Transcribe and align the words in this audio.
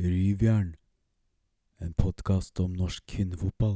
Ryvjern, 0.00 0.70
en 1.84 1.90
podkast 1.92 2.56
om 2.62 2.70
norsk 2.72 3.02
kvinnefotball. 3.04 3.74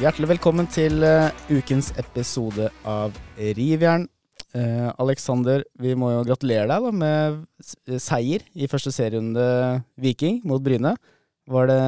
Hjertelig 0.00 0.32
velkommen 0.32 0.66
til 0.66 1.06
uh, 1.06 1.30
ukens 1.46 1.92
episode 2.02 2.66
av 2.82 3.14
Rivjern. 3.38 4.08
Uh, 4.50 4.90
Alexander, 4.98 5.62
vi 5.78 5.94
må 5.94 6.10
jo 6.16 6.26
gratulere 6.26 6.66
deg 6.72 6.88
da 6.88 6.92
med 7.04 8.02
seier 8.02 8.42
i 8.58 8.66
første 8.66 8.90
serierunde 8.90 9.46
Viking 9.94 10.42
mot 10.42 10.64
Bryne. 10.64 10.96
Var 11.46 11.70
det 11.70 11.78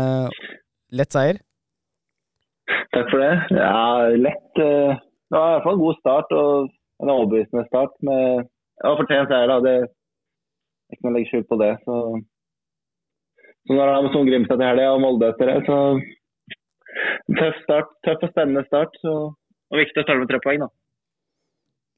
lett 0.95 1.19
seier? 1.19 1.43
Takk 2.95 3.11
for 3.11 3.19
det. 3.19 3.35
Ja, 3.59 4.15
lett. 4.15 4.63
Uh, 4.63 4.95
Det 5.27 5.35
var 5.35 5.49
i 5.49 5.55
hvert 5.57 5.65
fall 5.67 5.75
en 5.75 5.83
god 5.83 5.97
start 5.99 6.35
og 6.39 6.75
en 7.03 7.13
overbevisende 7.13 7.67
start. 7.69 7.95
med 8.07 8.47
var 8.83 8.99
fortjent 9.01 9.31
seier, 9.33 9.51
da. 9.51 9.59
Det 9.65 9.75
er 9.77 10.95
ikke 10.97 11.07
noe 11.07 11.13
å 11.13 11.17
legge 11.17 11.31
skjul 11.31 11.45
på 11.49 11.59
det. 11.61 11.73
Så, 11.85 11.97
så 13.67 13.77
når 13.77 13.91
det 13.91 13.97
er 13.97 14.15
sånn 14.15 14.31
Grimstad 14.31 14.61
til 14.61 14.69
helga 14.71 14.93
og 14.95 15.03
Molde 15.05 15.33
etter 15.33 15.51
det, 15.53 15.59
så 15.67 15.79
tøff 17.41 17.61
start. 17.65 17.93
Tøff 18.07 18.25
og 18.25 18.33
spennende 18.33 18.65
start. 18.69 18.97
Så, 19.03 19.15
og 19.35 19.81
viktig 19.81 20.03
å 20.03 20.07
starte 20.07 20.23
med 20.23 20.31
tre 20.31 20.41
poeng, 20.45 20.65
da. 20.67 20.71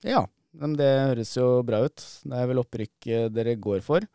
Ja, 0.09 0.25
men 0.59 0.75
det 0.79 0.89
høres 1.11 1.35
jo 1.37 1.49
bra 1.67 1.83
ut. 1.87 2.03
Det 2.25 2.39
er 2.39 2.51
vel 2.51 2.63
opprykk 2.63 3.09
eh, 3.13 3.31
dere 3.35 3.57
går 3.61 3.83
for. 3.85 4.07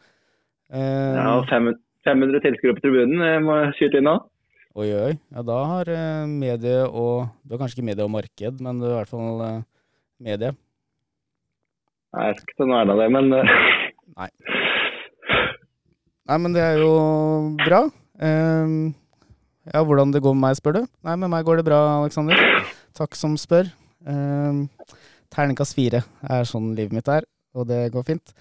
Eh, 0.73 1.15
Ja, 1.19 1.33
og 1.37 1.47
500 1.51 2.43
tilskuere 2.43 2.77
på 2.77 2.83
tribunen 2.85 3.21
eh, 3.23 3.41
må 3.43 3.59
jeg 3.61 3.75
skyte 3.79 3.99
inn 3.99 4.09
nå. 4.09 4.17
Oi, 4.73 4.87
oi. 4.89 5.11
Ja, 5.35 5.43
da 5.45 5.59
har 5.69 5.91
eh, 5.93 6.23
medie 6.31 6.79
og 6.87 7.27
Du 7.43 7.53
har 7.53 7.61
kanskje 7.61 7.77
ikke 7.77 7.89
medie 7.91 8.07
og 8.07 8.15
marked, 8.15 8.63
men 8.63 8.79
du 8.81 8.87
har 8.87 8.95
i 8.95 8.99
hvert 9.03 9.11
fall 9.11 9.43
medie. 10.23 10.55
Nei, 12.13 12.27
jeg 12.29 12.37
skal 12.37 12.51
ikke 12.51 12.59
ta 12.59 12.67
noe 12.69 12.81
ære 12.83 12.93
av 12.93 12.99
det, 13.01 13.07
men 13.15 13.37
eh, 13.37 13.53
Nei. 14.13 14.27
Nei, 16.29 16.37
men 16.45 16.53
det 16.55 16.61
er 16.61 16.77
jo 16.79 16.91
bra. 17.63 17.79
Uh, 18.21 18.93
ja, 19.73 19.81
hvordan 19.81 20.13
det 20.13 20.21
går 20.23 20.35
med 20.37 20.45
meg, 20.45 20.59
spør 20.59 20.77
du? 20.77 20.83
Nei, 21.07 21.15
med 21.19 21.31
meg 21.33 21.47
går 21.47 21.59
det 21.59 21.65
bra, 21.67 21.79
Aleksander. 21.97 22.39
Takk 22.95 23.17
som 23.17 23.33
spør. 23.41 23.71
Uh, 24.05 24.69
Terningkast 25.33 25.73
fire 25.73 26.03
er 26.29 26.45
sånn 26.47 26.75
livet 26.77 26.93
mitt 26.93 27.09
er, 27.09 27.25
og 27.57 27.65
det 27.71 27.87
går 27.95 28.05
fint. 28.07 28.35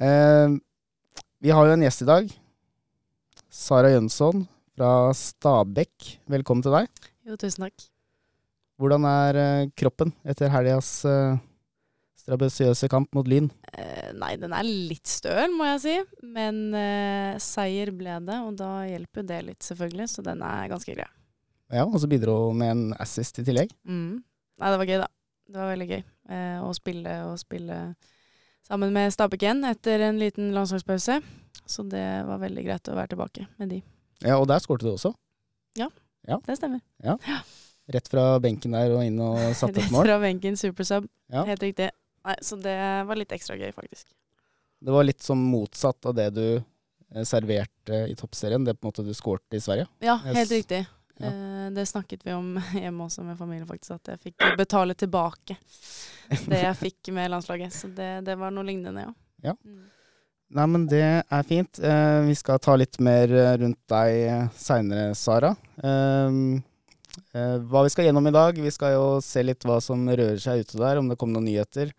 Uh, 0.00 0.56
vi 1.44 1.52
har 1.54 1.68
jo 1.68 1.76
en 1.76 1.84
gjest 1.84 2.06
i 2.06 2.08
dag. 2.08 2.32
Sara 3.52 3.92
Jønsson 3.92 4.46
fra 4.78 5.10
Stabekk. 5.16 6.14
Velkommen 6.32 6.64
til 6.64 6.74
deg. 6.74 6.88
Jo, 7.28 7.36
tusen 7.36 7.68
takk. 7.68 7.84
Hvordan 8.78 9.04
er 9.10 9.38
eh, 9.42 9.70
kroppen 9.74 10.12
etter 10.22 10.52
helgas 10.54 10.90
uh, 11.04 11.34
strabasiøse 12.28 12.88
kamp 12.92 13.14
mot 13.16 13.28
Lyn? 13.28 13.48
Eh, 13.72 14.10
nei, 14.18 14.34
den 14.40 14.52
er 14.52 14.66
litt 14.66 15.08
støl, 15.08 15.54
må 15.56 15.64
jeg 15.72 15.80
si. 15.84 15.94
Men 16.36 16.60
eh, 16.76 17.38
seier 17.40 17.92
ble 17.96 18.18
det, 18.26 18.36
og 18.44 18.58
da 18.60 18.82
hjelper 18.88 19.24
det 19.28 19.40
litt, 19.46 19.62
selvfølgelig. 19.64 20.08
Så 20.12 20.24
den 20.26 20.44
er 20.44 20.68
ganske 20.68 20.92
grei. 20.96 21.08
Ja, 21.72 21.84
og 21.84 21.98
så 22.00 22.08
bidro 22.08 22.36
hun 22.48 22.60
med 22.60 22.74
en 22.74 22.84
assist 23.00 23.40
i 23.40 23.46
tillegg. 23.46 23.72
Mm. 23.88 24.20
Nei, 24.60 24.70
det 24.72 24.80
var 24.80 24.88
gøy, 24.88 25.00
da. 25.02 25.08
Det 25.48 25.56
var 25.56 25.70
veldig 25.72 25.88
gøy 25.88 26.00
eh, 26.02 26.58
å 26.60 26.72
spille 26.76 27.12
og 27.30 27.38
spille 27.40 27.76
sammen 28.68 28.92
med 28.92 29.14
Stabæk 29.14 29.46
igjen 29.46 29.64
etter 29.64 30.04
en 30.04 30.18
liten 30.20 30.50
landslagspause. 30.52 31.22
Så 31.68 31.84
det 31.88 32.04
var 32.28 32.40
veldig 32.42 32.64
greit 32.66 32.90
å 32.92 32.96
være 32.96 33.14
tilbake 33.14 33.46
med 33.60 33.72
de. 33.72 33.78
Ja, 34.24 34.36
og 34.36 34.48
der 34.50 34.60
skårte 34.60 34.84
du 34.84 34.92
også. 34.92 35.14
Ja, 35.78 35.88
Det 36.44 36.58
stemmer. 36.58 36.82
Rett 37.88 38.08
fra 38.12 38.34
benken 38.44 38.74
der 38.76 38.92
og 38.92 39.00
inn 39.06 39.16
og 39.24 39.38
satte 39.56 39.80
et 39.80 39.86
Rett 39.86 39.94
fra 40.10 40.18
benken, 40.20 40.58
supersub. 40.60 41.06
Ja. 41.32 41.46
Helt 41.48 41.62
riktig. 41.64 41.88
Nei, 42.28 42.36
så 42.44 42.58
det 42.60 42.78
var 43.08 43.16
litt 43.16 43.32
ekstra 43.32 43.56
gøy, 43.56 43.70
faktisk. 43.72 44.10
Det 44.78 44.92
var 44.92 45.06
litt 45.06 45.22
som 45.24 45.40
motsatt 45.40 46.06
av 46.06 46.14
det 46.14 46.28
du 46.36 46.44
eh, 46.58 47.24
serverte 47.24 48.04
i 48.06 48.14
toppserien, 48.18 48.64
det 48.64 48.76
på 48.76 48.86
en 48.86 48.92
måte 48.92 49.04
du 49.06 49.14
skårte 49.16 49.56
i 49.56 49.62
Sverige. 49.64 49.88
Ja, 50.04 50.18
helt 50.24 50.52
riktig. 50.52 50.84
ja. 51.16 51.30
Eh, 51.32 51.70
det 51.72 51.86
snakket 51.86 52.26
vi 52.26 52.32
om 52.36 52.60
hjemme 52.82 53.08
også 53.08 53.24
med 53.24 53.38
familien, 53.38 53.66
faktisk. 53.66 53.96
At 53.96 54.12
jeg 54.12 54.20
fikk 54.28 54.44
betale 54.58 54.94
tilbake 54.94 55.56
det 56.52 56.60
jeg 56.62 56.76
fikk 56.82 57.10
med 57.16 57.32
landslaget. 57.32 57.74
Så 57.74 57.90
det, 57.96 58.10
det 58.28 58.36
var 58.38 58.52
noe 58.54 58.68
lignende, 58.68 59.08
ja. 59.08 59.14
Ja. 59.48 59.56
Mm. 59.64 59.86
Nei, 60.58 60.64
men 60.72 60.86
det 60.88 61.04
er 61.04 61.48
fint. 61.48 61.80
Eh, 61.80 62.20
vi 62.28 62.36
skal 62.36 62.60
ta 62.64 62.76
litt 62.76 63.00
mer 63.04 63.32
rundt 63.60 63.80
deg 63.88 64.52
seinere, 64.56 65.10
Sara. 65.16 65.54
Eh, 65.80 66.38
eh, 67.32 67.56
hva 67.72 67.82
vi 67.84 67.92
skal 67.92 68.08
gjennom 68.08 68.28
i 68.28 68.36
dag? 68.36 68.60
Vi 68.60 68.72
skal 68.72 68.94
jo 68.94 69.08
se 69.24 69.44
litt 69.44 69.64
hva 69.68 69.80
som 69.84 70.06
rører 70.08 70.40
seg 70.40 70.64
ute 70.64 70.80
der, 70.80 71.00
om 71.00 71.08
det 71.10 71.18
kommer 71.20 71.36
noen 71.40 71.50
nyheter. 71.50 71.92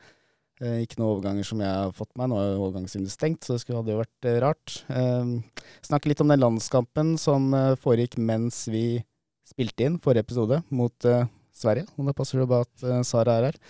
Eh, 0.59 0.81
ikke 0.83 0.97
noen 0.99 1.13
overganger 1.13 1.47
som 1.47 1.61
jeg 1.63 1.71
har 1.71 1.93
fått 1.95 2.11
meg. 2.19 2.27
Nå 2.31 2.39
er 2.39 2.49
jo 2.49 2.63
overgangsvinduet 2.65 3.13
stengt, 3.13 3.45
så 3.47 3.55
det 3.55 3.75
hadde 3.77 3.93
jo 3.93 4.01
vært 4.01 4.27
eh, 4.27 4.39
rart. 4.43 4.79
Eh, 4.91 5.61
snakke 5.87 6.11
litt 6.11 6.23
om 6.23 6.31
den 6.31 6.41
landskampen 6.43 7.13
som 7.21 7.53
eh, 7.55 7.75
foregikk 7.79 8.17
mens 8.19 8.65
vi 8.71 8.99
spilte 9.47 9.87
inn 9.87 9.95
forrige 10.03 10.27
episode 10.27 10.59
mot 10.75 11.07
eh, 11.07 11.29
Sverige. 11.55 11.87
Og 11.95 12.09
da 12.09 12.15
passer 12.17 12.41
det 12.41 12.49
bra 12.51 12.65
at 12.65 12.83
eh, 12.83 12.99
Sara 13.07 13.37
er 13.39 13.47
her. 13.49 13.61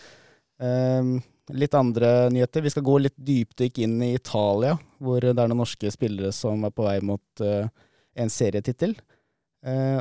Eh, 0.66 1.12
litt 1.54 1.78
andre 1.78 2.10
nyheter. 2.34 2.66
Vi 2.66 2.74
skal 2.74 2.88
gå 2.90 2.98
litt 3.06 3.18
dypdykk 3.18 3.84
inn 3.86 3.96
i 4.06 4.16
Italia, 4.18 4.74
hvor 4.98 5.22
det 5.22 5.36
er 5.36 5.50
noen 5.50 5.62
norske 5.62 5.94
spillere 5.94 6.34
som 6.36 6.66
er 6.66 6.74
på 6.74 6.86
vei 6.86 7.00
mot 7.06 7.42
en 7.42 8.30
serietittel. 8.30 8.94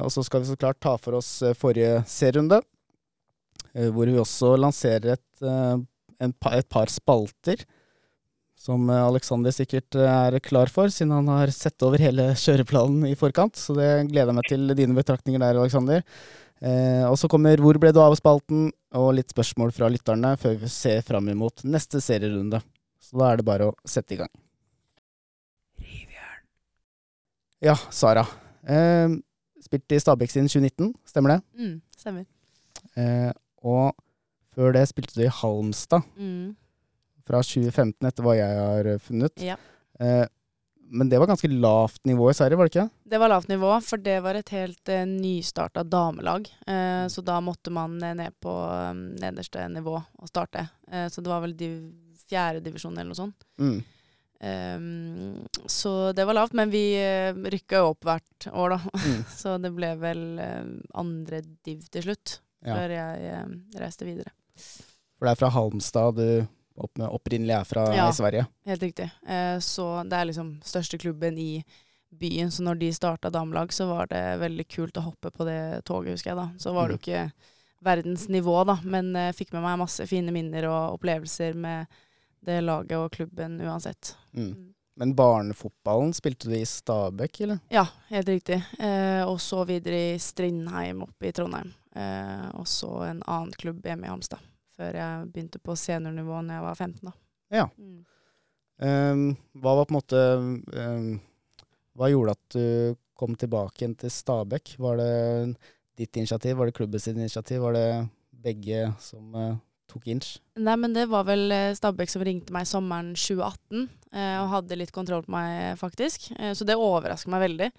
Og 0.05 0.11
så 0.13 0.21
skal 0.27 0.43
vi 0.43 0.51
så 0.51 0.59
klart 0.61 0.77
ta 0.85 0.93
for 1.01 1.17
oss 1.17 1.31
forrige 1.57 2.03
serierunde, 2.05 2.59
hvor 3.97 4.13
vi 4.13 4.21
også 4.21 4.53
lanserer 4.61 5.15
et, 5.15 5.25
en 6.21 6.35
et 6.53 6.69
par 6.69 6.91
spalter. 6.93 7.65
Som 8.59 8.89
Aleksander 8.91 9.13
Alexander 9.13 9.55
sikkert 9.55 9.95
eh, 9.95 10.09
er 10.09 10.41
klar 10.43 10.71
for, 10.73 10.91
siden 10.91 11.15
han 11.15 11.29
har 11.31 11.53
sett 11.55 11.79
over 11.87 12.03
hele 12.03 12.33
kjøreplanen 12.45 13.07
i 13.07 13.15
forkant. 13.19 13.57
Så 13.57 13.77
det 13.79 14.09
gleder 14.11 14.33
jeg 14.33 14.39
meg 14.41 14.51
til 14.51 14.75
dine 14.79 14.99
betraktninger 14.99 15.43
der, 15.43 15.61
Alexander. 15.63 16.03
Eh, 16.59 17.05
og 17.07 17.15
så 17.21 17.31
kommer 17.31 17.61
Hvor 17.63 17.79
ble 17.79 17.93
du 17.95 18.01
av-spalten, 18.03 18.73
og 18.99 19.13
litt 19.15 19.31
spørsmål 19.31 19.71
fra 19.77 19.91
lytterne 19.93 20.33
før 20.41 20.59
vi 20.59 20.71
ser 20.73 21.05
fram 21.07 21.29
imot 21.31 21.63
neste 21.69 22.03
serierunde. 22.03 22.61
Så 22.99 23.21
da 23.21 23.31
er 23.31 23.39
det 23.39 23.47
bare 23.47 23.71
å 23.71 23.77
sette 23.87 24.17
i 24.17 24.19
gang. 24.19 24.33
Rivjern. 25.79 26.43
Ja, 27.63 27.77
Sara. 27.95 28.27
Eh, 28.67 29.15
spilt 29.63 29.95
i 29.95 30.03
Stabæk 30.03 30.35
siden 30.35 30.51
2019, 30.51 30.91
stemmer 31.07 31.37
det? 31.37 31.41
Mm, 31.61 31.79
stemmer. 31.95 32.27
Eh, 32.99 33.31
og 33.63 33.95
før 34.59 34.75
det 34.75 34.89
spilte 34.91 35.15
du 35.15 35.23
i 35.23 35.31
Halmstad 35.31 36.03
Mm. 36.19 36.57
fra 37.29 37.43
2015, 37.47 38.09
etter 38.09 38.25
hva 38.27 38.35
jeg 38.35 38.59
har 38.59 38.89
eh, 38.91 38.99
funnet. 38.99 39.39
Ja. 39.45 39.55
Eh, 40.01 40.25
men 40.91 41.11
det 41.13 41.19
var 41.21 41.29
ganske 41.29 41.51
lavt 41.53 42.01
nivå 42.09 42.31
i 42.31 42.35
Sverige, 42.35 42.57
var 42.57 42.65
det 42.67 42.73
ikke? 42.73 42.91
Det 43.13 43.19
var 43.21 43.29
lavt 43.29 43.51
nivå, 43.51 43.71
for 43.85 44.01
det 44.01 44.17
var 44.25 44.35
et 44.39 44.49
helt 44.57 44.89
eh, 44.89 45.05
nystarta 45.05 45.83
damelag. 45.85 46.49
Eh, 46.67 47.05
så 47.13 47.23
da 47.23 47.37
måtte 47.45 47.71
man 47.71 47.99
ned 48.01 48.33
på 48.41 48.55
eh, 48.73 48.95
nederste 49.21 49.67
nivå 49.69 49.99
og 50.01 50.31
starte. 50.33 50.65
Eh, 50.91 51.07
så 51.13 51.21
det 51.23 51.29
var 51.31 51.45
vel 51.45 51.55
div 51.61 51.79
fjerde 52.29 52.65
divisjon 52.65 52.97
eller 52.97 53.13
noe 53.13 53.21
sånt. 53.21 53.45
Mm. 53.61 53.79
Um, 54.41 55.47
så 55.67 56.13
det 56.17 56.25
var 56.29 56.37
lavt, 56.39 56.53
men 56.55 56.71
vi 56.71 56.83
uh, 57.01 57.35
rykka 57.51 57.81
jo 57.83 57.93
opp 57.93 58.05
hvert 58.07 58.49
år, 58.53 58.77
da. 58.77 58.81
Mm. 59.09 59.23
så 59.35 59.55
det 59.63 59.71
ble 59.75 59.89
vel 60.01 60.21
uh, 60.39 60.69
andre 61.01 61.41
div 61.67 61.85
til 61.93 62.05
slutt, 62.09 62.39
Ja. 62.65 62.75
før 62.75 62.91
jeg 62.97 63.33
uh, 63.35 63.57
reiste 63.81 64.07
videre. 64.07 64.33
For 65.19 65.27
det 65.27 65.35
er 65.35 65.41
fra 65.41 65.51
Halmstad 65.55 66.19
du 66.19 66.29
opp 66.79 67.01
opprinnelig 67.09 67.57
er 67.57 67.67
fra 67.67 67.85
Ja. 67.95 68.09
i 68.09 68.15
Sverige. 68.15 68.47
Helt 68.67 68.83
riktig. 68.83 69.11
Eh, 69.27 69.59
så 69.59 70.05
det 70.09 70.15
er 70.19 70.29
liksom 70.29 70.61
største 70.63 70.99
klubben 70.99 71.39
i 71.39 71.65
byen, 72.11 72.51
så 72.51 72.63
når 72.63 72.79
de 72.79 72.93
starta 72.93 73.31
damelag, 73.31 73.73
så 73.75 73.89
var 73.89 74.07
det 74.07 74.23
veldig 74.41 74.69
kult 74.69 74.97
å 74.97 75.05
hoppe 75.11 75.31
på 75.35 75.45
det 75.45 75.85
toget, 75.85 76.15
husker 76.17 76.31
jeg 76.31 76.39
da. 76.39 76.49
Så 76.59 76.73
var 76.73 76.89
det 76.89 76.97
jo 76.97 77.03
ikke 77.03 77.33
verdens 77.85 78.29
nivå, 78.29 78.65
da, 78.67 78.79
men 78.83 79.13
jeg 79.13 79.35
fikk 79.35 79.53
med 79.53 79.63
meg 79.63 79.79
masse 79.83 80.07
fine 80.09 80.33
minner 80.35 80.67
og 80.71 80.99
opplevelser 80.99 81.55
med 81.55 81.87
det 82.47 82.63
laget 82.65 82.97
og 82.97 83.11
klubben 83.13 83.59
uansett. 83.61 84.15
Mm. 84.33 84.73
Men 84.99 85.15
barnefotballen, 85.15 86.11
spilte 86.15 86.49
du 86.51 86.57
i 86.59 86.67
Stabekk, 86.67 87.41
eller? 87.41 87.59
Ja, 87.71 87.85
helt 88.09 88.29
riktig. 88.29 88.57
Eh, 88.79 89.23
og 89.23 89.37
så 89.41 89.61
videre 89.65 89.95
i 89.95 90.19
Strindheim 90.19 91.05
oppe 91.07 91.29
i 91.29 91.33
Trondheim. 91.33 91.71
Eh, 91.95 92.49
og 92.59 92.67
så 92.67 92.91
en 93.07 93.21
annen 93.23 93.53
klubb 93.55 93.87
hjemme 93.87 94.09
i 94.09 94.11
Hamstad, 94.11 94.43
Før 94.75 94.99
jeg 94.99 95.29
begynte 95.31 95.61
på 95.63 95.77
seniornivå 95.79 96.41
når 96.43 96.59
jeg 96.59 96.65
var 96.65 96.81
15, 96.83 96.99
da. 97.07 97.15
Ja. 97.55 97.69
Mm. 97.79 98.03
Um, 98.83 99.23
hva 99.63 99.77
var 99.79 99.87
på 99.87 99.95
en 99.95 99.99
måte 99.99 100.25
um, 100.39 101.07
Hva 101.99 102.11
gjorde 102.13 102.35
at 102.37 102.55
du 102.55 102.99
kom 103.19 103.39
tilbake 103.39 103.83
igjen 103.83 103.97
til 104.03 104.13
Stabekk? 104.15 104.77
Var 104.83 104.99
det 104.99 105.15
ditt 105.99 106.19
initiativ, 106.19 106.59
var 106.59 106.67
det 106.67 106.75
klubbens 106.75 107.07
initiativ, 107.11 107.63
var 107.63 107.79
det 107.79 107.89
begge 108.31 108.93
som 109.03 109.35
uh, 109.35 109.55
tok 109.91 110.09
inch? 110.13 110.37
Nei, 110.59 110.77
men 110.81 110.95
det 110.97 111.07
var 111.11 111.27
vel 111.29 111.53
eh, 111.55 111.75
Stabæk 111.77 112.13
som 112.13 112.25
ringte 112.27 112.55
meg 112.55 112.69
sommeren 112.69 113.15
2018, 113.17 113.87
eh, 114.13 114.35
og 114.43 114.51
hadde 114.55 114.79
litt 114.81 114.93
kontroll 114.95 115.25
på 115.27 115.35
meg, 115.35 115.79
faktisk. 115.81 116.31
Eh, 116.39 116.53
så 116.57 116.67
det 116.69 116.79
overrasker 116.79 117.33
meg 117.33 117.47
veldig. 117.47 117.71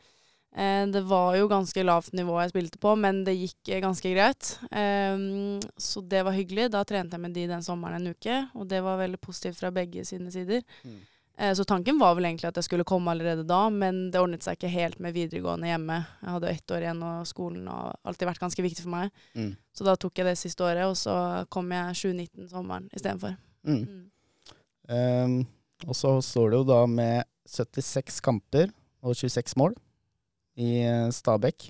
Eh, 0.58 0.88
det 0.90 1.04
var 1.06 1.36
jo 1.38 1.50
ganske 1.52 1.86
lavt 1.86 2.16
nivå 2.18 2.40
jeg 2.42 2.54
spilte 2.54 2.82
på, 2.82 2.96
men 2.98 3.22
det 3.28 3.38
gikk 3.38 3.74
ganske 3.84 4.14
greit. 4.16 4.56
Eh, 4.72 5.22
så 5.78 6.02
det 6.02 6.26
var 6.26 6.38
hyggelig. 6.38 6.72
Da 6.74 6.84
trente 6.88 7.18
jeg 7.18 7.26
med 7.28 7.38
de 7.38 7.46
den 7.52 7.66
sommeren 7.66 8.02
en 8.02 8.16
uke, 8.16 8.42
og 8.56 8.68
det 8.72 8.82
var 8.86 9.02
veldig 9.02 9.22
positivt 9.22 9.62
fra 9.62 9.74
begge 9.76 10.06
sine 10.10 10.34
sider. 10.34 10.66
Mm. 10.84 11.00
Eh, 11.40 11.54
så 11.54 11.64
tanken 11.64 12.00
var 12.00 12.18
vel 12.18 12.28
egentlig 12.28 12.50
at 12.50 12.58
jeg 12.60 12.68
skulle 12.68 12.88
komme 12.88 13.14
allerede 13.14 13.46
da, 13.48 13.62
men 13.72 14.10
det 14.12 14.20
ordnet 14.20 14.44
seg 14.44 14.58
ikke 14.58 14.72
helt 14.74 15.00
med 15.00 15.16
videregående 15.16 15.70
hjemme. 15.70 16.02
Jeg 16.20 16.34
hadde 16.36 16.50
ett 16.52 16.74
år 16.76 16.84
igjen, 16.84 17.04
og 17.08 17.30
skolen 17.30 17.70
har 17.72 17.96
alltid 18.04 18.28
vært 18.28 18.42
ganske 18.44 18.66
viktig 18.66 18.84
for 18.84 18.92
meg. 18.92 19.14
Mm. 19.40 19.54
Så 19.72 19.88
da 19.88 19.96
tok 19.96 20.20
jeg 20.20 20.28
det 20.28 20.36
siste 20.42 20.66
året, 20.68 20.84
og 20.90 20.98
så 21.00 21.16
kom 21.54 21.72
jeg 21.72 21.96
2019 22.02 22.50
sommeren 22.52 22.90
istedenfor. 22.92 23.38
Mm. 23.64 23.80
Mm. 23.86 24.04
Um, 24.90 25.38
og 25.88 25.96
så 25.96 26.12
står 26.26 26.52
det 26.52 26.60
jo 26.60 26.68
da 26.74 26.82
med 26.92 27.24
76 27.48 28.20
kamper 28.26 28.74
og 29.00 29.16
26 29.16 29.56
mål 29.62 29.78
i 30.60 30.82
eh, 30.84 31.08
Stabæk. 31.16 31.70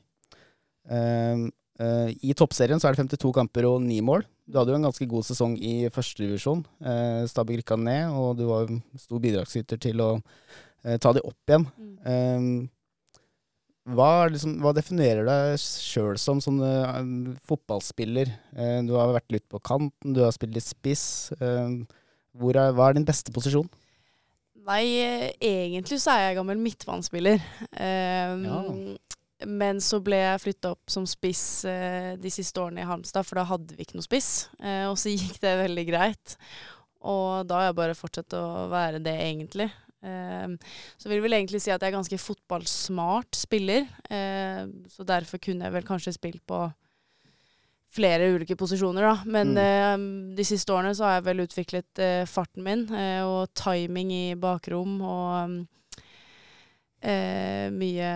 Um, 0.89 1.51
uh, 1.77 2.09
I 2.09 2.33
toppserien 2.33 2.81
så 2.81 2.89
er 2.89 2.97
det 2.97 3.05
52 3.05 3.35
kamper 3.37 3.69
og 3.69 3.83
9 3.85 4.01
mål. 4.01 4.25
Du 4.49 4.57
hadde 4.57 4.73
jo 4.73 4.79
en 4.79 4.87
ganske 4.87 5.05
god 5.09 5.27
sesong 5.27 5.53
i 5.61 5.73
førstedivisjon. 5.93 6.63
Eh, 6.81 7.21
Stabæk 7.29 7.61
rykka 7.61 7.77
ned, 7.77 8.15
og 8.17 8.39
du 8.39 8.47
var 8.49 8.71
stor 8.97 9.21
bidragsyter 9.21 9.77
til 9.81 10.01
å 10.01 10.09
eh, 10.17 10.97
ta 10.97 11.13
de 11.13 11.21
opp 11.21 11.51
igjen. 11.53 11.67
Mm. 11.77 11.95
Eh, 12.13 12.69
hva, 13.93 14.09
liksom, 14.29 14.57
hva 14.61 14.73
definerer 14.77 15.25
deg 15.25 15.55
sjøl 15.61 16.17
som 16.21 16.41
som 16.43 16.57
eh, 16.65 16.97
fotballspiller? 17.49 18.31
Eh, 18.57 18.79
du 18.89 18.95
har 18.97 19.13
vært 19.15 19.37
litt 19.37 19.45
på 19.49 19.61
kanten, 19.61 20.15
du 20.17 20.23
har 20.25 20.33
spilt 20.35 20.57
litt 20.57 20.65
spiss. 20.67 21.05
Eh, 21.37 21.77
hvor 22.39 22.57
er, 22.57 22.73
hva 22.77 22.89
er 22.89 22.97
din 22.97 23.07
beste 23.07 23.33
posisjon? 23.35 23.69
Nei, 24.69 24.83
eh, 25.01 25.29
egentlig 25.41 25.97
så 26.01 26.13
er 26.13 26.27
jeg 26.27 26.41
gammel 26.41 26.59
midtbanespiller. 26.61 27.41
Um, 27.73 28.43
Ja. 28.49 28.65
Men 29.47 29.79
så 29.83 30.01
ble 30.03 30.17
jeg 30.19 30.41
flytta 30.43 30.73
opp 30.75 30.91
som 30.91 31.05
spiss 31.07 31.63
eh, 31.69 32.15
de 32.19 32.31
siste 32.33 32.59
årene 32.59 32.83
i 32.83 32.87
Halmstad, 32.89 33.23
for 33.27 33.39
da 33.39 33.45
hadde 33.47 33.77
vi 33.77 33.85
ikke 33.85 33.99
noe 33.99 34.07
spiss. 34.07 34.49
Eh, 34.59 34.83
og 34.89 34.97
så 34.99 35.13
gikk 35.13 35.39
det 35.43 35.53
veldig 35.61 35.85
greit. 35.87 36.35
Og 37.07 37.47
da 37.47 37.61
har 37.61 37.69
jeg 37.69 37.77
bare 37.79 37.95
fortsatt 37.95 38.35
å 38.35 38.67
være 38.71 38.99
det, 39.03 39.15
egentlig. 39.29 39.69
Eh, 40.03 40.75
så 40.99 41.07
vil 41.07 41.19
jeg 41.19 41.27
vel 41.27 41.37
egentlig 41.39 41.63
si 41.63 41.71
at 41.71 41.79
jeg 41.79 41.93
er 41.93 41.95
ganske 41.95 42.19
fotballsmart 42.19 43.39
spiller. 43.39 43.87
Eh, 44.11 44.67
så 44.91 45.07
derfor 45.07 45.41
kunne 45.43 45.69
jeg 45.69 45.77
vel 45.77 45.87
kanskje 45.87 46.17
spilt 46.17 46.43
på 46.49 46.65
flere 47.89 48.27
ulike 48.35 48.59
posisjoner, 48.59 49.07
da. 49.07 49.15
Men 49.25 49.55
eh, 49.57 49.95
de 50.37 50.45
siste 50.45 50.75
årene 50.75 50.93
så 50.97 51.07
har 51.07 51.17
jeg 51.17 51.27
vel 51.31 51.45
utviklet 51.47 52.03
eh, 52.03 52.27
farten 52.29 52.65
min 52.65 52.85
eh, 52.91 53.23
og 53.25 53.49
timing 53.57 54.11
i 54.13 54.27
bakrom 54.39 54.99
og 54.99 55.57
eh, 57.01 57.71
mye 57.73 58.11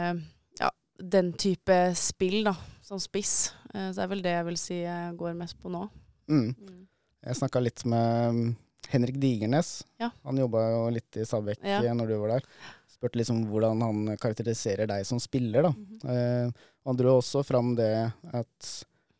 den 0.99 1.33
type 1.33 1.77
spill, 1.95 2.43
da, 2.45 2.55
som 2.85 2.99
spiss. 3.01 3.53
Eh, 3.73 3.89
så 3.91 3.97
det 4.01 4.03
er 4.05 4.11
vel 4.11 4.23
det 4.25 4.35
jeg 4.35 4.45
vil 4.49 4.59
si 4.61 4.77
jeg 4.83 5.15
går 5.19 5.33
mest 5.37 5.57
på 5.61 5.71
nå. 5.73 5.87
Mm. 6.29 6.53
Mm. 6.53 6.83
Jeg 7.23 7.39
snakka 7.39 7.61
litt 7.63 7.83
med 7.89 8.35
mm, 8.35 8.55
Henrik 8.93 9.17
Digernes. 9.19 9.73
Ja. 10.01 10.11
Han 10.27 10.37
jobba 10.37 10.63
jo 10.71 10.85
litt 10.93 11.17
i 11.19 11.25
Stabæk 11.27 11.63
Ja. 11.63 11.81
eh, 11.83 11.93
når 11.95 12.07
du 12.13 12.17
var 12.21 12.35
der. 12.37 12.47
Spurte 12.93 13.19
liksom 13.19 13.45
hvordan 13.49 13.81
han 13.83 14.17
karakteriserer 14.17 14.87
deg 14.87 15.05
som 15.05 15.19
spiller. 15.19 15.69
da. 15.69 15.73
Mhm. 15.75 16.09
Eh, 16.09 16.69
han 16.83 16.97
dro 16.99 17.17
også 17.19 17.45
fram 17.47 17.75
det 17.79 17.93
at 18.33 18.71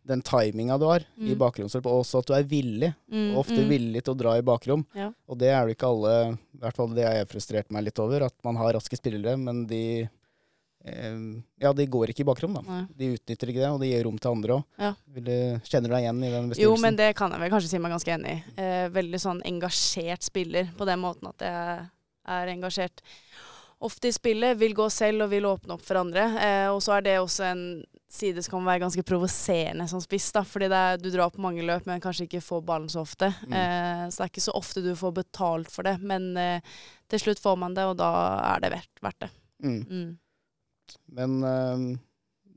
den 0.04 0.22
timinga 0.22 0.78
du 0.78 0.84
har 0.86 1.00
i 1.18 1.32
Mm. 1.34 1.40
og 1.40 2.04
også 2.04 2.20
at 2.20 2.26
du 2.28 2.34
er 2.34 2.44
villig. 2.44 2.94
Mm, 3.10 3.38
Ofte 3.38 3.64
mm. 3.64 3.70
villig 3.70 4.04
til 4.04 4.14
å 4.14 4.18
dra 4.18 4.38
i 4.38 4.42
bakrom. 4.42 4.86
Ja. 4.94 5.14
Og 5.30 5.38
det 5.38 5.48
er 5.48 5.66
det 5.66 5.78
ikke 5.78 5.88
alle 5.88 6.34
I 6.54 6.58
hvert 6.60 6.76
fall 6.76 6.90
det 6.94 7.04
jeg 7.04 7.28
frustrert 7.30 7.72
meg 7.72 7.86
litt 7.86 8.00
over. 8.00 8.24
At 8.24 8.34
man 8.44 8.56
har 8.58 8.74
raske 8.74 8.98
spillere, 9.00 9.38
men 9.40 9.66
de 9.66 10.10
Ja, 10.84 11.70
de 11.72 11.86
går 11.88 12.12
ikke 12.12 12.26
i 12.26 12.28
bakrom, 12.28 12.58
da. 12.58 12.64
Nei. 12.68 12.82
De 13.00 13.14
utnytter 13.16 13.52
ikke 13.54 13.62
det, 13.62 13.70
og 13.72 13.80
de 13.80 13.88
gir 13.88 14.04
rom 14.04 14.18
til 14.20 14.34
andre 14.36 14.58
òg. 14.58 14.66
Ja. 14.82 14.92
Kjenner 15.64 15.88
du 15.88 15.94
deg 15.96 16.04
igjen 16.04 16.20
i 16.28 16.32
den 16.34 16.52
Jo, 16.60 16.74
men 16.84 17.00
det 17.00 17.14
kan 17.16 17.32
jeg 17.32 17.40
vel 17.40 17.54
kanskje 17.54 17.72
si 17.72 17.80
meg 17.80 17.96
ganske 17.96 18.16
enig 18.18 18.34
i. 18.36 18.44
Eh, 18.60 18.90
veldig 18.92 19.22
sånn 19.24 19.40
engasjert 19.48 20.28
spiller, 20.28 20.74
på 20.76 20.88
den 20.90 21.00
måten 21.04 21.32
at 21.32 21.48
jeg 21.48 21.88
er 22.36 22.52
engasjert 22.52 23.04
ofte 23.84 24.08
i 24.08 24.16
spillet, 24.16 24.58
vil 24.60 24.76
gå 24.76 24.86
selv 24.92 25.26
og 25.26 25.34
vil 25.34 25.48
åpne 25.48 25.76
opp 25.76 25.84
for 25.84 26.00
andre. 26.00 26.28
Eh, 26.40 26.68
og 26.72 26.80
så 26.84 26.98
er 26.98 27.08
det 27.08 27.18
også 27.20 27.48
en 27.50 27.66
side 28.14 28.44
som 28.46 28.58
kan 28.58 28.68
være 28.68 28.84
ganske 28.86 29.04
provoserende 29.08 29.88
som 29.90 30.02
spiss, 30.04 30.30
da. 30.36 30.44
Fordi 30.48 30.70
er, 30.70 31.00
du 31.02 31.10
drar 31.12 31.34
på 31.34 31.42
mange 31.44 31.66
løp, 31.66 31.88
men 31.90 32.04
kanskje 32.04 32.28
ikke 32.28 32.44
får 32.46 32.64
ballen 32.68 32.92
så 32.92 33.02
ofte. 33.04 33.32
Mm. 33.48 33.56
Eh, 33.60 34.04
så 34.08 34.22
det 34.22 34.28
er 34.28 34.34
ikke 34.34 34.46
så 34.46 34.58
ofte 34.60 34.86
du 34.86 34.94
får 34.98 35.16
betalt 35.24 35.72
for 35.74 35.88
det. 35.88 35.98
Men 36.04 36.32
eh, 36.40 36.76
til 37.12 37.26
slutt 37.26 37.42
får 37.44 37.58
man 37.60 37.76
det, 37.78 37.88
og 37.90 37.98
da 38.00 38.12
er 38.54 38.64
det 38.64 38.74
verdt, 38.78 38.94
verdt 39.04 39.26
det. 39.26 39.32
Mm. 39.64 39.82
Mm. 39.90 40.12
Men 41.14 41.40
eh, 41.48 41.86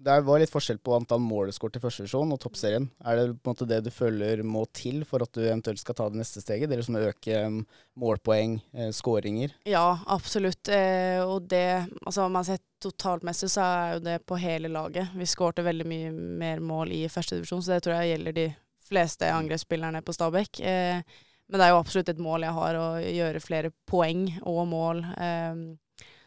det 0.07 0.21
var 0.21 0.41
litt 0.41 0.53
forskjell 0.53 0.79
på 0.85 0.95
antall 0.95 1.23
mål 1.23 1.51
du 1.51 1.55
skåret 1.57 1.79
i 1.79 1.83
første 1.83 2.05
divisjon 2.05 2.35
og 2.35 2.41
toppserien. 2.43 2.87
Er 3.03 3.19
det 3.19 3.25
på 3.41 3.49
en 3.49 3.55
måte 3.55 3.69
det 3.69 3.81
du 3.87 3.91
føler 3.95 4.43
må 4.47 4.65
til 4.77 5.03
for 5.09 5.25
at 5.25 5.33
du 5.35 5.43
eventuelt 5.43 5.81
skal 5.83 5.97
ta 5.99 6.09
det 6.13 6.21
neste 6.21 6.43
steget? 6.45 6.69
Det 6.69 6.77
er 6.77 6.83
liksom 6.83 6.99
å 7.01 7.05
øke 7.09 7.41
um, 7.49 7.61
målpoeng, 7.99 8.59
eh, 8.77 8.93
skåringer? 8.95 9.57
Ja, 9.69 9.99
absolutt. 10.13 10.69
Eh, 10.69 11.19
og 11.25 11.49
det 11.51 11.65
Altså, 12.07 12.27
om 12.27 12.37
man 12.37 12.47
ser 12.47 12.61
totaltmessig, 12.83 13.51
så 13.51 13.65
er 13.65 13.95
jo 13.97 14.05
det 14.05 14.19
på 14.29 14.39
hele 14.39 14.71
laget. 14.71 15.11
Vi 15.17 15.27
skårte 15.27 15.65
veldig 15.67 15.87
mye 15.89 16.13
mer 16.13 16.63
mål 16.63 16.93
i 16.95 17.07
første 17.11 17.39
divisjon, 17.39 17.65
så 17.65 17.75
det 17.75 17.87
tror 17.87 17.99
jeg 17.99 18.13
gjelder 18.15 18.37
de 18.37 18.47
fleste 18.87 19.33
angrepsspillerne 19.33 20.05
på 20.07 20.15
Stabæk. 20.15 20.61
Eh, 20.61 21.01
men 21.47 21.59
det 21.61 21.67
er 21.67 21.73
jo 21.73 21.81
absolutt 21.81 22.13
et 22.13 22.23
mål 22.23 22.47
jeg 22.47 22.55
har, 22.59 22.79
å 22.79 22.87
gjøre 23.01 23.43
flere 23.43 23.73
poeng 23.89 24.29
og 24.43 24.65
mål. 24.71 25.03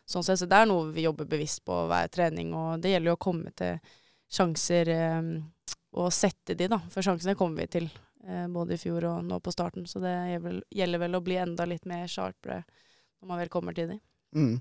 Sånn 0.10 0.26
sett, 0.26 0.40
så 0.42 0.48
det 0.50 0.58
er 0.58 0.70
noe 0.70 0.90
vi 0.94 1.06
jobber 1.06 1.28
bevisst 1.30 1.62
på 1.68 1.84
hver 1.90 2.10
trening, 2.10 2.54
og 2.58 2.82
det 2.82 2.96
gjelder 2.96 3.12
jo 3.12 3.18
å 3.18 3.22
komme 3.22 3.52
til 3.58 3.78
sjanser 4.30 4.90
eh, 4.94 5.28
og 6.00 6.14
sette 6.14 6.56
de, 6.58 6.70
da. 6.72 6.80
For 6.94 7.06
sjansene 7.06 7.38
kommer 7.38 7.64
vi 7.64 7.74
til, 7.78 7.90
eh, 8.26 8.48
både 8.50 8.74
i 8.74 8.82
fjor 8.82 9.06
og 9.10 9.28
nå 9.28 9.40
på 9.44 9.54
starten. 9.54 9.86
Så 9.90 10.02
det 10.02 10.16
gjelder 10.74 11.04
vel, 11.04 11.18
å 11.18 11.24
bli 11.26 11.38
enda 11.42 11.68
litt 11.70 11.86
mer 11.90 12.10
sharpere 12.10 12.64
når 13.20 13.32
man 13.32 13.42
vel 13.42 13.54
kommer 13.54 13.78
til 13.78 13.94
de. 13.94 14.00
Mm. 14.38 14.58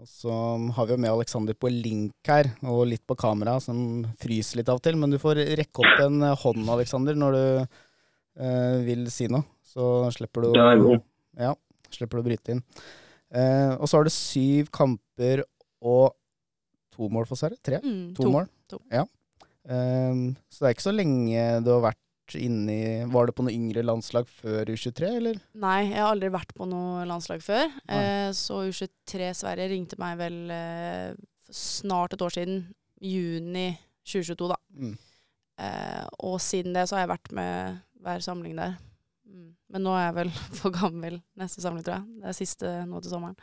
Og 0.00 0.08
så 0.08 0.32
har 0.76 0.88
vi 0.88 0.94
jo 0.94 1.02
med 1.04 1.12
Alexander 1.12 1.56
på 1.60 1.68
link 1.72 2.28
her, 2.28 2.48
og 2.64 2.86
litt 2.88 3.04
på 3.08 3.16
kamera, 3.20 3.58
som 3.60 4.06
fryser 4.20 4.60
litt 4.60 4.70
av 4.72 4.80
og 4.80 4.84
til. 4.84 4.96
Men 5.00 5.12
du 5.12 5.20
får 5.20 5.42
rekke 5.60 5.84
opp 5.84 6.04
en 6.06 6.24
hånd, 6.44 6.64
Alexander, 6.72 7.18
når 7.20 7.36
du 7.36 7.44
eh, 8.40 8.76
vil 8.86 9.04
si 9.12 9.28
noe. 9.28 9.44
Så 9.70 9.84
slipper 10.16 10.48
du, 10.48 10.56
er 10.56 10.80
ja, 11.38 11.52
slipper 11.92 12.18
du 12.18 12.24
å 12.24 12.26
bryte 12.26 12.56
inn. 12.56 12.64
Eh, 13.30 13.72
og 13.76 13.86
så 13.88 13.98
har 14.00 14.06
du 14.08 14.12
syv 14.14 14.70
kamper 14.74 15.44
og 15.80 16.14
to 16.94 17.08
mål 17.12 17.28
for 17.30 17.38
Sverre. 17.38 17.58
Tre? 17.62 17.78
Mm, 17.84 18.12
To, 18.18 18.30
mål? 18.32 18.48
To. 18.72 18.80
Ja. 18.92 19.04
Ehm, 19.70 20.30
så 20.50 20.64
det 20.64 20.68
er 20.70 20.74
ikke 20.76 20.88
så 20.88 20.94
lenge 20.96 21.44
du 21.64 21.70
har 21.74 21.84
vært 21.90 22.36
inne 22.38 22.70
i 22.70 23.04
Var 23.10 23.26
det 23.26 23.34
på 23.34 23.42
noe 23.42 23.52
yngre 23.54 23.82
landslag 23.82 24.28
før 24.30 24.68
U23, 24.70 25.08
eller? 25.18 25.38
Nei, 25.58 25.88
jeg 25.90 25.98
har 25.98 26.12
aldri 26.12 26.30
vært 26.30 26.52
på 26.54 26.66
noe 26.70 27.02
landslag 27.08 27.42
før. 27.42 27.66
Eh, 27.90 28.28
så 28.38 28.60
U23 28.68 29.32
Sverige 29.34 29.70
ringte 29.72 29.98
meg 29.98 30.18
vel 30.20 30.36
eh, 30.54 31.14
snart 31.50 32.14
et 32.14 32.22
år 32.22 32.34
siden. 32.36 32.60
Juni 33.02 33.72
2022, 34.06 34.50
da. 34.52 34.58
Mm. 34.78 34.94
Eh, 35.60 36.04
og 36.28 36.38
siden 36.44 36.76
det 36.76 36.86
så 36.88 36.96
har 36.98 37.06
jeg 37.06 37.14
vært 37.16 37.32
med 37.36 37.80
hver 38.04 38.22
samling 38.24 38.54
der. 38.58 38.78
Mm. 39.30 39.48
Men 39.70 39.82
nå 39.86 39.94
er 39.96 40.06
jeg 40.08 40.14
vel 40.20 40.30
for 40.60 40.74
gammel 40.74 41.20
neste 41.38 41.62
samling, 41.64 41.84
tror 41.86 42.00
jeg. 42.00 42.20
Det 42.20 42.30
er 42.32 42.38
siste 42.42 42.76
nå 42.90 43.00
til 43.02 43.12
sommeren. 43.16 43.36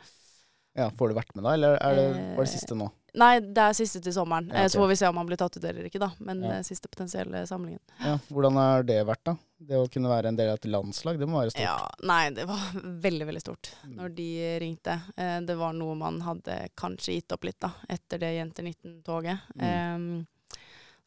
Ja, 0.78 0.90
Får 0.94 1.10
du 1.10 1.14
vært 1.16 1.32
med 1.34 1.42
da, 1.42 1.52
eller 1.56 1.74
er 1.82 1.96
det, 1.96 2.02
var 2.36 2.44
det 2.44 2.50
Eh, 2.52 2.54
siste 2.54 2.76
nå? 2.78 2.86
Nei, 3.18 3.40
det 3.40 3.58
er 3.64 3.72
siste 3.74 3.98
til 4.04 4.12
sommeren. 4.14 4.46
Ja, 4.52 4.60
okay. 4.60 4.68
Så 4.70 4.78
får 4.78 4.90
vi 4.92 4.96
se 5.00 5.08
om 5.08 5.16
han 5.18 5.26
blir 5.26 5.38
tatt 5.40 5.56
ut 5.56 5.64
eller 5.64 5.88
ikke, 5.88 5.98
da. 5.98 6.10
Men 6.22 6.42
Ja. 6.44 6.52
eh, 6.58 6.62
siste 6.62 6.86
potensielle 6.92 7.40
samlingen. 7.48 7.80
Ja, 8.04 8.12
hvordan 8.30 8.54
har 8.60 8.84
det 8.86 8.98
vært, 9.08 9.24
da? 9.26 9.34
Det 9.58 9.74
å 9.80 9.88
kunne 9.90 10.12
være 10.12 10.28
en 10.30 10.36
del 10.38 10.52
av 10.52 10.60
et 10.60 10.68
landslag, 10.70 11.18
det 11.18 11.26
må 11.26 11.40
være 11.40 11.50
stort. 11.50 11.64
Ja, 11.64 11.88
nei, 12.06 12.30
det 12.36 12.44
var 12.46 12.60
veldig, 13.08 13.26
veldig 13.32 13.42
stort 13.42 13.72
Mm. 13.88 13.96
når 13.96 14.14
de 14.14 14.28
ringte. 14.60 15.00
Eh, 15.16 15.40
det 15.40 15.56
var 15.58 15.72
noe 15.72 15.96
man 15.98 16.20
hadde 16.20 16.68
kanskje 16.78 17.16
gitt 17.16 17.32
opp 17.34 17.48
litt, 17.48 17.58
da, 17.58 17.72
etter 17.88 18.18
det 18.22 18.36
Jenter 18.36 18.62
19-toget. 18.68 19.40
Mm. 19.56 19.64
Em, 19.72 20.26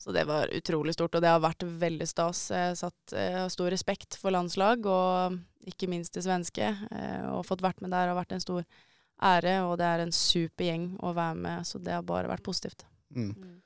så 0.02 0.14
det 0.16 0.24
var 0.30 0.50
utrolig 0.58 0.96
stort, 0.98 1.14
og 1.16 1.22
det 1.22 1.30
har 1.30 1.42
vært 1.44 1.62
veldig 1.82 2.08
stas. 2.10 2.48
Jeg 2.50 2.78
satt, 2.80 3.14
eh, 3.14 3.36
har 3.44 3.52
stor 3.54 3.70
respekt 3.74 4.18
for 4.18 4.34
landslag, 4.34 4.86
og 4.90 5.38
ikke 5.70 5.90
minst 5.92 6.16
det 6.18 6.24
svenske. 6.26 6.72
Eh, 6.92 7.28
og 7.36 7.46
fått 7.46 7.62
vært 7.62 7.82
med 7.86 7.94
der 7.94 8.10
har 8.10 8.18
vært 8.18 8.34
en 8.34 8.42
stor 8.44 8.66
ære, 9.22 9.60
og 9.70 9.78
det 9.78 9.86
er 9.86 10.00
en 10.08 10.12
super 10.16 10.66
gjeng 10.66 10.88
å 11.06 11.14
være 11.14 11.38
med, 11.38 11.68
så 11.70 11.78
det 11.78 11.94
har 11.94 12.02
bare 12.08 12.32
vært 12.32 12.42
positivt. 12.48 12.86
Mm. 13.14 13.36
Mm. 13.38 13.58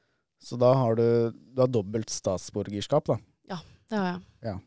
Så 0.43 0.59
da 0.59 0.73
har 0.75 0.95
du, 0.99 1.31
du 1.31 1.61
har 1.63 1.71
dobbelt 1.71 2.11
statsborgerskap, 2.11 3.07
da. 3.13 3.17
Ja, 3.49 3.59
Det 3.89 3.97
har 3.97 4.19
jeg. 4.43 4.61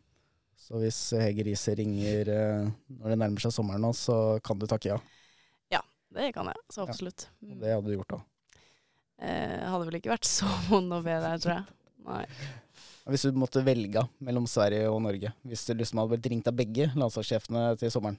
Så 0.59 0.77
hvis 0.83 0.97
Hege 1.17 1.45
Riise 1.47 1.73
ringer 1.79 2.29
eh, 2.29 2.71
når 2.93 3.13
det 3.13 3.19
nærmer 3.21 3.41
seg 3.41 3.53
sommeren 3.55 3.81
nå, 3.87 3.93
så 3.97 4.17
kan 4.45 4.59
du 4.59 4.67
takke 4.69 4.91
ja. 4.91 4.97
Ja, 5.73 5.81
Det 6.13 6.33
kan 6.35 6.51
jeg, 6.51 6.59
så 6.69 6.83
Ja, 6.83 6.89
absolutt. 6.91 7.29
Og 7.43 7.49
Mm. 7.55 7.61
det 7.61 7.71
hadde 7.73 7.87
du 7.89 7.95
gjort 7.97 8.09
da. 8.17 8.19
Eh, 9.19 9.67
hadde 9.67 9.89
vel 9.89 9.99
ikke 9.99 10.13
vært 10.15 10.29
så 10.31 10.47
vond 10.69 10.93
å 10.95 11.03
be 11.03 11.17
der, 11.19 11.39
tror 11.43 11.55
jeg. 11.59 11.65
Nei. 12.09 12.25
Hvis 13.09 13.25
du 13.25 13.33
måtte 13.41 13.63
velge 13.65 14.03
mellom 14.21 14.45
Sverige 14.47 14.89
og 14.93 15.01
Norge, 15.03 15.31
hvis 15.49 15.63
du 15.67 15.73
liksom 15.75 15.99
hadde 16.03 16.13
blitt 16.17 16.27
ringt 16.31 16.49
av 16.51 16.55
begge 16.59 16.91
landslagssjefene 16.95 17.71
til 17.81 17.91
sommeren, 17.95 18.19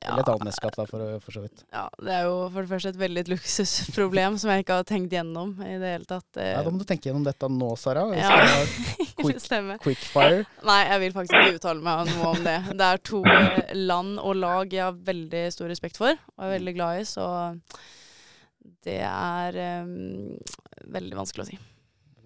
Eller 0.00 0.22
et 0.22 0.28
annet 0.32 0.46
mesterskap, 0.46 0.76
da, 0.78 0.84
for, 0.88 1.02
for 1.20 1.34
så 1.36 1.40
vidt. 1.42 1.64
Ja, 1.74 1.82
det 2.00 2.12
er 2.14 2.22
jo 2.24 2.36
for 2.54 2.62
det 2.64 2.70
første 2.70 2.92
et 2.94 3.00
veldig 3.02 3.24
luksusproblem 3.34 4.38
som 4.40 4.48
jeg 4.54 4.62
ikke 4.64 4.78
har 4.78 4.86
tenkt 4.88 5.12
gjennom 5.12 5.50
i 5.66 5.74
det 5.82 5.90
hele 5.92 6.06
tatt. 6.08 6.38
eh. 6.40 6.52
Ja, 6.54 6.62
da 6.64 6.70
må 6.72 6.80
du 6.80 6.86
tenke 6.88 7.10
gjennom 7.10 7.26
dette 7.26 7.50
nå, 7.52 7.68
Sara. 7.76 8.06
Ja. 8.16 8.38
quick- 9.20 9.82
quickfire. 9.84 10.46
Nei, 10.64 10.78
jeg 10.88 11.02
vil 11.04 11.12
faktisk 11.18 11.36
ikke 11.42 11.58
uttale 11.58 11.84
meg 11.84 12.06
om 12.06 12.12
noe 12.14 12.30
om 12.38 12.46
det. 12.46 12.56
Det 12.80 12.86
er 12.94 13.02
to 13.10 13.20
eh, 13.28 13.74
land 13.76 14.16
og 14.22 14.38
lag 14.40 14.72
jeg 14.72 14.86
har 14.86 14.96
veldig 15.12 15.44
stor 15.52 15.68
respekt 15.74 16.00
for 16.00 16.14
og 16.14 16.46
er 16.46 16.54
veldig 16.56 16.76
glad 16.78 17.02
i, 17.02 17.04
så 17.10 17.26
det 18.86 19.00
er 19.06 19.58
um, 19.84 20.36
veldig 20.94 21.18
vanskelig 21.18 21.44
å 21.44 21.48
si. 21.50 21.58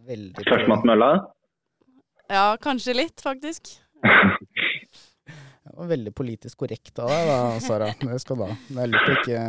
Veldig 0.04 0.44
Førstemann 0.46 0.84
til 0.84 0.92
mølla. 0.92 1.10
Ja, 2.30 2.46
kanskje 2.62 2.96
litt, 2.96 3.24
faktisk. 3.24 3.74
Det 5.64 5.78
var 5.80 5.88
veldig 5.90 6.10
politisk 6.14 6.60
korrekt 6.60 6.98
av 7.02 7.08
deg, 7.08 7.26
da, 7.26 7.36
Sara. 7.64 7.86
Det 7.98 8.18
skal 8.22 8.36
du 8.36 8.42
ha. 8.44 8.56
Det 8.68 8.82
er 8.82 8.90
lurt 8.92 9.08
å 9.08 9.14
ikke, 9.16 9.44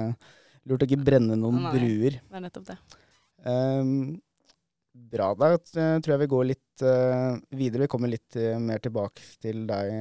lurt 0.71 0.85
å 0.85 0.87
ikke 0.87 1.05
brenne 1.05 1.35
noen 1.37 1.59
Nei. 1.67 1.73
bruer. 1.75 2.15
Det 2.23 2.39
er 2.39 2.43
nettopp 2.45 2.69
det. 2.69 2.77
Um, 3.45 3.91
bra, 5.11 5.27
da 5.37 5.51
eh, 5.53 5.97
tror 5.99 6.13
jeg 6.15 6.21
vi 6.23 6.29
går 6.31 6.47
litt 6.53 6.85
uh, 6.87 7.35
videre. 7.59 7.83
Vi 7.83 7.91
kommer 7.91 8.09
litt 8.09 8.39
uh, 8.39 8.55
mer 8.63 8.81
tilbake 8.81 9.27
til 9.43 9.67
deg, 9.69 9.91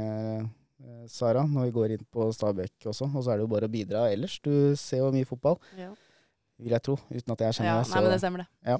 Uh, 0.84 1.04
Sara, 1.08 1.44
når 1.49 1.68
vi 1.68 1.75
går 1.75 1.92
inn 1.94 2.06
på 2.12 2.26
Stabæk 2.34 2.88
også. 2.90 3.06
Og 3.06 3.23
så 3.23 3.32
er 3.32 3.38
det 3.38 3.44
jo 3.46 3.52
bare 3.52 3.68
å 3.68 3.73
bidra 3.73 4.08
ellers. 4.12 4.37
Du 4.44 4.75
ser 4.76 5.00
jo 5.00 5.12
mye 5.14 5.28
fotball, 5.28 5.56
Ja, 5.78 5.92
vil 6.62 6.75
jeg 6.76 6.84
tro. 6.87 6.96
Uten 7.11 7.34
at 7.34 7.44
jeg 7.46 7.58
kjenner 7.58 7.70
ja 7.70 7.82
deg, 7.82 7.90
nei, 7.90 8.02
men 8.04 8.12
det 8.14 8.23
stemmer, 8.23 8.44
det. 8.44 8.78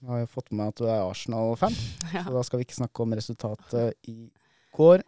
jeg 0.00 0.08
har 0.08 0.22
jeg 0.22 0.30
fått 0.32 0.50
med 0.50 0.60
meg 0.62 0.72
at 0.72 0.80
du 0.80 0.88
er 0.88 1.04
Arsenal-fan. 1.04 1.78
Ja. 2.14 2.24
Så 2.26 2.34
da 2.34 2.42
skal 2.46 2.60
vi 2.60 2.66
ikke 2.66 2.78
snakke 2.80 3.04
om 3.04 3.12
resultatet 3.14 4.10
i 4.10 4.16
går. 4.74 5.04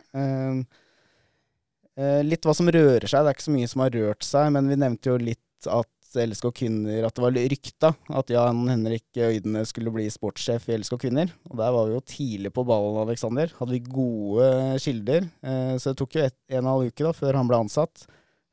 Eh, 1.92 2.20
litt 2.24 2.46
hva 2.46 2.54
som 2.56 2.70
rører 2.72 3.08
seg. 3.08 3.24
Det 3.24 3.32
er 3.32 3.36
ikke 3.36 3.48
så 3.48 3.56
mye 3.56 3.70
som 3.72 3.82
har 3.84 3.96
rørt 3.96 4.26
seg, 4.26 4.52
men 4.54 4.70
vi 4.70 4.78
nevnte 4.80 5.12
jo 5.12 5.18
litt 5.20 5.68
at 5.70 5.90
LSK 6.12 6.50
Kvinner 6.52 7.06
At 7.06 7.16
det 7.16 7.22
var 7.24 7.32
rykta 7.32 7.88
at 8.12 8.30
Jan 8.32 8.66
Henrik 8.68 9.16
Øydene 9.16 9.62
skulle 9.64 9.92
bli 9.94 10.04
sportssjef 10.12 10.66
i 10.68 10.76
LSK 10.76 10.98
Kvinner. 11.06 11.32
Og 11.50 11.56
der 11.60 11.72
var 11.74 11.88
vi 11.88 11.96
jo 11.96 12.02
tidlig 12.04 12.52
på 12.52 12.64
ballen, 12.68 13.00
Aleksander. 13.04 13.52
Hadde 13.58 13.76
vi 13.76 13.84
gode 13.86 14.48
kilder. 14.84 15.28
Eh, 15.40 15.74
så 15.80 15.92
det 15.92 16.00
tok 16.02 16.18
jo 16.18 16.26
et, 16.26 16.36
en 16.52 16.60
og 16.60 16.64
en 16.64 16.72
halv 16.72 16.92
uke 16.92 17.06
da, 17.08 17.14
før 17.16 17.40
han 17.40 17.48
ble 17.50 17.62
ansatt. 17.64 18.06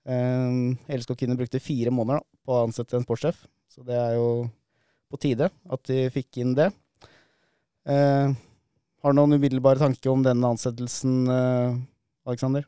Um, 0.07 0.77
LSK 0.87 1.17
Kvinner 1.19 1.37
brukte 1.37 1.61
fire 1.61 1.91
måneder 1.93 2.21
da, 2.21 2.39
på 2.45 2.55
å 2.55 2.63
ansette 2.65 2.95
en 2.97 3.03
sportssjef, 3.05 3.41
så 3.69 3.83
det 3.85 3.97
er 3.99 4.15
jo 4.17 4.29
på 5.09 5.19
tide 5.21 5.49
at 5.49 5.83
de 5.89 6.05
fikk 6.13 6.39
inn 6.41 6.55
det. 6.57 6.69
Eh, 7.89 8.31
har 9.01 9.13
du 9.13 9.17
noen 9.17 9.37
umiddelbare 9.39 9.81
tanker 9.81 10.11
om 10.11 10.23
denne 10.25 10.51
ansettelsen, 10.53 11.23
eh, 11.33 11.77
Aleksander? 12.29 12.67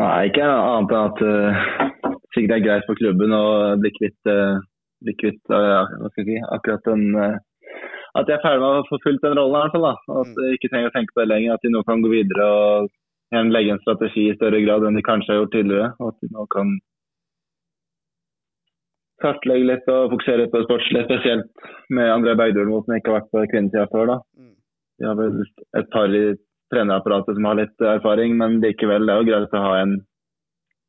Nei, 0.00 0.28
ikke 0.28 0.44
annet 0.44 0.92
enn 0.94 1.08
at 1.08 1.20
uh, 1.22 1.58
sikkert 2.34 2.50
det 2.50 2.56
er 2.56 2.64
greit 2.64 2.86
for 2.88 2.98
klubben 2.98 3.34
å 3.36 3.44
bli 3.78 3.92
kvitt, 3.94 4.16
uh, 4.26 4.56
bli 5.06 5.14
kvitt 5.20 5.52
uh, 5.54 5.84
hva 6.00 6.10
skal 6.10 6.24
jeg 6.24 6.30
si, 6.32 6.40
akkurat 6.56 6.88
den 6.88 7.04
uh, 7.14 7.36
At 8.18 8.26
de 8.26 8.34
er 8.34 8.42
ferdig 8.42 8.62
med 8.62 8.80
å 8.80 8.88
få 8.88 8.98
fulgt 9.04 9.22
den 9.22 9.36
rollen. 9.38 9.54
i 9.54 9.62
hvert 9.62 9.74
fall 9.76 9.86
da. 9.86 9.94
At 10.22 10.32
de 10.38 10.50
ikke 10.56 10.70
trenger 10.72 10.90
å 10.90 10.94
tenke 10.94 11.14
på 11.14 11.22
det 11.22 11.30
lenger. 11.30 11.54
At 11.54 11.64
de 11.66 11.70
nå 11.74 11.80
kan 11.86 12.02
gå 12.02 12.10
videre 12.12 12.44
og 12.46 12.90
igjen 13.32 13.52
legge 13.54 13.74
en 13.74 13.82
strategi 13.82 14.26
i 14.30 14.34
større 14.36 14.60
grad 14.64 14.84
enn 14.86 14.98
de 14.98 15.04
kanskje 15.06 15.32
har 15.32 15.40
gjort 15.42 15.54
tidligere. 15.56 15.92
Og 16.00 16.12
at 16.12 16.18
de 16.20 16.30
nå 16.34 16.46
kan 16.54 16.74
kartlegge 19.24 19.68
litt 19.70 19.92
og 19.92 20.10
fokusere 20.12 20.42
litt 20.42 20.52
på 20.52 20.60
det 20.60 20.68
sportslige, 20.68 21.06
spesielt 21.08 21.70
med 21.96 22.10
André 22.12 22.34
Bergdølmo, 22.38 22.82
som 22.84 22.96
ikke 22.96 23.12
har 23.12 23.20
vært 23.20 23.30
på 23.32 23.44
kvinnesida 23.52 23.86
før. 23.92 24.10
da. 24.12 24.18
De 24.98 25.08
har 25.08 25.16
vel 25.18 25.38
et 25.80 25.88
par 25.94 26.12
i 26.14 26.24
trenerapparatet 26.72 27.38
som 27.38 27.48
har 27.48 27.60
litt 27.60 27.86
erfaring, 27.94 28.36
men 28.40 28.60
likevel 28.62 29.06
det 29.06 29.14
er 29.14 29.22
jo 29.22 29.30
greit 29.30 29.56
å 29.56 29.64
ha 29.64 29.78
en 29.82 29.96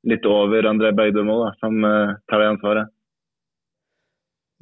litt 0.05 0.27
over 0.29 0.67
André 0.69 0.91
Bergdølmo 0.97 1.39
som 1.61 1.79
eh, 1.87 2.13
tar 2.29 2.43
det 2.43 2.51
ansvaret. 2.53 2.94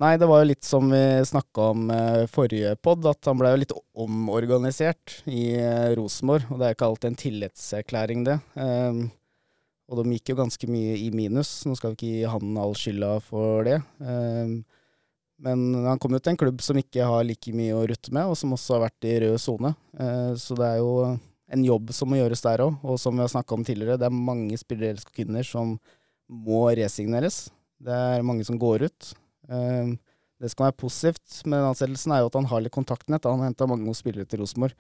Nei, 0.01 0.15
det 0.17 0.25
var 0.25 0.41
jo 0.41 0.49
litt 0.49 0.65
som 0.65 0.87
vi 0.89 0.99
snakka 1.29 1.65
om 1.69 1.89
eh, 1.93 2.23
forrige 2.31 2.71
pod, 2.81 3.05
at 3.05 3.29
han 3.29 3.37
ble 3.37 3.51
jo 3.53 3.59
litt 3.61 3.73
omorganisert 3.93 5.19
i 5.29 5.51
eh, 5.53 5.91
Rosenborg. 5.99 6.47
Og 6.49 6.57
det 6.57 6.65
er 6.65 6.77
ikke 6.77 6.87
alltid 6.87 7.11
en 7.11 7.19
tillitserklæring, 7.21 8.23
det. 8.25 8.39
Ehm, 8.57 9.03
og 9.85 10.01
de 10.01 10.15
gikk 10.15 10.33
jo 10.33 10.39
ganske 10.41 10.69
mye 10.71 10.95
i 10.97 11.11
minus. 11.13 11.59
Nå 11.69 11.77
skal 11.77 11.93
vi 11.93 11.99
ikke 11.99 12.09
gi 12.09 12.31
han 12.33 12.57
all 12.57 12.73
skylda 12.79 13.11
for 13.21 13.69
det. 13.69 13.77
Ehm, 14.01 14.57
men 15.45 15.63
han 15.85 16.01
kom 16.01 16.17
jo 16.17 16.23
til 16.23 16.33
en 16.33 16.41
klubb 16.41 16.65
som 16.65 16.81
ikke 16.81 17.05
har 17.13 17.29
like 17.29 17.53
mye 17.53 17.77
å 17.77 17.85
rutte 17.93 18.13
med, 18.15 18.33
og 18.33 18.37
som 18.39 18.57
også 18.57 18.79
har 18.79 18.85
vært 18.87 19.09
i 19.11 19.15
rød 19.27 19.39
sone. 19.45 19.75
Eh, 19.93 20.33
så 20.41 20.57
det 20.57 20.73
er 20.73 20.81
jo 20.81 20.93
en 21.53 21.65
jobb 21.69 21.93
som 21.93 22.09
må 22.09 22.17
gjøres 22.17 22.41
der 22.41 22.65
òg. 22.65 22.81
Og 22.81 22.97
som 22.97 23.13
vi 23.13 23.21
har 23.21 23.29
snakka 23.29 23.59
om 23.59 23.65
tidligere, 23.67 24.01
det 24.01 24.09
er 24.09 24.23
mange 24.33 24.57
spillere 24.57 25.13
kvinner 25.13 25.45
som 25.45 25.77
må 26.33 26.65
resigneres. 26.73 27.43
Det 27.77 27.93
er 27.93 28.25
mange 28.25 28.49
som 28.49 28.57
går 28.57 28.89
ut. 28.89 29.17
Eh, 29.49 29.93
Det 30.43 30.49
skal 30.51 30.65
være 30.65 30.75
positivt 30.75 31.45
med 31.47 31.63
ansettelsen, 31.63 32.11
er 32.11 32.19
jo 32.19 32.27
at 32.27 32.35
han 32.35 32.47
har 32.51 32.61
litt 32.61 32.73
kontaktnett. 32.75 33.23
Han 33.23 33.39
har 33.39 33.47
henta 33.47 33.67
mange 33.69 33.85
gode 33.87 33.95
spillere 33.95 34.27
til 34.27 34.41
Rosenborg. 34.41 34.73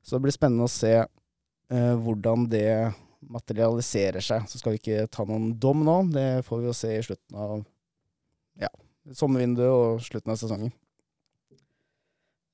Så 0.00 0.16
det 0.16 0.22
blir 0.24 0.32
spennende 0.32 0.64
å 0.64 0.72
se 0.72 0.94
eh, 0.96 1.94
hvordan 2.00 2.46
det 2.48 2.94
materialiserer 3.28 4.24
seg. 4.24 4.46
Så 4.48 4.60
skal 4.60 4.72
vi 4.72 4.80
ikke 4.80 5.10
ta 5.12 5.26
noen 5.28 5.50
dom 5.60 5.82
nå. 5.84 5.96
Det 6.14 6.44
får 6.46 6.62
vi 6.62 6.70
jo 6.70 6.76
se 6.78 6.94
i 6.94 7.02
slutten 7.04 7.36
av 7.36 7.58
ja, 8.62 8.70
sommervinduet 9.12 9.68
og 9.68 10.00
slutten 10.06 10.32
av 10.32 10.40
sesongen. 10.40 10.72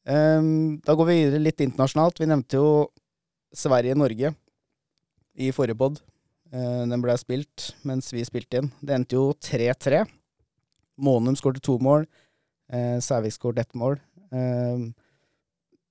Ehm, 0.06 0.80
da 0.86 0.94
går 0.94 1.08
vi 1.08 1.16
videre 1.24 1.42
litt 1.42 1.62
internasjonalt. 1.62 2.20
Vi 2.22 2.28
nevnte 2.30 2.58
jo 2.60 2.68
Sverige-Norge 3.56 4.34
i 5.42 5.52
forrige 5.54 5.78
pod. 5.78 6.02
Eh, 6.52 6.82
den 6.86 7.02
ble 7.02 7.16
spilt 7.18 7.72
mens 7.86 8.12
vi 8.14 8.24
spilte 8.26 8.62
inn. 8.62 8.70
Det 8.80 8.94
endte 8.94 9.18
jo 9.18 9.32
3-3. 9.38 10.04
Månum 10.96 11.36
skåret 11.36 11.62
to 11.64 11.78
mål. 11.82 12.06
Eh, 12.72 12.98
Sævik 13.04 13.36
skåret 13.36 13.64
ett 13.64 13.74
mål. 13.74 13.98
Eh, 14.32 14.86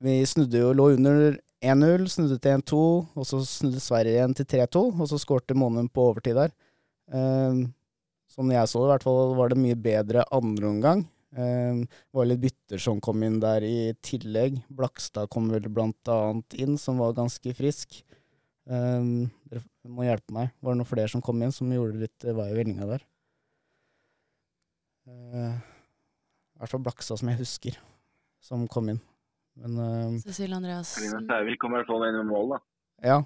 vi 0.06 0.20
snudde 0.28 0.60
jo, 0.60 0.74
lå 0.76 0.92
under 0.98 1.38
1-0, 1.64 2.06
snudde 2.12 2.38
til 2.42 2.60
1-2, 2.60 2.84
og 3.16 3.26
så 3.26 3.40
snudde 3.48 3.82
Sverige 3.82 4.18
igjen 4.18 4.36
til 4.38 4.46
3-2, 4.46 4.86
og 5.00 5.10
så 5.10 5.20
skårte 5.22 5.58
Månum 5.58 5.88
på 5.90 6.10
overtid 6.12 6.38
der. 6.38 6.54
Eh, 7.14 7.66
som 8.36 8.52
jeg 8.52 8.68
så 8.70 8.82
det, 8.82 8.88
i 8.88 8.94
hvert 8.94 9.06
fall 9.08 9.36
var 9.38 9.54
det 9.54 9.62
mye 9.62 9.78
bedre 9.80 10.26
andre 10.36 10.68
omgang. 10.70 11.06
Eh, 11.36 11.82
var 12.16 12.28
litt 12.28 12.44
bytter 12.44 12.82
som 12.82 13.02
kom 13.04 13.24
inn 13.28 13.40
der 13.44 13.64
i 13.68 13.94
tillegg. 14.06 14.62
Blakstad 14.72 15.32
kom 15.32 15.50
vel 15.54 15.68
blant 15.72 16.12
annet 16.12 16.58
inn, 16.60 16.78
som 16.82 17.00
var 17.02 17.16
ganske 17.18 17.56
frisk. 17.58 18.02
Eh, 18.68 19.10
dere 19.52 19.64
må 19.88 20.08
hjelpe 20.08 20.36
meg. 20.36 20.54
Var 20.60 20.74
det 20.74 20.82
noen 20.82 20.92
flere 20.92 21.12
som 21.12 21.24
kom 21.24 21.42
inn 21.44 21.56
som 21.56 21.72
gjorde 21.72 22.04
litt 22.06 22.28
vei 22.28 22.50
i 22.52 22.58
vellinga 22.58 22.90
der? 22.96 23.06
Eh, 25.08 25.56
I 26.56 26.60
hvert 26.62 26.72
fall 26.72 26.82
Blakstad, 26.86 27.20
som 27.20 27.30
jeg 27.30 27.38
husker, 27.42 27.78
som 28.42 28.66
kom 28.72 28.90
inn. 28.94 29.00
Men 29.60 29.78
eh, 29.80 30.20
Cecilie 30.26 30.56
Andreassen. 30.58 31.26
Sævik 31.30 31.60
kom 31.62 31.76
i 31.76 31.80
hvert 31.80 31.90
fall 31.90 32.06
inn 32.10 32.18
med 32.22 32.30
mål, 32.32 32.56
da. 32.56 32.60
ja, 33.06 33.18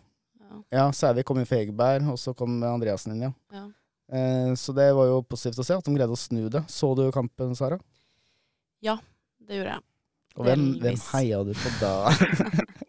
Ja. 0.49 0.61
ja 0.75 0.87
Sævik 0.95 1.25
kom 1.29 1.39
inn 1.41 1.47
for 1.49 1.57
Egeberg, 1.61 2.07
og 2.11 2.17
så 2.21 2.33
kom 2.37 2.57
Andreassen 2.63 3.13
inn, 3.15 3.27
ja. 3.29 3.31
Ja. 3.55 3.65
Eh, 4.11 4.53
så 4.57 4.73
det 4.73 4.89
var 4.97 5.05
jo 5.09 5.21
positivt 5.21 5.61
å 5.61 5.65
se 5.67 5.77
at 5.77 5.85
de 5.85 5.93
greide 5.95 6.15
å 6.15 6.17
snu 6.19 6.47
det. 6.49 6.63
Så 6.71 6.91
du 6.97 7.05
kampen, 7.15 7.55
Sara? 7.55 7.77
Ja, 8.81 8.97
Det 9.45 9.57
gjorde 9.57 9.75
jeg. 9.77 9.85
Og 10.37 10.45
hvem, 10.45 10.63
hvem 10.79 10.97
heia 11.11 11.39
du 11.43 11.51
på 11.57 11.69
da? 11.81 11.93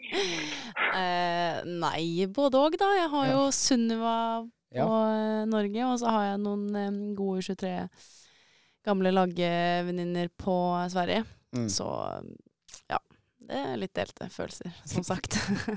eh, 1.00 1.60
nei, 1.66 2.26
både 2.30 2.58
òg, 2.60 2.76
da. 2.80 2.88
Jeg 2.98 3.08
har 3.10 3.26
Ja. 3.26 3.32
jo 3.32 3.50
Sunniva 3.50 4.16
på 4.44 4.76
Ja. 4.76 4.86
eh, 4.86 5.44
Norge, 5.46 5.84
og 5.86 5.98
så 5.98 6.10
har 6.10 6.24
jeg 6.30 6.40
noen 6.44 6.76
um, 6.76 7.14
gode 7.16 7.42
23 7.42 7.88
gamle 8.86 9.10
lagvenninner 9.12 10.28
på 10.40 10.54
Sverige. 10.92 11.24
Mm. 11.56 11.68
Så 11.68 11.86
ja. 12.88 12.98
Det 13.50 13.56
er 13.58 13.76
litt 13.80 13.94
delte 13.98 14.28
følelser, 14.30 14.70
som 14.86 15.02
sagt. 15.02 15.34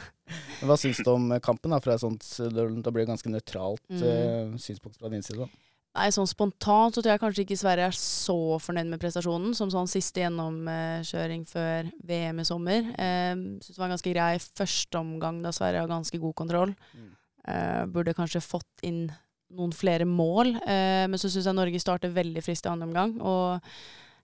Hva 0.67 0.75
syns 0.77 1.00
du 1.01 1.10
om 1.10 1.31
kampen, 1.41 1.74
da? 1.74 1.79
Fra 1.81 1.95
et 1.95 2.03
sånt, 2.03 2.25
da 2.53 2.91
blir 2.93 3.03
det 3.03 3.10
ganske 3.12 3.31
nøytralt 3.33 3.81
Mm. 3.89 4.03
eh, 4.05 4.57
synspunkt 4.62 5.00
fra 5.00 5.10
din 5.10 5.24
side. 5.25 5.39
da. 5.41 5.48
Nei, 5.93 6.07
sånn 6.10 6.25
spontant 6.29 6.95
så 6.95 7.01
tror 7.03 7.12
jeg 7.13 7.22
kanskje 7.22 7.43
ikke 7.45 7.57
Sverige 7.60 7.86
er 7.91 7.98
så 7.98 8.36
fornøyd 8.62 8.88
med 8.89 9.01
prestasjonen, 9.01 9.51
som 9.53 9.69
sånn 9.69 9.89
siste 9.89 10.24
gjennomkjøring 10.24 11.43
før 11.45 11.89
VM 12.03 12.39
i 12.41 12.45
sommer. 12.50 12.88
Eh, 12.98 13.36
Syns 13.62 13.75
det 13.75 13.77
var 13.81 13.89
en 13.91 13.93
ganske 13.98 14.13
grei 14.13 14.31
første 14.41 14.98
omgang 15.01 15.41
da 15.43 15.51
Sverige 15.53 15.83
har 15.83 15.91
ganske 15.91 16.17
god 16.22 16.33
kontroll. 16.39 16.74
Mm. 16.98 17.12
Eh, 17.48 17.86
burde 17.93 18.13
kanskje 18.17 18.41
fått 18.41 18.86
inn 18.88 19.12
noen 19.57 19.74
flere 19.75 20.07
mål, 20.10 20.55
eh, 20.63 21.03
men 21.10 21.19
så 21.22 21.29
syns 21.31 21.50
jeg 21.50 21.57
Norge 21.57 21.81
starter 21.81 22.13
veldig 22.13 22.43
friskt 22.45 22.67
i 22.67 22.72
andre 22.72 22.89
omgang, 22.89 23.13
og 23.22 23.62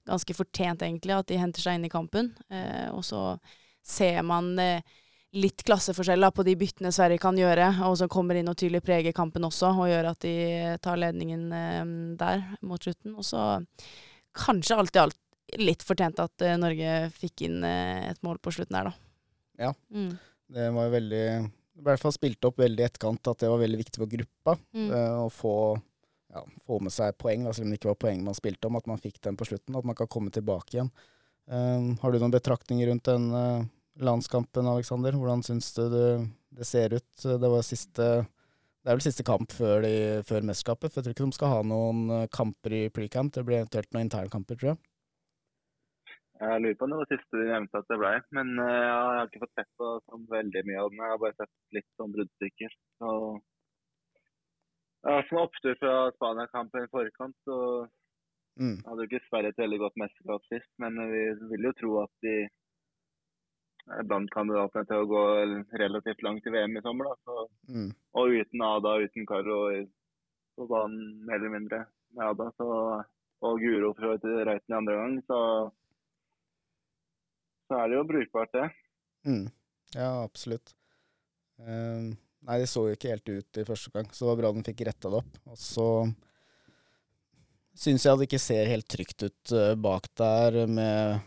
ganske 0.09 0.33
fortjent 0.33 0.81
egentlig 0.85 1.15
at 1.15 1.29
de 1.29 1.37
henter 1.39 1.63
seg 1.63 1.77
inn 1.77 1.85
i 1.87 1.93
kampen. 1.93 2.31
Eh, 2.49 2.89
og 2.93 3.03
så 3.05 3.23
ser 3.85 4.21
man 4.25 4.51
eh, 4.61 4.81
litt 5.37 5.61
klasseforskjell 5.65 6.25
da, 6.25 6.31
på 6.33 6.45
de 6.47 6.55
byttene 6.57 6.91
Sverige 6.93 7.21
kan 7.21 7.37
gjøre, 7.37 7.69
og 7.85 7.97
som 7.99 8.09
kommer 8.11 8.39
inn 8.39 8.49
og 8.49 8.57
tydelig 8.57 8.81
preger 8.85 9.15
kampen 9.15 9.45
også, 9.45 9.73
og 9.75 9.91
gjør 9.91 10.11
at 10.13 10.21
de 10.25 10.35
tar 10.83 11.01
ledningen 11.01 11.49
eh, 11.53 11.83
der 12.19 12.45
mot 12.65 12.81
slutten. 12.81 13.15
Og 13.17 13.27
så 13.27 13.45
kanskje 14.37 14.79
alt 14.79 14.97
i 14.97 15.03
alt 15.03 15.19
litt 15.57 15.85
fortjent 15.85 16.21
at 16.21 16.45
eh, 16.45 16.57
Norge 16.61 16.97
fikk 17.15 17.45
inn 17.47 17.63
eh, 17.65 18.09
et 18.09 18.19
mål 18.25 18.41
på 18.41 18.53
slutten 18.55 18.77
der, 18.77 18.91
da. 18.91 18.97
Ja. 19.59 19.71
Mm. 19.93 20.13
Det 20.49 20.69
var 20.73 20.87
jo 20.87 20.93
veldig 20.95 21.25
i 21.79 21.85
hvert 21.85 22.01
fall 22.01 22.15
spilte 22.15 22.49
opp 22.49 22.59
veldig 22.59 22.83
i 22.83 22.87
etterkant 22.87 23.31
at 23.31 23.43
det 23.43 23.51
var 23.51 23.61
veldig 23.61 23.79
viktig 23.79 24.01
for 24.01 24.11
gruppa 24.11 24.57
Mm. 24.75 24.89
uh, 24.91 25.25
å 25.25 25.29
få, 25.33 25.53
ja, 26.33 26.43
få 26.65 26.79
med 26.83 26.93
seg 26.93 27.17
poeng, 27.17 27.45
da, 27.45 27.53
selv 27.53 27.67
om 27.67 27.73
det 27.73 27.79
ikke 27.79 27.91
var 27.91 28.01
poeng 28.03 28.23
man 28.25 28.37
spilte 28.37 28.69
om, 28.69 28.77
at 28.79 28.89
man 28.89 29.01
fikk 29.01 29.19
den 29.25 29.37
på 29.39 29.47
slutten, 29.49 29.77
at 29.77 29.87
man 29.87 29.97
kan 29.97 30.09
komme 30.11 30.33
tilbake 30.33 30.75
igjen. 30.75 30.91
Uh, 31.49 31.95
har 32.01 32.11
du 32.11 32.19
noen 32.19 32.33
betraktninger 32.33 32.89
rundt 32.91 33.07
den 33.09 33.29
uh, 33.33 33.63
landskampen, 33.99 34.67
Aleksander? 34.69 35.17
Hvordan 35.17 35.43
syns 35.45 35.71
du 35.77 35.87
det, 35.93 36.09
det 36.59 36.67
ser 36.67 36.93
ut? 36.93 37.09
Det 37.23 37.39
var 37.39 37.65
siste 37.65 38.09
det 38.79 38.93
er 38.93 38.95
vel 38.95 39.03
siste 39.03 39.25
kamp 39.27 39.51
før, 39.51 39.83
de, 39.83 40.21
før 40.23 40.45
mesterskapet, 40.47 40.89
for 40.89 41.01
jeg 41.01 41.09
tror 41.09 41.13
ikke 41.13 41.25
de 41.27 41.35
skal 41.35 41.51
ha 41.51 41.63
noen 41.67 42.29
kamper 42.31 42.73
i 42.77 42.85
pre-camp. 42.89 43.33
Det 43.35 43.43
blir 43.45 43.59
eventuelt 43.59 43.89
noen 43.91 44.05
internkamper, 44.07 44.55
tror 44.55 44.71
jeg. 44.71 44.79
Jeg 46.39 46.61
lurer 46.63 46.75
på 46.79 46.85
om 46.87 46.91
det 46.93 46.97
var 47.01 47.09
siste 47.11 47.35
de 47.41 47.47
nevnte 47.51 47.79
at 47.81 47.87
det 47.91 47.97
ble. 47.99 48.11
Men 48.37 48.51
uh, 48.59 48.67
jeg 48.69 48.95
har 48.95 49.27
ikke 49.27 49.41
fått 49.43 49.57
sett 49.59 49.71
på 49.79 49.87
sånn 50.07 50.25
veldig 50.31 50.61
mye 50.69 50.79
av 50.83 50.89
den. 50.93 51.01
Jeg 51.03 51.11
har 51.13 51.21
bare 51.23 51.35
sett 51.39 51.53
litt 51.75 51.89
sånn 51.99 52.13
bruddstykker. 52.15 52.75
Så 53.01 53.09
var 55.03 55.23
som 55.29 55.41
opptur 55.43 55.75
fra 55.79 55.95
Spania-kampen 56.15 56.85
i 56.87 56.91
forkant. 56.93 57.35
Så 57.47 57.87
Mm. 58.59 58.75
hadde 58.83 59.03
jo 59.05 59.07
ikke 59.07 59.27
Sverige 59.29 59.49
et 59.53 59.59
veldig 59.61 59.77
godt 59.79 59.95
mesterskap 60.01 60.43
sist, 60.51 60.67
men 60.83 60.97
vi 61.11 61.21
vil 61.47 61.61
jo 61.63 61.71
tro 61.79 61.91
at 62.01 62.09
de 62.25 62.33
er 63.95 64.03
blant 64.03 64.29
kandidatene 64.35 64.83
til 64.89 64.97
å 64.99 65.07
gå 65.07 65.21
relativt 65.79 66.23
langt 66.25 66.45
i 66.45 66.51
VM 66.51 66.75
i 66.75 66.81
sommer. 66.83 67.05
da. 67.05 67.15
Så, 67.23 67.47
Mm. 67.69 67.93
og 68.15 68.27
uten 68.35 68.61
Ada, 68.61 68.97
uten 69.05 69.25
Karo 69.25 69.59
på 70.57 70.67
banen 70.67 71.25
mer 71.25 71.35
eller 71.35 71.49
mindre 71.55 71.85
med 72.13 72.25
Ada. 72.25 72.51
Så, 72.59 73.05
og 73.41 73.59
Guro 73.61 73.93
for 73.93 74.17
vidt 74.17 74.27
Reiten 74.45 74.73
i 74.73 74.77
andre 74.77 74.95
gang, 74.97 75.21
så, 75.23 75.71
så 77.69 77.77
er 77.79 77.91
det 77.91 77.99
jo 77.99 78.07
brukbart, 78.09 78.51
det. 78.55 78.65
Mm. 79.29 79.45
Ja, 79.95 80.09
absolutt. 80.23 80.73
Um, 81.59 82.15
nei, 82.47 82.57
det 82.61 82.69
så 82.71 82.87
jo 82.87 82.95
ikke 82.95 83.13
helt 83.13 83.29
ut 83.29 83.59
i 83.61 83.67
første 83.67 83.93
gang, 83.93 84.09
så 84.11 84.25
det 84.25 84.31
var 84.31 84.41
bra 84.41 84.51
den 84.55 84.65
fikk 84.65 84.83
retta 84.87 85.11
det 85.11 85.21
opp. 85.21 85.39
Og 85.49 85.59
så 85.59 85.87
syns 87.79 88.05
jeg 88.05 88.19
det 88.19 88.27
ikke 88.27 88.41
ser 88.41 88.69
helt 88.71 88.87
trygt 88.91 89.25
ut 89.25 89.53
eh, 89.55 89.75
bak 89.79 90.09
der 90.19 90.65
med 90.67 91.19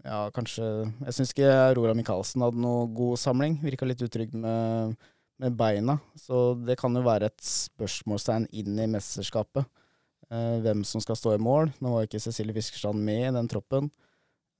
Ja, 0.00 0.30
kanskje 0.32 0.64
Jeg 1.04 1.12
syns 1.16 1.32
ikke 1.34 1.50
Aurora 1.50 1.92
Michaelsen 1.98 2.44
hadde 2.44 2.60
noe 2.62 2.86
god 2.96 3.20
samling. 3.20 3.58
Virka 3.60 3.88
litt 3.88 4.00
utrygg 4.00 4.32
med, 4.32 4.94
med 5.42 5.56
beina. 5.58 5.98
Så 6.16 6.54
det 6.64 6.78
kan 6.80 6.94
jo 6.96 7.02
være 7.04 7.28
et 7.28 7.44
spørsmålstegn 7.44 8.48
inn 8.62 8.78
i 8.80 8.88
mesterskapet. 8.88 9.66
eh, 10.30 10.56
hvem 10.64 10.84
som 10.86 11.02
skal 11.02 11.18
stå 11.18 11.34
i 11.34 11.42
mål. 11.42 11.72
Nå 11.82 11.92
var 11.92 12.06
ikke 12.06 12.22
Cecilie 12.22 12.56
Fiskerstrand 12.56 13.02
med 13.04 13.26
i 13.28 13.34
den 13.34 13.50
troppen. 13.50 13.90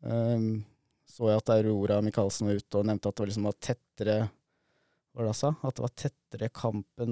Um, 0.03 0.65
så 1.11 1.31
jeg 1.31 1.43
at 1.43 1.53
Aurora 1.57 1.99
Michaelsen 2.05 2.49
var 2.49 2.61
ute 2.61 2.81
og 2.81 2.89
nevnte 2.89 3.11
at 3.11 3.17
det 3.17 3.25
var 3.25 3.31
liksom 3.33 3.51
tettere 3.59 4.17
Hva 4.23 5.21
var 5.21 5.27
det 5.27 5.33
han 5.33 5.41
sa? 5.41 5.53
At 5.67 5.77
det 5.77 5.85
var 5.85 5.95
tettere 6.05 6.51
kamp 6.55 7.05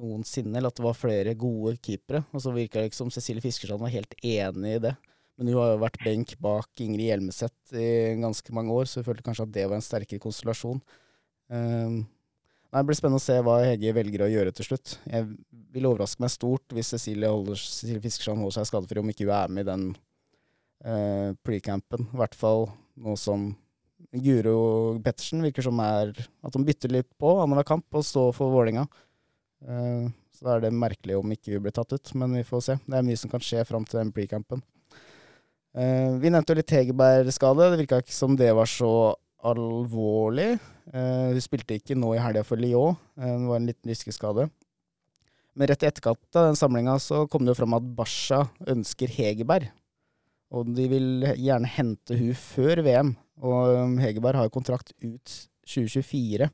noensinne, 0.00 0.56
eller 0.56 0.72
at 0.72 0.78
det 0.78 0.86
var 0.86 0.96
flere 0.96 1.34
gode 1.38 1.74
keepere. 1.84 2.22
Og 2.32 2.42
så 2.42 2.54
virka 2.54 2.80
det 2.80 2.90
ikke 2.90 3.00
som 3.02 3.12
Cecilie 3.12 3.44
Fiskerstrand 3.44 3.82
var 3.82 3.92
helt 3.92 4.14
enig 4.22 4.76
i 4.78 4.82
det. 4.86 4.94
Men 5.40 5.50
hun 5.50 5.60
har 5.60 5.74
jo 5.74 5.82
vært 5.82 6.00
benk 6.04 6.32
bak 6.42 6.82
Ingrid 6.84 7.08
Hjelmeset 7.08 7.74
i 7.76 7.90
ganske 8.20 8.54
mange 8.56 8.74
år, 8.76 8.88
så 8.88 9.00
hun 9.00 9.06
følte 9.06 9.24
kanskje 9.24 9.46
at 9.46 9.54
det 9.54 9.66
var 9.68 9.78
en 9.78 9.84
sterkere 9.84 10.22
konstellasjon. 10.22 10.82
Um, 11.48 12.02
det 12.70 12.82
blir 12.86 12.98
spennende 12.98 13.18
å 13.18 13.24
se 13.24 13.38
hva 13.42 13.56
Hege 13.64 13.94
velger 13.96 14.26
å 14.26 14.30
gjøre 14.30 14.52
til 14.54 14.68
slutt. 14.68 14.98
Jeg 15.08 15.26
vil 15.74 15.88
overraske 15.88 16.22
meg 16.22 16.30
stort 16.34 16.76
hvis 16.76 16.92
Cecilie, 16.94 17.32
Cecilie 17.56 18.04
Fiskerstrand 18.04 18.44
holder 18.44 18.60
seg 18.60 18.68
skadefri, 18.68 19.02
om 19.02 19.10
ikke 19.10 19.26
hun 19.26 19.34
er 19.38 19.56
med 19.56 19.64
i 19.64 19.70
den 19.70 19.86
eh, 20.84 21.32
pre-campen. 21.44 22.08
I 22.10 22.20
hvert 22.20 22.36
fall 22.38 22.68
nå 23.00 23.16
som 23.20 23.50
Guro 24.10 24.98
Pettersen 25.04 25.44
virker 25.44 25.64
som 25.64 25.78
er 25.84 26.12
at 26.16 26.56
de 26.56 26.64
bytter 26.66 26.92
litt 26.92 27.10
på 27.20 27.36
annenhver 27.38 27.68
kamp 27.68 28.00
og 28.00 28.06
står 28.06 28.32
for 28.36 28.52
Vålinga. 28.54 28.86
Eh, 29.66 30.10
så 30.34 30.46
da 30.46 30.56
er 30.56 30.66
det 30.66 30.74
merkelig 30.74 31.18
om 31.18 31.32
ikke 31.34 31.52
vi 31.52 31.62
blir 31.66 31.74
tatt 31.76 31.92
ut, 31.92 32.14
men 32.16 32.38
vi 32.38 32.46
får 32.48 32.66
se. 32.66 32.78
Det 32.86 32.96
er 32.96 33.06
mye 33.06 33.20
som 33.20 33.32
kan 33.32 33.42
skje 33.44 33.64
fram 33.68 33.84
til 33.84 34.00
den 34.00 34.12
pre-campen. 34.16 34.62
Eh, 35.76 36.16
vi 36.18 36.32
nevnte 36.32 36.54
jo 36.54 36.58
litt 36.58 36.72
Hegerberg-skade. 36.74 37.68
Det 37.70 37.82
virka 37.84 38.00
ikke 38.02 38.16
som 38.16 38.38
det 38.38 38.50
var 38.56 38.70
så 38.70 39.14
alvorlig. 39.46 40.54
Eh, 40.90 41.26
hun 41.30 41.44
spilte 41.44 41.76
ikke 41.78 41.98
nå 41.98 42.14
i 42.16 42.22
helga 42.22 42.42
for 42.46 42.60
Lyon. 42.60 42.96
Eh, 43.20 43.36
det 43.36 43.50
var 43.52 43.60
en 43.60 43.68
liten 43.68 43.92
lyskeskade. 43.92 44.48
Men 45.54 45.68
rett 45.70 45.84
i 45.84 45.90
etterkant 45.90 46.38
av 46.38 46.48
den 46.48 46.58
samlinga 46.58 46.96
så 47.02 47.26
kom 47.28 47.44
det 47.44 47.54
jo 47.54 47.60
fram 47.60 47.76
at 47.76 47.86
Basha 47.96 48.44
ønsker 48.70 49.10
Hegerberg. 49.10 49.70
Og 50.50 50.70
de 50.74 50.86
vil 50.90 51.26
gjerne 51.38 51.68
hente 51.70 52.16
hun 52.18 52.32
før 52.34 52.82
VM. 52.86 53.12
Og 53.40 53.74
um, 53.76 53.98
Hegerberg 54.02 54.40
har 54.40 54.48
jo 54.48 54.56
kontrakt 54.56 54.92
ut 54.98 55.36
2024. 55.70 56.48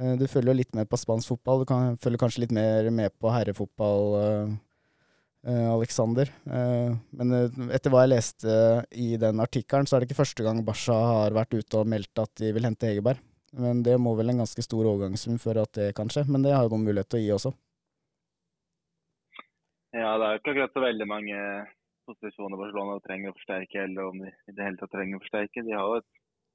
Eh, 0.00 0.12
Du 0.20 0.26
følger 0.30 0.52
jo 0.52 0.60
litt 0.60 0.76
med 0.76 0.88
på 0.90 1.00
spansk 1.00 1.34
fotball. 1.34 1.62
Du 1.62 1.68
kan, 1.68 1.96
følger 2.00 2.22
kanskje 2.22 2.44
litt 2.44 2.54
mer 2.54 2.90
med 2.94 3.12
på 3.20 3.32
herrefotball, 3.32 4.06
eh, 4.20 4.54
eh, 5.50 5.66
Alexander. 5.72 6.30
Men 6.46 7.34
etter 7.74 7.92
hva 7.92 8.04
jeg 8.04 8.14
leste 8.14 8.54
i 8.94 9.16
den 9.20 9.42
artikkelen, 9.42 9.88
så 9.88 9.96
er 9.96 10.02
det 10.02 10.10
ikke 10.10 10.22
første 10.22 10.46
gang 10.46 10.62
Basha 10.64 10.96
har 10.96 11.36
vært 11.36 11.58
ute 11.58 11.82
og 11.82 11.90
meldt 11.90 12.22
at 12.22 12.32
de 12.40 12.54
vil 12.54 12.68
hente 12.68 12.88
Hegerberg. 12.88 13.20
Men 13.52 13.82
det 13.84 13.98
må 14.00 14.14
vel 14.16 14.32
en 14.32 14.40
ganske 14.40 14.64
stor 14.64 14.86
overgangssum 14.88 15.36
for 15.42 15.58
at 15.60 15.74
det 15.76 15.90
kan 15.98 16.08
skje. 16.08 16.24
Men 16.30 16.46
det 16.46 16.54
har 16.54 16.64
jo 16.64 16.72
noen 16.72 16.86
mulighet 16.88 17.10
til 17.12 17.20
å 17.20 17.24
gi 17.26 17.32
også. 17.36 17.52
Ja, 19.92 20.14
det 20.16 20.24
er 20.24 20.30
jo 20.32 20.40
ikke 20.40 20.52
akkurat 20.54 20.72
så 20.72 20.80
veldig 20.86 21.06
mange 21.10 21.40
posisjoner 22.14 22.58
Barcelona 22.60 22.98
trenger 23.06 23.30
å 23.32 23.36
forsterke, 23.38 23.84
eller 23.84 24.08
om 24.10 24.18
de 24.18 24.28
i 24.28 24.52
det 24.56 24.64
hele 24.66 24.76
tatt 24.80 24.90
trenger 24.94 25.16
å 25.18 25.22
forsterke. 25.24 25.64
De 25.66 25.72
har 25.72 25.86
jo 25.88 26.00
et 26.00 26.10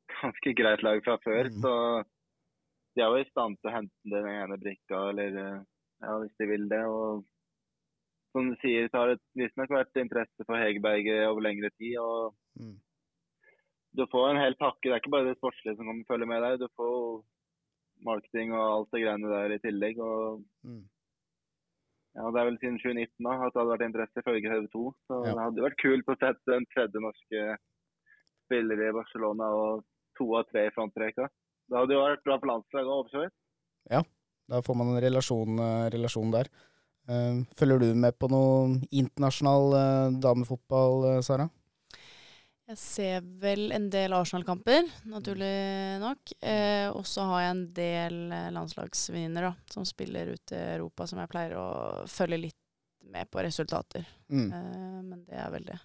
ganske 0.22 0.54
greit 0.56 0.84
lag 0.84 1.04
fra 1.04 1.18
før, 1.24 1.50
Mhm. 1.50 1.62
så 1.62 1.74
de 2.96 3.02
er 3.04 3.10
jo 3.12 3.22
i 3.24 3.30
stand 3.32 3.58
til 3.62 3.70
å 3.70 3.76
hente 3.76 4.12
den 4.14 4.28
ene 4.28 4.58
brikka, 4.58 5.02
eller 5.10 5.38
eh, 5.42 5.64
ja, 6.02 6.18
hvis 6.20 6.38
de 6.40 6.48
vil 6.48 6.68
det. 6.70 6.84
Og 6.86 7.24
som 8.34 8.50
du 8.50 8.56
sier, 8.62 8.88
så 8.90 8.98
har 9.02 9.08
det 9.14 9.20
visstnok 9.36 9.70
vært 9.70 9.96
interesse 10.02 10.46
for 10.46 10.58
Hegerberget 10.58 11.28
over 11.30 11.42
lengre 11.42 11.70
tid. 11.78 11.98
og 11.98 12.34
Mm. 12.60 12.76
du 13.96 14.06
får 14.08 14.30
en 14.32 14.42
hel 14.42 14.56
pakke. 14.56 14.82
Det 14.84 14.92
er 14.94 15.00
ikke 15.02 15.12
bare 15.14 15.26
det 15.30 15.38
sportslige 15.38 15.76
som 15.78 15.86
kommer 15.86 16.06
følge 16.10 16.28
med 16.28 16.42
deg. 16.42 16.60
Du 16.60 16.68
får 16.78 17.24
marketing 18.06 18.52
og 18.54 18.66
alt 18.78 18.92
det 18.94 19.02
greiene 19.04 19.30
der 19.30 19.54
i 19.56 19.60
tillegg. 19.60 20.00
og 20.00 20.44
Mm. 20.66 20.84
Ja, 22.18 22.32
Det 22.34 22.40
er 22.42 22.48
vel 22.50 22.60
siden 22.62 22.78
2019 22.82 23.28
da, 23.28 23.34
at 23.38 23.54
det 23.54 23.62
hadde 23.62 23.74
vært 23.76 23.88
interesse 23.88 24.22
ifølge 24.24 24.50
TV 24.52 24.70
2. 24.74 24.86
Så 25.08 25.18
Ja. 25.26 25.34
det 25.34 25.44
hadde 25.46 25.66
vært 25.68 25.82
kult 25.84 26.08
å 26.14 26.18
sette 26.18 26.56
en 26.56 26.66
tredje 26.74 27.02
norske 27.04 27.42
spiller 28.48 28.82
i 28.88 28.96
Barcelona 28.96 29.50
og 29.54 29.84
to 30.18 30.26
av 30.36 30.48
tre 30.50 30.68
i 30.68 30.74
frontrekka. 30.74 31.28
Det 31.70 31.78
hadde 31.78 31.94
jo 31.94 32.02
vært 32.02 32.24
bra 32.24 32.40
for 32.40 32.48
landslaget 32.48 32.96
òg, 32.96 33.12
for 33.12 33.26
vidt. 33.26 33.38
Da 34.48 34.62
får 34.64 34.78
man 34.80 34.94
en 34.96 35.02
relasjon, 35.04 35.60
eh, 35.60 35.90
relasjon 35.92 36.32
der. 36.32 36.48
Eh, 37.10 37.44
Følger 37.60 37.80
du 37.80 37.94
med 37.96 38.18
på 38.20 38.30
noe 38.32 38.80
internasjonal 38.92 39.74
eh, 39.76 40.20
damefotball, 40.24 41.22
Sara? 41.22 41.50
Jeg 42.68 42.80
ser 42.82 43.28
vel 43.40 43.70
en 43.72 43.86
del 43.88 44.12
Arsenal-kamper, 44.12 44.90
naturlig 45.08 45.52
nok. 46.02 46.34
Eh, 46.44 46.90
og 46.92 47.06
så 47.08 47.24
har 47.30 47.46
jeg 47.46 47.52
en 47.54 47.62
del 47.78 48.18
eh, 48.36 48.50
landslagsvenninner 48.52 49.54
som 49.72 49.86
spiller 49.88 50.34
ute 50.36 50.58
i 50.58 50.74
Europa, 50.74 51.06
som 51.08 51.22
jeg 51.22 51.32
pleier 51.32 51.56
å 51.56 51.68
følge 52.12 52.42
litt 52.42 52.58
med 53.08 53.30
på 53.32 53.40
resultater. 53.46 54.04
Mm. 54.28 54.50
Eh, 54.52 54.98
men 55.00 55.22
det 55.30 55.40
er 55.40 55.54
vel 55.54 55.70
det. 55.70 55.78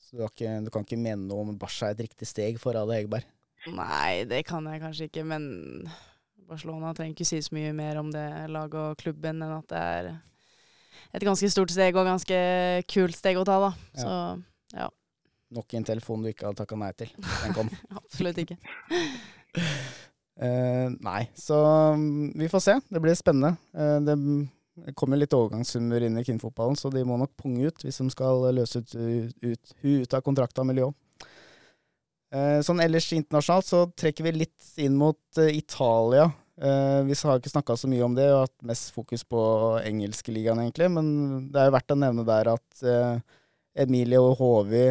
Så 0.00 0.16
du, 0.16 0.24
ikke, 0.24 0.54
du 0.64 0.70
kan 0.72 0.86
ikke 0.88 1.00
mene 1.00 1.20
noe 1.26 1.44
om 1.44 1.52
Barca 1.60 1.90
er 1.90 1.98
et 1.98 2.02
riktig 2.06 2.30
steg 2.30 2.56
for 2.60 2.76
Ale 2.80 2.96
Hegerberg? 2.96 3.28
Nei, 3.76 4.24
det 4.28 4.40
kan 4.48 4.64
jeg 4.72 4.80
kanskje 4.80 5.10
ikke, 5.10 5.26
men 5.28 5.44
Barcelona 6.48 6.94
trenger 6.96 7.12
ikke 7.12 7.28
si 7.28 7.42
så 7.44 7.52
mye 7.52 7.74
mer 7.76 8.00
om 8.00 8.08
det 8.12 8.24
laget 8.48 8.80
og 8.80 9.04
klubben 9.04 9.44
enn 9.44 9.54
at 9.58 9.68
det 9.68 9.84
er 10.00 10.10
et 11.12 11.28
ganske 11.28 11.52
stort 11.52 11.76
steg 11.76 11.92
og 11.92 12.08
ganske 12.08 12.40
kult 12.88 13.20
steg 13.20 13.36
å 13.36 13.44
ta, 13.44 13.60
da. 13.68 13.70
Så 14.00 14.16
Nok 15.52 15.74
en 15.76 15.84
telefon 15.84 16.24
du 16.24 16.30
ikke 16.30 16.48
hadde 16.48 16.62
takka 16.62 16.78
nei 16.80 16.90
til. 16.96 17.12
Den 17.42 17.54
kom. 17.56 17.68
absolutt 18.00 18.40
ikke. 18.40 18.56
uh, 20.40 20.88
nei, 21.10 21.22
så 21.36 21.60
mm, 21.98 22.32
vi 22.40 22.48
får 22.52 22.64
se. 22.64 22.78
Det 22.88 23.02
blir 23.04 23.18
spennende. 23.18 23.54
Uh, 23.76 23.98
det 24.82 24.96
kommer 24.96 25.20
litt 25.20 25.34
overgangssummer 25.36 26.06
inn 26.06 26.16
i 26.16 26.24
kvinnefotballen, 26.24 26.78
så 26.80 26.88
de 26.92 27.04
må 27.04 27.18
nok 27.20 27.34
punge 27.36 27.68
ut 27.68 27.84
hvis 27.84 28.00
de 28.00 28.08
skal 28.14 28.46
løse 28.56 28.80
ut, 28.80 28.94
ut, 28.96 29.34
ut, 29.44 29.74
ut 29.84 30.16
av 30.16 30.24
kontrakta 30.24 30.64
med 30.64 30.80
Lyon. 30.80 30.96
Uh, 32.32 32.64
sånn 32.64 32.80
ellers 32.80 33.10
internasjonalt 33.12 33.68
så 33.68 33.82
trekker 33.92 34.30
vi 34.30 34.38
litt 34.38 34.72
inn 34.80 34.96
mot 34.96 35.42
Italia. 35.50 36.30
Vi 36.62 37.14
har 37.16 37.38
ikke 37.40 37.50
snakka 37.50 37.74
så 37.80 37.88
mye 37.90 38.04
om 38.06 38.12
det, 38.14 38.26
og 38.30 38.44
hatt 38.44 38.66
mest 38.68 38.92
fokus 38.94 39.24
på 39.26 39.40
engelskeligaen, 39.82 40.60
egentlig. 40.62 40.86
Men 40.94 41.06
det 41.50 41.58
er 41.58 41.66
jo 41.66 41.72
verdt 41.74 41.94
å 41.94 41.96
nevne 41.98 42.24
der 42.28 42.50
at 42.52 42.84
Emilie 43.82 44.20
og 44.20 44.36
Håvi, 44.38 44.84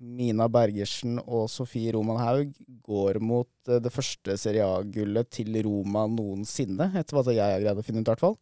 Mina 0.00 0.46
Bergersen 0.48 1.18
og 1.20 1.44
Sofie 1.52 1.92
Roman 1.92 2.20
Haug 2.22 2.54
går 2.86 3.18
mot 3.20 3.50
eh, 3.68 3.80
det 3.82 3.92
første 3.92 4.36
Serie 4.40 4.64
A-gullet 4.64 5.28
til 5.32 5.58
Roma 5.66 6.06
noensinne, 6.08 6.88
etter 6.96 7.16
hva 7.16 7.24
jeg 7.28 7.44
har 7.44 7.60
greid 7.60 7.82
å 7.82 7.84
finne 7.84 8.00
ut, 8.00 8.08
i 8.08 8.12
hvert 8.12 8.24
fall. 8.24 8.40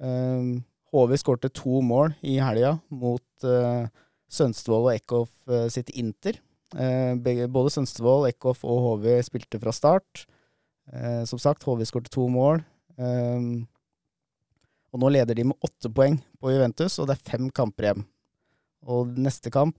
HV 0.00 0.56
Håvi 0.96 1.16
skårte 1.20 1.48
to 1.56 1.80
mål 1.84 2.14
i 2.24 2.36
helga 2.40 2.76
mot 2.92 3.44
eh, 3.44 3.86
Sønstevold 4.32 4.88
og 4.88 4.94
Eckhoff 4.94 5.52
eh, 5.52 5.68
sitt 5.72 5.92
Inter. 5.96 6.40
Både 6.72 7.70
Sønstevold, 7.70 8.26
Eckhoff 8.30 8.64
og 8.66 8.80
HV 8.84 9.20
spilte 9.24 9.60
fra 9.62 9.72
start. 9.72 10.24
Som 11.30 11.38
sagt, 11.40 11.64
HV 11.66 11.84
skårte 11.88 12.10
to 12.12 12.26
mål. 12.30 12.60
Eh, 12.96 13.46
og 14.92 15.02
nå 15.02 15.10
leder 15.12 15.36
de 15.36 15.44
med 15.50 15.66
åtte 15.66 15.90
poeng 15.92 16.16
på 16.40 16.52
Juventus, 16.54 16.96
og 17.00 17.10
det 17.10 17.18
er 17.18 17.30
fem 17.32 17.50
kamper 17.52 17.88
igjen. 17.88 18.06
Og 18.86 19.18
neste 19.20 19.52
kamp 19.52 19.76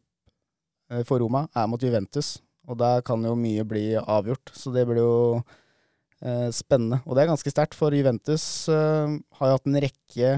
for 1.08 1.20
Roma 1.20 1.46
er 1.56 1.68
mot 1.70 1.82
Juventus, 1.84 2.38
og 2.68 2.78
der 2.80 3.02
kan 3.08 3.24
jo 3.24 3.34
mye 3.40 3.64
bli 3.68 3.86
avgjort. 4.00 4.52
Så 4.56 4.72
det 4.76 4.86
blir 4.88 5.02
jo 5.02 5.16
eh, 6.22 6.50
spennende. 6.56 7.02
Og 7.06 7.16
det 7.16 7.24
er 7.24 7.32
ganske 7.32 7.54
sterkt, 7.54 7.78
for 7.78 7.96
Juventus 7.96 8.46
eh, 8.72 9.18
har 9.40 9.52
jo 9.52 9.58
hatt 9.58 9.70
en 9.70 9.82
rekke 9.88 10.32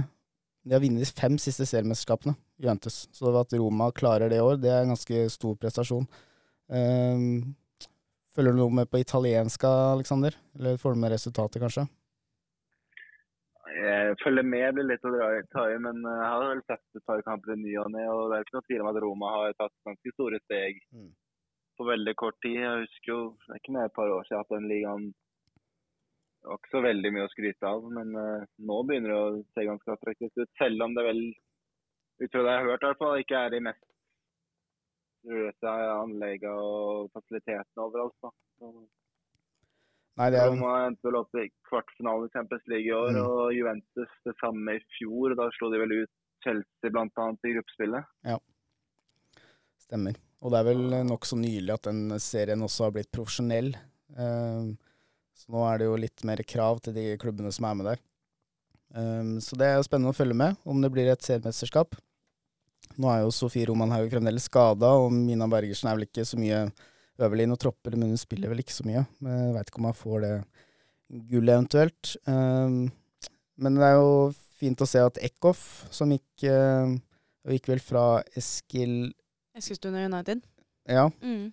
De 0.67 0.75
har 0.75 0.83
vunnet 0.83 1.01
de 1.01 1.21
fem 1.21 1.38
siste 1.41 1.65
seriemesterskapene, 1.69 2.35
Juventus. 2.62 3.07
Så 3.15 3.31
at 3.39 3.55
Roma 3.57 3.89
klarer 3.95 4.29
det 4.29 4.41
i 4.41 4.43
år, 4.43 4.59
det 4.62 4.73
er 4.73 4.83
en 4.83 4.93
ganske 4.93 5.23
stor 5.33 5.55
prestasjon. 5.62 6.05
Eh, 6.69 7.23
følger 8.35 8.53
du 8.53 8.62
noe 8.62 8.81
med 8.81 8.91
på 8.91 9.01
italienska, 9.01 9.71
Aleksander? 9.95 10.38
Eller 10.59 10.77
får 10.77 10.93
du 10.93 11.01
med 11.01 11.15
resultatet, 11.15 11.62
kanskje? 11.63 11.88
Jeg 13.75 14.17
følger 14.23 14.45
med, 14.47 14.79
litt 14.88 15.05
å 15.05 15.12
dra 15.13 15.29
i 15.38 15.77
men 15.84 16.01
eh, 16.01 16.19
jeg 16.21 16.29
har 16.34 16.45
vel 16.47 16.62
sett 16.65 16.97
et 16.97 17.05
par 17.05 17.21
kamper 17.27 17.53
i 17.53 17.58
ny 17.62 17.73
og 17.82 17.89
ne. 17.93 18.05
Og 18.10 18.29
det 18.29 18.38
er 18.38 18.45
ikke 18.45 18.58
noe 18.58 18.67
tvil 18.67 18.84
om 18.84 18.91
at 18.91 19.01
Roma 19.03 19.32
har 19.36 19.58
tatt 19.60 19.75
ganske 19.88 20.13
store 20.15 20.39
steg 20.45 20.79
Mm. 20.95 21.10
på 21.77 21.86
veldig 21.88 22.15
kort 22.19 22.39
tid. 22.43 22.60
Jeg 22.60 22.86
husker 22.86 23.12
jo, 23.13 23.19
det 23.45 23.53
er 23.55 23.62
ikke 23.62 23.75
mer 23.77 23.89
et 23.89 23.97
par 23.97 24.10
år 24.12 24.23
siden 24.27 24.41
at 24.41 24.55
den 24.55 24.69
ligaen 24.71 25.10
det 26.39 26.47
var 26.47 26.60
ikke 26.60 26.71
så 26.71 26.82
veldig 26.84 27.12
mye 27.12 27.27
å 27.27 27.32
skryte 27.34 27.67
av. 27.67 27.88
Men 27.91 28.15
uh, 28.15 28.47
nå 28.63 28.77
begynner 28.88 29.12
det 29.12 29.19
å 29.19 29.41
se 29.53 29.65
ganske 29.67 29.91
attraktivt 29.91 30.39
ut. 30.39 30.51
Selv 30.60 30.86
om 30.86 30.95
det 30.95 31.03
vel, 31.03 31.19
ut 32.23 32.32
fra 32.32 32.43
det 32.45 32.53
jeg 32.53 32.62
har 32.62 32.69
hørt 32.69 32.86
i 32.86 32.88
hvert 32.89 33.01
fall, 33.01 33.23
ikke 33.23 33.41
er 33.43 33.51
de 33.53 33.60
mest 33.67 33.84
røde 35.27 35.73
anleggene 35.99 36.63
og 36.63 37.12
fasilitetene 37.12 37.86
overalt. 37.86 38.15
da. 38.23 38.32
Nei, 40.19 40.29
det 40.34 40.39
er 40.41 40.49
Roma 40.51 40.71
endte 40.89 41.08
vel 41.08 41.15
opp 41.21 41.36
i 41.39 41.45
kvartfinale 41.69 42.27
i 42.27 42.32
Champions 42.36 42.65
League 42.67 42.89
i 42.89 42.95
år, 42.95 43.12
Mm. 43.15 43.21
og 43.25 43.53
Juventus 43.55 44.12
det 44.27 44.36
samme 44.41 44.75
i 44.75 44.82
fjor. 44.97 45.36
Da 45.39 45.47
slo 45.55 45.69
de 45.71 45.79
vel 45.79 45.93
ut 46.03 46.12
Chelsea 46.43 46.91
bl.a. 46.91 47.08
i 47.47 47.53
gruppespillet. 47.55 48.05
Ja, 48.27 48.38
Stemmer. 49.79 50.15
Og 50.43 50.51
det 50.53 50.60
er 50.60 50.67
vel 50.69 50.84
nokså 51.08 51.36
nylig 51.39 51.73
at 51.73 51.88
den 51.89 52.12
serien 52.21 52.62
også 52.62 52.86
har 52.88 52.91
blitt 52.95 53.12
profesjonell. 53.15 53.73
Eh, 54.15 54.69
Så 55.39 55.47
nå 55.55 55.62
er 55.71 55.77
det 55.79 55.86
jo 55.88 55.95
litt 55.95 56.23
mer 56.27 56.38
krav 56.43 56.82
til 56.84 56.93
de 56.93 57.15
klubbene 57.17 57.51
som 57.55 57.65
er 57.69 57.75
med 57.79 57.86
der. 57.86 57.99
Eh, 58.93 59.39
Så 59.39 59.55
det 59.58 59.67
er 59.67 59.77
jo 59.79 59.84
spennende 59.88 60.12
å 60.12 60.17
følge 60.19 60.36
med, 60.36 60.58
om 60.65 60.82
det 60.82 60.91
blir 60.91 61.10
et 61.12 61.21
seriemesterskap. 61.23 61.95
Nå 62.99 63.08
er 63.08 63.21
jo 63.23 63.32
Sofie 63.32 63.65
Romanhaug 63.65 64.10
fremdeles 64.12 64.43
skada, 64.49 64.91
og 64.99 65.12
Mina 65.13 65.47
Bergersen 65.47 65.88
er 65.89 65.95
vel 65.95 66.05
ikke 66.08 66.25
så 66.27 66.38
mye 66.38 66.71
Øverlin 67.19 67.51
og 67.51 67.60
tropper, 67.60 67.95
men 67.97 68.10
hun 68.13 68.17
spiller 68.21 68.49
vel 68.51 68.62
ikke 68.63 68.73
så 68.75 68.86
mye. 68.88 69.05
Men 69.19 69.38
Jeg 69.45 69.53
veit 69.58 69.69
ikke 69.71 69.79
om 69.82 69.88
hun 69.89 69.97
får 69.99 70.21
det 70.25 70.34
gullet 71.29 71.55
eventuelt. 71.58 72.15
Eh, 72.27 72.89
Men 73.60 73.75
det 73.75 73.84
er 73.84 73.95
jo 73.99 74.34
fint 74.60 74.79
å 74.79 74.88
se 74.88 74.99
at 75.03 75.17
Eckhoff, 75.23 75.86
som 75.91 76.10
gikk, 76.12 76.43
eh, 76.47 76.93
gikk 77.51 77.67
vel 77.67 77.79
fra 77.84 78.23
Eskil 78.38 79.13
Eskilstuna 79.55 80.05
United. 80.05 80.41
ja, 80.88 81.10
Mm. 81.21 81.51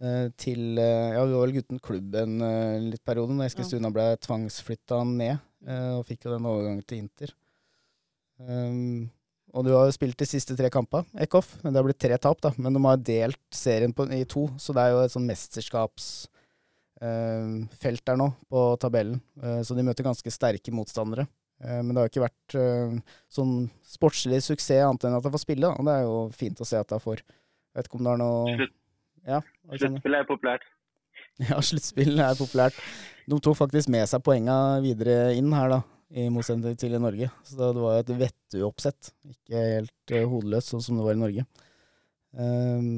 eh, 0.00 0.28
til 0.36 0.78
eh, 0.78 1.12
Ja, 1.14 1.24
vi 1.24 1.32
var 1.32 1.46
vel 1.46 1.56
gutten 1.56 1.80
klubb 1.80 2.14
en 2.14 2.38
litt 2.90 3.04
periode, 3.04 3.36
da 3.36 3.44
Eskilstuna 3.48 3.90
ble 3.92 4.16
tvangsflytta 4.18 5.02
ned, 5.06 5.38
og 5.96 6.06
fikk 6.06 6.24
jo 6.26 6.30
den 6.36 6.46
overgangen 6.46 6.86
til 6.86 6.98
Inter. 6.98 7.32
Um, 8.38 9.10
og 9.56 9.64
du 9.64 9.70
har 9.72 9.86
jo 9.88 9.94
spilt 9.94 10.18
de 10.20 10.26
siste 10.28 10.52
tre 10.58 10.68
kampene, 10.72 11.06
Eckhoff, 11.24 11.54
men 11.62 11.72
det 11.72 11.78
har 11.80 11.86
blitt 11.86 12.02
tre 12.02 12.16
tap, 12.20 12.38
da. 12.44 12.50
Men 12.60 12.74
de 12.76 12.80
har 12.84 13.04
delt 13.08 13.44
serien 13.54 13.94
på, 13.96 14.02
i 14.12 14.28
to, 14.28 14.42
så 14.60 14.68
det 14.76 14.82
er 14.82 14.90
jo 14.92 15.04
et 15.06 15.14
sånn 15.14 15.30
mesterskapsfelt 15.30 18.04
der 18.10 18.16
nå, 18.20 18.28
på 18.52 18.60
tabellen. 18.82 19.18
Uh, 19.40 19.60
så 19.64 19.70
de 19.78 19.86
møter 19.86 20.04
ganske 20.04 20.30
sterke 20.34 20.70
motstandere. 20.76 21.24
Uh, 21.64 21.80
men 21.80 21.90
det 21.94 21.98
har 21.98 22.06
jo 22.06 22.12
ikke 22.12 22.26
vært 22.26 22.48
eh, 22.60 22.92
sånn 23.32 23.54
sportslig 23.88 24.40
suksess 24.44 24.84
annet 24.84 25.04
enn 25.08 25.16
at 25.16 25.24
de 25.24 25.32
får 25.32 25.44
spille, 25.46 25.64
da. 25.64 25.72
Og 25.72 25.82
det 25.88 25.94
er 25.94 26.02
jo 26.04 26.16
fint 26.36 26.60
å 26.60 26.68
se 26.68 26.76
at 26.82 26.90
de 26.92 26.98
får. 27.00 27.18
Vet 27.76 27.86
ikke 27.88 27.98
om 28.00 28.04
det 28.04 28.12
er 28.12 28.20
noe 28.20 28.56
Slutt, 28.60 28.74
Ja, 29.26 29.40
Sluttspill 29.72 30.16
er 30.20 30.24
populært. 30.28 30.64
Ja, 31.48 31.60
sluttspill 31.60 32.20
er 32.20 32.36
populært. 32.36 32.76
De 33.28 33.38
tok 33.42 33.58
faktisk 33.58 33.90
med 33.92 34.08
seg 34.08 34.22
poenga 34.24 34.80
videre 34.84 35.34
inn 35.36 35.52
her, 35.52 35.68
da, 35.74 35.80
i 36.10 36.28
motsetning 36.30 36.78
til 36.78 36.94
i 36.94 37.02
Norge. 37.02 37.28
Så 37.46 37.58
det 37.58 37.82
var 37.82 37.96
jo 37.96 38.04
et 38.04 38.14
vettuoppsett, 38.22 39.12
ikke 39.32 39.66
helt 39.72 40.14
uh, 40.14 40.24
hodeløst, 40.30 40.72
sånn 40.72 40.84
som 40.84 41.00
det 41.00 41.06
var 41.06 41.18
i 41.18 41.22
Norge. 41.24 41.46
Um, 42.36 42.90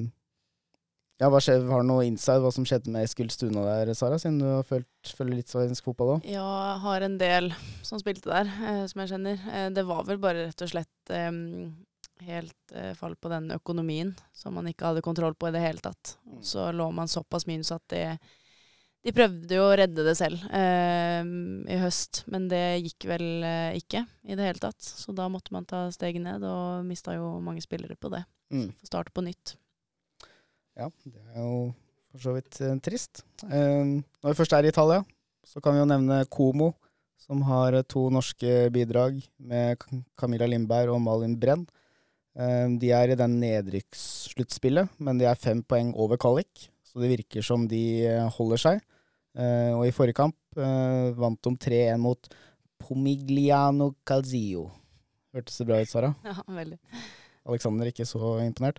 ja, 1.19 1.27
hva 1.33 1.41
skjer, 1.43 1.65
Har 1.67 1.83
du 1.83 1.89
noe 1.89 2.07
inside 2.07 2.43
hva 2.45 2.51
som 2.55 2.67
skjedde 2.67 2.93
med 2.95 3.07
Eskil 3.07 3.31
Stuna 3.35 3.65
der, 3.67 3.91
Sara, 3.99 4.21
siden 4.23 4.39
du 4.39 4.47
har 4.47 4.67
følt, 4.67 4.87
følger 5.19 5.41
litt 5.41 5.51
svensk 5.51 5.89
fotball 5.89 6.15
òg? 6.15 6.29
Ja, 6.31 6.47
jeg 6.47 6.81
har 6.85 7.07
en 7.07 7.19
del 7.19 7.51
som 7.87 7.99
spilte 8.03 8.31
der, 8.31 8.47
eh, 8.47 8.85
som 8.91 9.03
jeg 9.03 9.13
kjenner. 9.15 9.43
Eh, 9.51 9.69
det 9.75 9.87
var 9.89 10.07
vel 10.07 10.21
bare 10.23 10.47
rett 10.47 10.63
og 10.63 10.71
slett 10.71 11.15
eh, 11.15 11.33
helt 12.29 12.75
eh, 12.75 12.95
fall 12.95 13.17
på 13.17 13.33
den 13.33 13.51
økonomien 13.51 14.15
som 14.33 14.55
man 14.55 14.69
ikke 14.71 14.93
hadde 14.93 15.03
kontroll 15.03 15.35
på 15.35 15.49
i 15.49 15.55
det 15.55 15.63
hele 15.63 15.83
tatt. 15.83 16.17
Så 16.43 16.71
lå 16.73 16.91
man 16.95 17.11
såpass 17.11 17.49
mye 17.51 17.67
så 17.67 17.81
at 17.81 17.89
det, 17.91 18.05
de 19.07 19.15
prøvde 19.15 19.59
jo 19.59 19.67
å 19.69 19.77
redde 19.79 20.05
det 20.05 20.15
selv 20.19 20.43
eh, 20.51 21.23
i 21.71 21.79
høst, 21.81 22.25
men 22.33 22.49
det 22.51 22.63
gikk 22.83 23.07
vel 23.11 23.27
eh, 23.47 23.79
ikke 23.79 24.03
i 24.27 24.37
det 24.39 24.49
hele 24.49 24.63
tatt. 24.63 24.83
Så 24.83 25.15
da 25.17 25.29
måtte 25.33 25.55
man 25.55 25.69
ta 25.69 25.87
steget 25.95 26.25
ned, 26.25 26.45
og 26.45 26.87
mista 26.89 27.15
jo 27.17 27.37
mange 27.45 27.63
spillere 27.65 27.97
på 27.97 28.11
det. 28.13 28.25
Mm. 28.55 28.73
Så 28.81 28.91
starte 28.91 29.15
på 29.15 29.25
nytt. 29.25 29.55
Ja, 30.79 30.91
det 31.07 31.23
er 31.35 31.43
jo 31.43 31.71
for 32.11 32.25
så 32.25 32.35
vidt 32.37 32.59
eh, 32.65 32.77
trist. 32.85 33.23
Eh, 33.47 33.97
når 33.99 34.33
vi 34.33 34.39
først 34.41 34.57
er 34.57 34.67
i 34.67 34.73
Italia, 34.73 35.03
så 35.47 35.63
kan 35.65 35.77
vi 35.77 35.83
jo 35.83 35.89
nevne 35.89 36.25
Komo, 36.33 36.73
som 37.23 37.43
har 37.49 37.77
eh, 37.79 37.87
to 37.87 38.09
norske 38.15 38.69
bidrag 38.75 39.21
med 39.39 39.83
Camilla 40.19 40.49
Lindberg 40.49 40.95
og 40.95 41.03
Malin 41.05 41.37
Brenn. 41.41 41.67
Eh, 42.39 42.67
de 42.81 42.93
er 42.95 43.13
i 43.13 43.19
den 43.19 43.39
nedrykkssluttspillet, 43.43 44.99
men 45.03 45.21
de 45.21 45.29
er 45.29 45.41
fem 45.41 45.63
poeng 45.63 45.95
over 45.99 46.21
kvalik, 46.21 46.69
så 46.89 47.03
det 47.03 47.13
virker 47.13 47.45
som 47.45 47.67
de 47.69 47.83
eh, 48.09 48.27
holder 48.39 48.63
seg. 48.63 48.83
Eh, 49.39 49.71
og 49.77 49.85
i 49.87 49.95
forrige 49.95 50.17
kamp 50.19 50.37
eh, 50.59 51.13
vant 51.19 51.41
de 51.45 51.55
3-1 51.69 52.01
mot 52.03 52.31
Pomigliano 52.81 53.93
Calzio. 54.09 54.69
Hørtes 55.37 55.61
det 55.61 55.69
bra 55.69 55.81
ut, 55.83 55.91
Sara? 55.91 56.13
Ja, 56.29 56.41
veldig. 56.57 56.79
Alexander 57.49 57.89
ikke 57.89 58.05
så 58.05 58.35
imponert. 58.45 58.77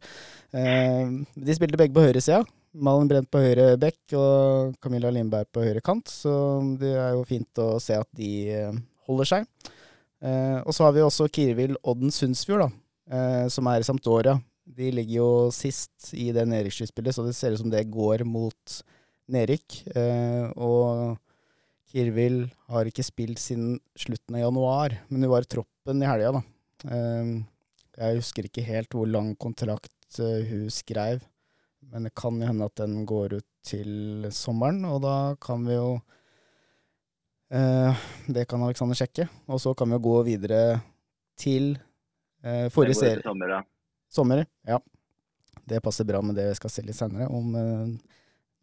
De 0.54 1.54
spilte 1.58 1.78
begge 1.80 1.95
på 1.95 2.04
høyresida. 2.04 2.43
Malin 2.78 3.08
Brent 3.10 3.26
på 3.34 3.41
høyre 3.41 3.72
bekk 3.82 4.13
og 4.13 4.76
Camilla 4.78 5.10
Lindberg 5.10 5.50
på 5.50 5.63
høyre 5.65 5.82
kant, 5.82 6.06
så 6.06 6.34
det 6.78 6.91
er 6.93 7.15
jo 7.15 7.24
fint 7.26 7.62
å 7.63 7.80
se 7.82 7.98
at 7.98 8.06
de 8.13 8.30
holder 9.10 9.32
seg. 9.32 9.48
Og 10.22 10.69
så 10.78 10.86
har 10.86 10.93
vi 10.93 11.02
også 11.02 11.32
Kirvil 11.34 11.80
Odden 11.82 12.13
Sundsfjord, 12.13 12.67
da, 12.67 13.50
som 13.50 13.72
er 13.74 13.82
i 13.82 13.89
Sampdoria. 13.89 14.38
De 14.69 14.91
ligger 14.93 15.15
jo 15.17 15.29
sist 15.55 16.12
i 16.13 16.29
det 16.36 16.45
nedrykksspillet, 16.49 17.15
så 17.15 17.25
det 17.25 17.34
ser 17.38 17.55
ut 17.55 17.63
som 17.63 17.71
det 17.73 17.88
går 17.89 18.23
mot 18.27 18.75
nedrykk. 19.34 19.79
Eh, 19.97 20.45
og 20.62 21.17
Kirvil 21.89 22.43
har 22.69 22.89
ikke 22.89 23.05
spilt 23.05 23.41
siden 23.41 23.79
slutten 23.97 24.38
av 24.38 24.45
januar, 24.45 24.99
men 25.10 25.25
hun 25.25 25.34
var 25.34 25.45
i 25.45 25.49
troppen 25.49 26.03
i 26.03 26.10
helga, 26.10 26.38
da. 26.38 26.43
Eh, 26.86 27.32
jeg 27.99 28.21
husker 28.21 28.47
ikke 28.47 28.63
helt 28.67 28.93
hvor 28.95 29.10
lang 29.10 29.34
kontrakt 29.41 30.21
eh, 30.21 30.45
hun 30.51 30.69
skrev, 30.71 31.25
men 31.89 32.05
det 32.05 32.13
kan 32.17 32.38
jo 32.38 32.47
hende 32.47 32.69
at 32.69 32.77
den 32.79 33.01
går 33.10 33.39
ut 33.39 33.47
til 33.65 34.29
sommeren, 34.34 34.84
og 34.88 35.01
da 35.03 35.15
kan 35.41 35.65
vi 35.65 35.75
jo 35.75 35.89
eh, 37.51 38.05
Det 38.29 38.45
kan 38.47 38.62
Alexander 38.63 38.95
sjekke. 38.97 39.25
Og 39.49 39.60
så 39.62 39.73
kan 39.73 39.89
vi 39.89 39.97
jo 39.97 40.05
gå 40.05 40.15
videre 40.29 40.62
til 41.39 41.73
eh, 42.43 42.69
forrige 42.69 42.99
serie. 43.01 43.23
Sommer, 44.10 44.45
ja. 44.67 44.80
Det 45.69 45.82
passer 45.86 46.08
bra 46.08 46.22
med 46.26 46.38
det 46.39 46.48
vi 46.50 46.58
skal 46.58 46.72
se 46.74 46.84
litt 46.86 46.98
senere, 46.98 47.28
om 47.30 47.54
eh, 47.56 48.15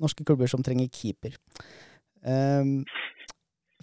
norske 0.03 0.27
klubber 0.27 0.51
som 0.51 0.65
trenger 0.67 0.91
keeper. 0.93 1.37
Ehm, 2.27 2.81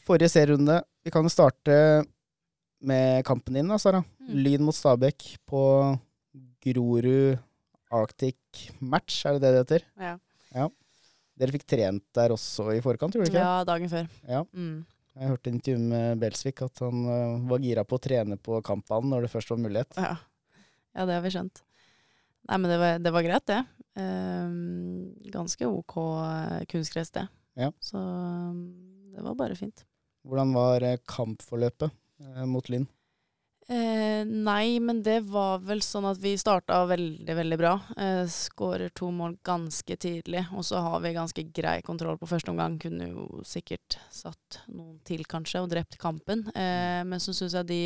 forrige 0.03 0.33
serierunde 0.33 0.81
Vi 1.05 1.11
kan 1.11 1.23
jo 1.23 1.31
starte 1.31 1.75
med 2.83 3.23
kampen 3.27 3.55
din, 3.55 3.67
da, 3.71 3.77
Sara. 3.79 4.01
Mm. 4.19 4.35
Lyn 4.43 4.63
mot 4.67 4.75
Stabæk 4.75 5.37
på 5.47 5.63
Grorud 6.63 7.39
Arctic 7.93 8.69
Match, 8.79 9.25
er 9.25 9.37
det 9.37 9.43
det 9.43 9.51
det 9.53 9.63
heter? 9.63 9.85
Ja. 9.99 10.67
Dere 11.39 11.55
fikk 11.55 11.65
trent 11.69 12.03
der 12.15 12.33
også 12.35 12.69
i 12.75 12.81
forkant, 12.83 13.15
gjorde 13.15 13.31
dere 13.31 13.39
ikke? 13.39 13.45
ja, 13.45 13.63
dagen 13.67 13.91
før. 13.91 14.09
Ja. 14.29 14.43
Mm. 14.53 14.83
Jeg 15.13 15.29
hørte 15.29 15.51
intervju 15.51 15.79
med 15.91 16.21
Belsvik 16.21 16.61
at 16.65 16.81
han 16.81 17.03
eh, 17.05 17.41
var 17.49 17.61
gira 17.61 17.83
på 17.85 17.97
å 17.99 18.01
trene 18.01 18.37
på 18.41 18.59
kampbanen 18.65 19.13
når 19.13 19.25
det 19.25 19.33
først 19.33 19.51
var 19.53 19.61
mulighet. 19.61 19.97
Ja. 19.99 20.15
Ja, 20.93 21.05
det 21.05 21.17
har 21.17 21.23
vi 21.25 21.33
skjønt. 21.33 21.63
Nei, 22.49 22.57
men 22.59 22.69
det 22.71 22.79
var, 22.81 22.99
det 22.99 23.13
var 23.15 23.25
greit, 23.25 23.45
det. 23.49 23.61
Um, 23.93 25.13
ganske 25.31 25.67
ok 25.69 25.95
eh, 26.25 26.63
kunstgress, 26.69 27.13
det. 27.15 27.27
Ja. 27.59 27.69
Så 27.79 27.97
um, 27.97 28.65
det 29.13 29.23
var 29.23 29.37
bare 29.39 29.55
fint. 29.55 29.85
Hvordan 30.27 30.53
var 30.55 30.83
eh, 30.87 30.99
kampforløpet 31.07 31.91
eh, 31.91 32.45
mot 32.49 32.69
Linn? 32.71 32.87
Eh, 33.67 34.25
nei, 34.27 34.79
men 34.83 34.99
det 35.05 35.21
var 35.31 35.61
vel 35.63 35.79
sånn 35.83 36.07
at 36.09 36.19
vi 36.19 36.33
starta 36.39 36.81
veldig, 36.89 37.35
veldig 37.37 37.57
bra. 37.59 37.73
Eh, 37.95 38.23
Skårer 38.27 38.91
to 38.95 39.07
mål 39.15 39.37
ganske 39.45 39.95
tidlig, 39.95 40.43
og 40.51 40.65
så 40.67 40.81
har 40.83 40.99
vi 41.03 41.13
ganske 41.15 41.45
grei 41.55 41.77
kontroll 41.85 42.19
på 42.19 42.27
første 42.27 42.51
omgang. 42.51 42.75
Kunne 42.81 43.07
jo 43.13 43.43
sikkert 43.47 43.99
satt 44.11 44.59
noen 44.67 44.97
til, 45.07 45.23
kanskje, 45.29 45.63
og 45.63 45.71
drept 45.71 45.99
kampen. 46.01 46.47
Eh, 46.51 47.01
men 47.07 47.23
så 47.23 47.35
syns 47.35 47.55
jeg 47.61 47.69
de 47.71 47.81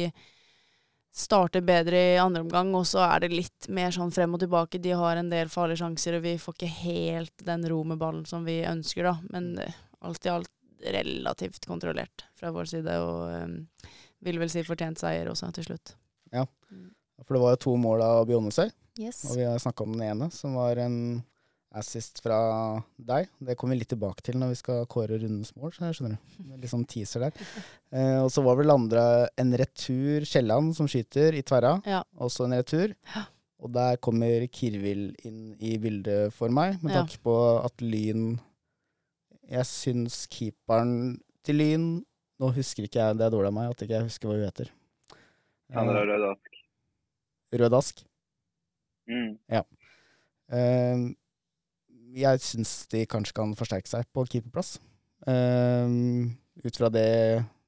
starter 1.18 1.64
bedre 1.66 1.98
i 2.14 2.18
andre 2.22 2.44
omgang, 2.46 2.70
og 2.78 2.86
så 2.86 3.02
er 3.08 3.24
det 3.26 3.32
litt 3.34 3.68
mer 3.74 3.94
sånn 3.96 4.12
frem 4.14 4.36
og 4.38 4.42
tilbake. 4.44 4.82
De 4.82 4.94
har 5.00 5.18
en 5.18 5.32
del 5.32 5.50
farlige 5.50 5.82
sjanser, 5.82 6.20
og 6.20 6.26
vi 6.28 6.36
får 6.42 6.58
ikke 6.58 6.74
helt 6.84 7.46
den 7.48 7.66
ro 7.72 7.80
med 7.90 7.98
ballen 8.02 8.26
som 8.30 8.46
vi 8.46 8.60
ønsker, 8.70 9.08
da. 9.10 9.16
Men 9.34 9.56
eh, 9.64 9.80
alt 10.06 10.28
i 10.28 10.34
alt 10.34 10.52
relativt 10.86 11.66
kontrollert 11.66 12.28
fra 12.38 12.52
vår 12.54 12.70
side, 12.70 13.00
og 13.02 13.32
um, 13.34 13.56
vil 14.22 14.38
vel 14.38 14.52
si 14.54 14.62
fortjent 14.66 15.02
seier 15.02 15.30
også 15.32 15.50
til 15.58 15.66
slutt. 15.72 15.96
Ja, 16.36 16.44
For 17.26 17.34
det 17.34 17.42
var 17.42 17.56
jo 17.56 17.64
to 17.66 17.74
mål 17.82 18.04
av 18.06 18.28
Bjonesøy, 18.30 18.70
Yes. 18.98 19.24
og 19.30 19.38
vi 19.38 19.46
har 19.46 19.58
snakka 19.62 19.86
om 19.86 19.94
den 19.98 20.06
ene, 20.08 20.30
som 20.34 20.54
var 20.58 20.78
en 20.82 21.24
assist 21.76 22.22
fra 22.24 22.38
deg. 22.98 23.28
Det 23.44 23.56
kommer 23.60 23.76
vi 23.76 23.82
litt 23.84 23.92
tilbake 23.92 24.24
til 24.26 24.38
når 24.40 24.54
vi 24.54 24.60
skal 24.62 24.86
kåre 24.90 25.18
rundens 25.20 25.52
mål, 25.60 25.74
så 25.76 25.88
jeg 25.90 25.98
skjønner 25.98 26.16
du. 26.16 26.54
Litt 26.62 26.72
sånn 26.74 26.86
teaser 26.90 27.28
der. 27.28 27.34
Eh, 27.88 28.18
og 28.20 28.28
så 28.28 28.42
var 28.44 28.58
vel 28.60 28.68
andre 28.74 29.02
en 29.40 29.54
retur 29.56 30.26
Kielland 30.28 30.74
som 30.76 30.90
skyter 30.92 31.32
i 31.40 31.42
tverra. 31.48 31.78
Ja. 31.88 32.02
Også 32.20 32.44
en 32.44 32.52
retur. 32.58 32.92
Ja. 33.14 33.22
Og 33.64 33.72
der 33.72 33.96
kommer 34.04 34.44
Kirvil 34.52 35.14
inn 35.24 35.54
i 35.64 35.78
bildet 35.80 36.34
for 36.36 36.52
meg, 36.52 36.76
med 36.84 36.92
Ja. 36.98 37.06
på 37.24 37.36
at 37.64 37.80
Lyn 37.82 38.42
Jeg 39.48 39.64
syns 39.70 40.28
keeperen 40.28 41.22
til 41.48 41.56
Lyn 41.62 41.86
Nå 42.44 42.52
husker 42.54 42.84
ikke 42.86 43.00
jeg, 43.00 43.16
det 43.18 43.24
er 43.26 43.32
dårlig 43.34 43.48
av 43.48 43.56
meg 43.56 43.72
at 43.72 43.80
ikke 43.88 43.96
jeg 43.96 44.10
husker 44.10 44.28
hva 44.28 44.36
hun 44.36 44.44
heter. 44.46 44.68
Han 45.74 45.90
er 45.90 46.04
Rød 46.12 46.26
Ask. 46.34 46.60
Rød 47.64 47.74
Ask. 47.80 48.04
Mm. 49.08 49.32
Ja. 49.50 49.64
Eh, 50.52 51.08
jeg 52.18 52.42
syns 52.44 52.72
de 52.92 53.06
kanskje 53.10 53.36
kan 53.38 53.54
forsterke 53.58 53.90
seg 53.92 54.08
på 54.14 54.26
keeperplass. 54.30 54.78
Eh, 55.28 55.88
ut 56.64 56.80
fra 56.80 56.90
det 56.94 57.08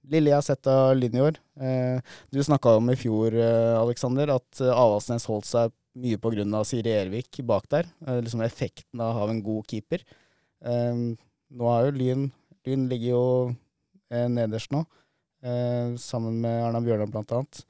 lille 0.10 0.32
jeg 0.32 0.40
har 0.40 0.46
sett 0.46 0.68
av 0.72 0.96
Lyn 0.98 1.18
i 1.20 1.22
år. 1.22 1.36
Uh, 1.60 2.00
du 2.34 2.40
snakka 2.42 2.78
om 2.80 2.88
i 2.90 2.98
fjor, 2.98 3.36
uh, 3.36 3.78
Alexander, 3.84 4.32
at 4.40 4.62
eh, 4.64 4.72
Avaldsnes 4.74 5.28
holdt 5.30 5.46
seg 5.46 5.74
mye 6.00 6.18
pga. 6.18 6.64
Siri 6.66 6.96
Ervik 6.96 7.42
bak 7.46 7.68
der. 7.70 7.90
Eh, 8.08 8.18
liksom 8.24 8.42
effekten 8.42 9.04
av 9.04 9.12
å 9.12 9.20
ha 9.20 9.28
en 9.30 9.44
god 9.46 9.68
keeper. 9.70 10.02
Eh, 10.66 11.04
nå 11.50 11.70
har 11.70 11.90
jo 11.90 11.98
Lyn 11.98 12.30
Lyn 12.68 12.88
ligger 12.92 13.14
jo 13.14 13.26
eh, 14.12 14.28
nederst 14.32 14.74
nå, 14.74 14.84
eh, 15.44 15.94
sammen 16.02 16.42
med 16.44 16.58
Erna 16.68 16.82
Bjørnar 16.84 17.12
blant 17.12 17.32
annet. 17.36 17.62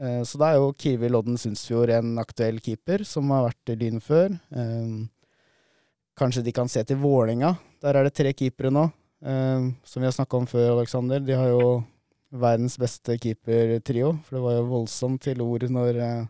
Eh, 0.00 0.22
Så 0.26 0.40
da 0.40 0.50
er 0.50 0.58
jo 0.58 0.72
Kirvi 0.78 1.10
Lodden 1.12 1.38
Sundsfjord 1.38 1.92
en 1.94 2.16
aktuell 2.18 2.58
keeper 2.64 3.04
som 3.08 3.30
har 3.30 3.46
vært 3.50 3.74
i 3.74 3.78
Lyn 3.84 4.00
før. 4.02 4.34
Eh, 4.50 5.04
Kanskje 6.18 6.44
de 6.46 6.52
kan 6.54 6.68
se 6.70 6.82
til 6.86 6.98
Vålinga. 7.02 7.54
Der 7.82 7.96
er 7.98 8.06
det 8.06 8.14
tre 8.14 8.32
keepere 8.36 8.70
nå. 8.70 8.84
eh, 9.24 9.70
Som 9.84 10.02
vi 10.02 10.06
har 10.06 10.14
snakka 10.14 10.36
om 10.38 10.46
før, 10.46 10.76
Aleksander. 10.76 11.20
De 11.24 11.32
har 11.34 11.48
jo 11.50 11.84
verdens 12.30 12.76
beste 12.78 13.16
keepertrio. 13.18 14.12
For 14.24 14.36
det 14.38 14.42
var 14.44 14.54
jo 14.58 14.68
voldsomt 14.70 15.22
til 15.26 15.42
ord 15.42 15.66
når 15.70 15.98
eh, 16.00 16.26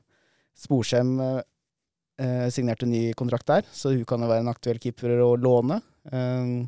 Sporsem 0.57 1.19
eh, 1.21 2.49
signerte 2.55 2.87
ny 2.89 3.13
kontrakt 3.19 3.47
der. 3.51 3.69
Så 3.73 3.93
hun 3.93 4.05
kan 4.09 4.23
jo 4.25 4.31
være 4.31 4.45
en 4.47 4.53
aktuell 4.55 4.81
keeper 4.81 5.19
å 5.21 5.35
låne. 5.37 5.81
Eh, 6.11 6.65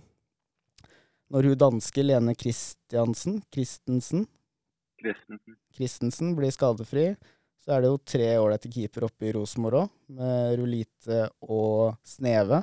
Når 1.33 1.43
hun 1.51 1.59
danske 1.59 2.05
Lene 2.05 2.37
Christiansen, 2.39 3.41
Christensen, 3.51 4.27
Christensen. 5.01 5.57
Christensen 5.75 6.37
blir 6.37 6.53
skadefri, 6.55 7.17
så 7.65 7.73
er 7.75 7.83
det 7.83 7.89
jo 7.91 7.99
tre 7.99 8.29
ålreite 8.39 8.71
keepere 8.71 9.09
oppe 9.09 9.27
i 9.27 9.33
Rosenborg 9.35 9.81
òg, 9.81 9.91
med 10.15 10.55
Rulite 10.61 11.25
og 11.43 11.97
Sneve. 12.07 12.63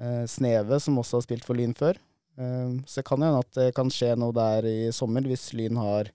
Eh, 0.00 0.24
Sneve, 0.26 0.80
som 0.80 0.98
også 0.98 1.18
har 1.18 1.26
spilt 1.26 1.46
for 1.46 1.58
Lyn 1.58 1.74
før. 1.76 1.98
Eh, 2.40 2.76
så 2.86 3.00
det 3.00 3.06
kan 3.08 3.22
hende 3.22 3.42
at 3.42 3.56
det 3.58 3.72
kan 3.76 3.92
skje 3.92 4.14
noe 4.16 4.34
der 4.36 4.68
i 4.68 4.76
sommer, 4.94 5.24
hvis 5.28 5.50
Lyn 5.56 5.80
har 5.80 6.08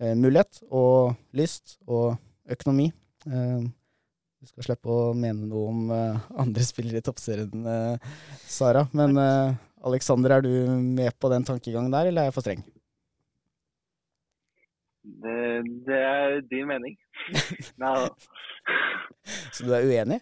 eh, 0.00 0.14
mulighet 0.16 0.62
og 0.70 1.16
lyst 1.36 1.78
og 1.86 2.16
økonomi. 2.50 2.90
Du 3.24 3.70
vi 4.44 4.50
skal 4.50 4.66
slippe 4.66 4.92
å 4.92 5.14
mene 5.16 5.46
noe 5.48 5.68
om 5.70 5.84
andre 5.88 6.64
spillere 6.66 7.00
i 7.00 7.04
toppserien, 7.06 7.62
Sara. 8.44 8.82
Men 8.92 9.16
Aleksander, 9.16 9.54
Alexander, 9.88 10.34
er 10.36 10.44
du 10.44 10.50
med 10.98 11.16
på 11.16 11.30
den 11.32 11.46
tankegangen 11.48 11.88
der, 11.94 12.10
eller 12.10 12.26
er 12.26 12.28
jeg 12.28 12.34
for 12.36 12.44
streng? 12.44 12.60
Det, 15.24 15.38
det 15.88 15.96
er 15.96 16.36
din 16.50 16.68
mening. 16.68 16.98
Nei 17.80 17.94
da. 18.02 18.12
Så 19.48 19.64
du 19.64 19.72
er 19.72 19.88
uenig? 19.88 20.20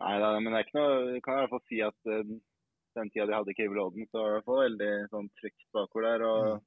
Nei 0.00 0.16
da, 0.22 0.30
men 0.40 0.52
det 0.52 0.58
er 0.60 0.66
ikke 0.66 0.78
noe 0.80 0.94
jeg 1.14 1.22
kan 1.24 1.36
i 1.36 1.40
hvert 1.42 1.52
fall 1.52 1.66
si 1.68 1.80
at 1.84 2.08
uh, 2.08 2.20
den 2.96 3.10
tida 3.12 3.26
de 3.28 3.36
hadde 3.36 3.54
Cable 3.58 3.82
Odden, 3.84 4.06
så 4.10 4.18
var 4.18 4.26
det 4.26 4.30
i 4.30 4.36
hvert 4.38 4.48
fall 4.48 4.62
veldig 4.64 4.92
sånn 5.12 5.28
trygt 5.40 5.66
bakover 5.76 6.06
der. 6.08 6.24
og 6.26 6.62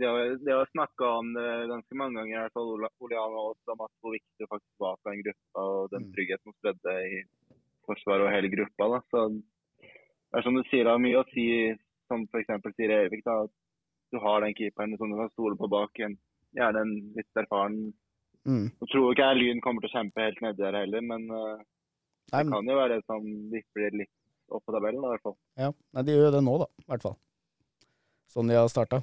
De 0.00 0.08
har, 0.08 0.34
de 0.40 0.50
har 0.56 0.70
snakka 0.72 1.08
om 1.20 1.30
det 1.36 1.46
ganske 1.70 1.96
mange 2.00 2.18
ganger, 2.18 2.34
i 2.34 2.42
hvert 2.42 2.56
fall 2.56 2.72
Oleana 2.74 3.38
og 3.38 3.52
oss, 3.52 3.72
om 3.72 3.84
at 3.86 3.92
hvor 4.00 4.14
viktig 4.16 4.42
det 4.42 4.50
faktisk 4.50 4.84
var 4.84 4.98
for 5.00 5.12
den 5.12 5.24
gruppa 5.26 5.64
og 5.76 5.90
den 5.94 6.06
Mm. 6.08 6.12
tryggheten 6.16 6.44
som 6.48 6.56
spredde 6.58 6.94
i 7.06 7.22
forsvaret 7.86 8.26
og 8.26 8.32
hele 8.34 8.52
gruppa. 8.52 8.88
da, 8.92 9.00
så 9.10 9.24
det 9.32 10.38
er 10.38 10.42
som 10.42 10.54
du 10.56 10.62
sier, 10.64 10.84
det 10.84 10.94
har 10.96 11.02
mye 11.06 11.22
å 11.22 11.28
si, 11.32 11.46
som 12.08 12.26
f.eks. 12.26 12.74
sier 12.76 12.90
Evik, 12.98 13.24
da, 13.24 13.44
at 13.44 13.50
du 14.12 14.18
har 14.18 14.40
den 14.40 14.54
keeperen 14.54 14.96
som 14.98 15.10
du 15.12 15.16
kan 15.16 15.30
stole 15.32 15.56
på 15.56 15.68
bak. 15.68 16.00
En, 16.00 16.18
gjerne 16.56 16.80
en 16.80 16.96
litt 17.16 17.36
erfaren 17.36 17.92
Mm. 18.42 18.72
Jeg 18.80 18.88
tror 18.90 19.12
ikke 19.12 19.26
Lyn 19.38 19.60
kommer 19.62 19.84
til 19.84 19.86
å 19.92 20.00
kjempe 20.00 20.18
helt 20.18 20.40
nedi 20.42 20.58
der 20.58 20.74
heller, 20.74 21.00
men 21.00 21.28
Nei, 21.30 21.62
det 22.30 22.44
kan 22.48 22.68
jo 22.70 22.76
være 22.78 22.96
det 22.96 23.06
som 23.08 23.24
vipper 23.52 23.96
litt 23.96 24.12
opp 24.52 24.64
på 24.68 24.74
tabellen, 24.74 25.02
i 25.02 25.10
hvert 25.14 25.24
fall. 25.24 25.36
Ja, 25.60 25.72
Nei, 25.96 26.04
de 26.06 26.14
gjør 26.14 26.28
jo 26.28 26.36
det 26.36 26.44
nå, 26.44 26.54
da, 26.62 26.68
i 26.82 26.88
hvert 26.92 27.08
fall. 27.08 27.18
Sånn 28.32 28.48
de 28.48 28.56
har 28.56 28.70
starta. 28.72 29.02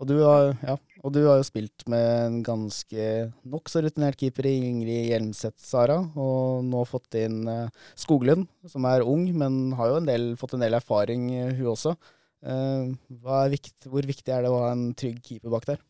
Og 0.00 0.08
du 0.08 0.14
har, 0.24 0.54
ja, 0.64 0.78
og 1.04 1.12
du 1.12 1.18
har 1.26 1.36
jo 1.36 1.44
spilt 1.44 1.84
med 1.92 2.06
en 2.24 2.38
ganske 2.44 3.08
nokså 3.52 3.82
rutinert 3.84 4.16
keeper 4.20 4.48
i 4.48 4.54
Ingrid 4.70 5.10
Hjelmseth, 5.10 5.60
Sara, 5.60 5.98
og 6.16 6.64
nå 6.64 6.86
fått 6.88 7.18
inn 7.20 7.42
eh, 7.52 7.68
Skoglund, 8.00 8.48
som 8.72 8.88
er 8.88 9.04
ung, 9.04 9.26
men 9.36 9.74
har 9.76 9.92
jo 9.92 9.98
en 10.00 10.08
del, 10.08 10.30
fått 10.40 10.56
en 10.56 10.64
del 10.64 10.78
erfaring, 10.78 11.28
eh, 11.36 11.52
hun 11.58 11.74
også. 11.74 11.92
Eh, 12.40 12.88
hva 13.20 13.42
er 13.44 13.52
vikt, 13.52 13.90
hvor 13.92 14.08
viktig 14.08 14.32
er 14.32 14.46
det 14.46 14.54
å 14.54 14.62
ha 14.62 14.72
en 14.72 14.88
trygg 14.96 15.20
keeper 15.26 15.52
bak 15.52 15.68
der? 15.68 15.84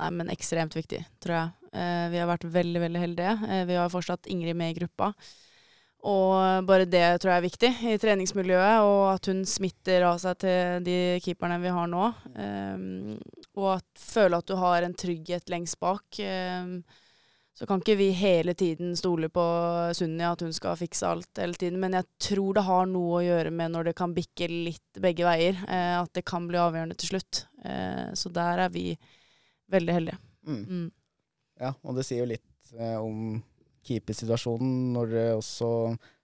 Nei, 0.00 0.10
men 0.16 0.32
ekstremt 0.32 0.72
viktig, 0.76 1.02
tror 1.20 1.36
jeg. 1.36 1.70
Eh, 1.76 2.06
vi 2.12 2.20
har 2.22 2.28
vært 2.30 2.48
veldig, 2.48 2.80
veldig 2.86 3.00
heldige. 3.02 3.36
Eh, 3.50 3.64
vi 3.68 3.76
har 3.76 3.92
fortsatt 3.92 4.30
Ingrid 4.32 4.56
med 4.56 4.72
i 4.72 4.78
gruppa. 4.80 5.12
Og 6.08 6.64
bare 6.64 6.86
det 6.88 7.04
tror 7.20 7.34
jeg 7.34 7.40
er 7.40 7.44
viktig 7.44 7.70
i 7.90 7.98
treningsmiljøet, 8.00 8.86
og 8.88 9.02
at 9.10 9.28
hun 9.28 9.42
smitter 9.44 10.06
av 10.08 10.16
seg 10.22 10.38
til 10.40 10.86
de 10.86 10.96
keeperne 11.20 11.58
vi 11.60 11.74
har 11.76 11.90
nå. 11.92 12.06
Um, 12.32 13.18
og 13.60 13.68
at 13.74 14.00
føle 14.00 14.40
at 14.40 14.48
du 14.48 14.56
har 14.56 14.86
en 14.86 14.96
trygghet 14.96 15.52
lengst 15.52 15.76
bak. 15.82 16.22
Um, 16.24 16.80
så 17.52 17.68
kan 17.68 17.84
ikke 17.84 17.98
vi 18.00 18.08
hele 18.16 18.54
tiden 18.56 18.94
stole 18.96 19.28
på 19.28 19.44
Sunni, 19.92 20.24
at 20.24 20.40
hun 20.40 20.56
skal 20.56 20.80
fikse 20.80 21.04
alt 21.04 21.42
hele 21.42 21.60
tiden. 21.60 21.76
Men 21.82 21.98
jeg 21.98 22.08
tror 22.30 22.56
det 22.56 22.64
har 22.70 22.88
noe 22.88 23.18
å 23.18 23.24
gjøre 23.26 23.52
med 23.52 23.76
når 23.76 23.90
det 23.90 23.98
kan 24.00 24.16
bikke 24.16 24.48
litt 24.48 25.04
begge 25.04 25.28
veier. 25.28 25.60
uh, 25.68 26.00
at 26.00 26.16
det 26.16 26.24
kan 26.24 26.48
bli 26.48 26.64
avgjørende 26.64 26.96
til 26.96 27.12
slutt. 27.12 27.44
Uh, 27.60 28.08
så 28.16 28.32
der 28.32 28.64
er 28.64 28.72
vi 28.72 28.94
veldig 29.70 29.94
heldige. 29.96 30.18
Mm. 30.46 30.62
Mm. 30.68 30.90
Ja, 31.60 31.74
og 31.84 31.96
det 31.96 32.04
sier 32.08 32.22
jo 32.24 32.30
litt 32.32 32.72
eh, 32.78 32.96
om 33.00 33.42
keepersituasjonen 33.86 34.92
når 34.96 35.10
det 35.14 35.28
også 35.36 35.70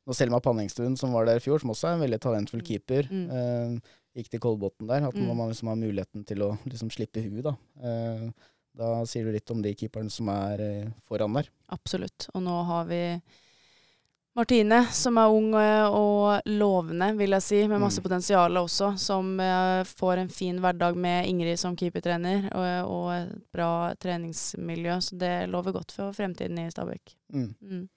Når 0.07 0.15
Selma 0.15 0.39
Panningstuen, 0.39 0.95
som 0.97 1.11
var 1.17 1.25
der 1.27 1.41
i 1.41 1.43
fjor, 1.43 1.59
som 1.59 1.73
også 1.73 1.89
er 1.89 1.95
en 1.97 2.03
veldig 2.05 2.21
talentfull 2.23 2.61
Mm. 2.63 2.67
keeper, 2.69 3.09
Mm. 3.11 3.25
eh, 3.35 3.81
gikk 4.15 4.29
til 4.31 4.39
Kolbotn 4.41 4.87
der, 4.87 5.03
at 5.09 5.15
Mm. 5.17 5.35
man 5.37 5.49
liksom 5.51 5.67
har 5.67 5.75
muligheten 5.75 6.25
til 6.25 6.39
å 6.47 6.57
liksom 6.65 6.89
slippe 6.95 7.21
huet, 7.25 7.43
da. 7.43 7.57
Eh, 7.83 8.31
da 8.77 9.03
sier 9.05 9.25
du 9.25 9.33
litt 9.33 9.51
om 9.51 9.61
de 9.63 9.75
keeperne 9.75 10.09
som 10.09 10.29
er 10.29 10.61
eh, 10.61 10.87
foran 11.09 11.35
der. 11.35 11.49
Absolutt. 11.71 12.29
Og 12.37 12.43
nå 12.45 12.65
har 12.67 12.85
vi 12.85 13.21
Martine, 14.37 14.83
som 14.93 15.17
er 15.17 15.33
ung 15.33 15.55
eh, 15.57 15.87
og 15.89 16.43
lovende, 16.47 17.09
vil 17.17 17.33
jeg 17.39 17.43
si, 17.45 17.61
med 17.71 17.81
masse 17.81 18.01
Mm. 18.03 18.05
potensial 18.05 18.59
også, 18.61 18.91
som 19.01 19.41
eh, 19.41 19.83
får 19.89 20.19
en 20.21 20.29
fin 20.29 20.59
hverdag 20.61 20.95
med 21.01 21.27
Ingrid 21.31 21.57
som 21.59 21.77
keepertrener, 21.77 22.51
og, 22.53 22.91
og 22.93 23.07
et 23.15 23.31
bra 23.55 23.95
treningsmiljø. 23.97 24.99
Så 25.01 25.17
det 25.17 25.49
lover 25.49 25.73
godt 25.73 25.93
for 25.97 26.13
fremtiden 26.13 26.59
i 26.61 26.69
Stabæk. 26.71 27.15
Mm. 27.33 27.55
Mm. 27.63 27.89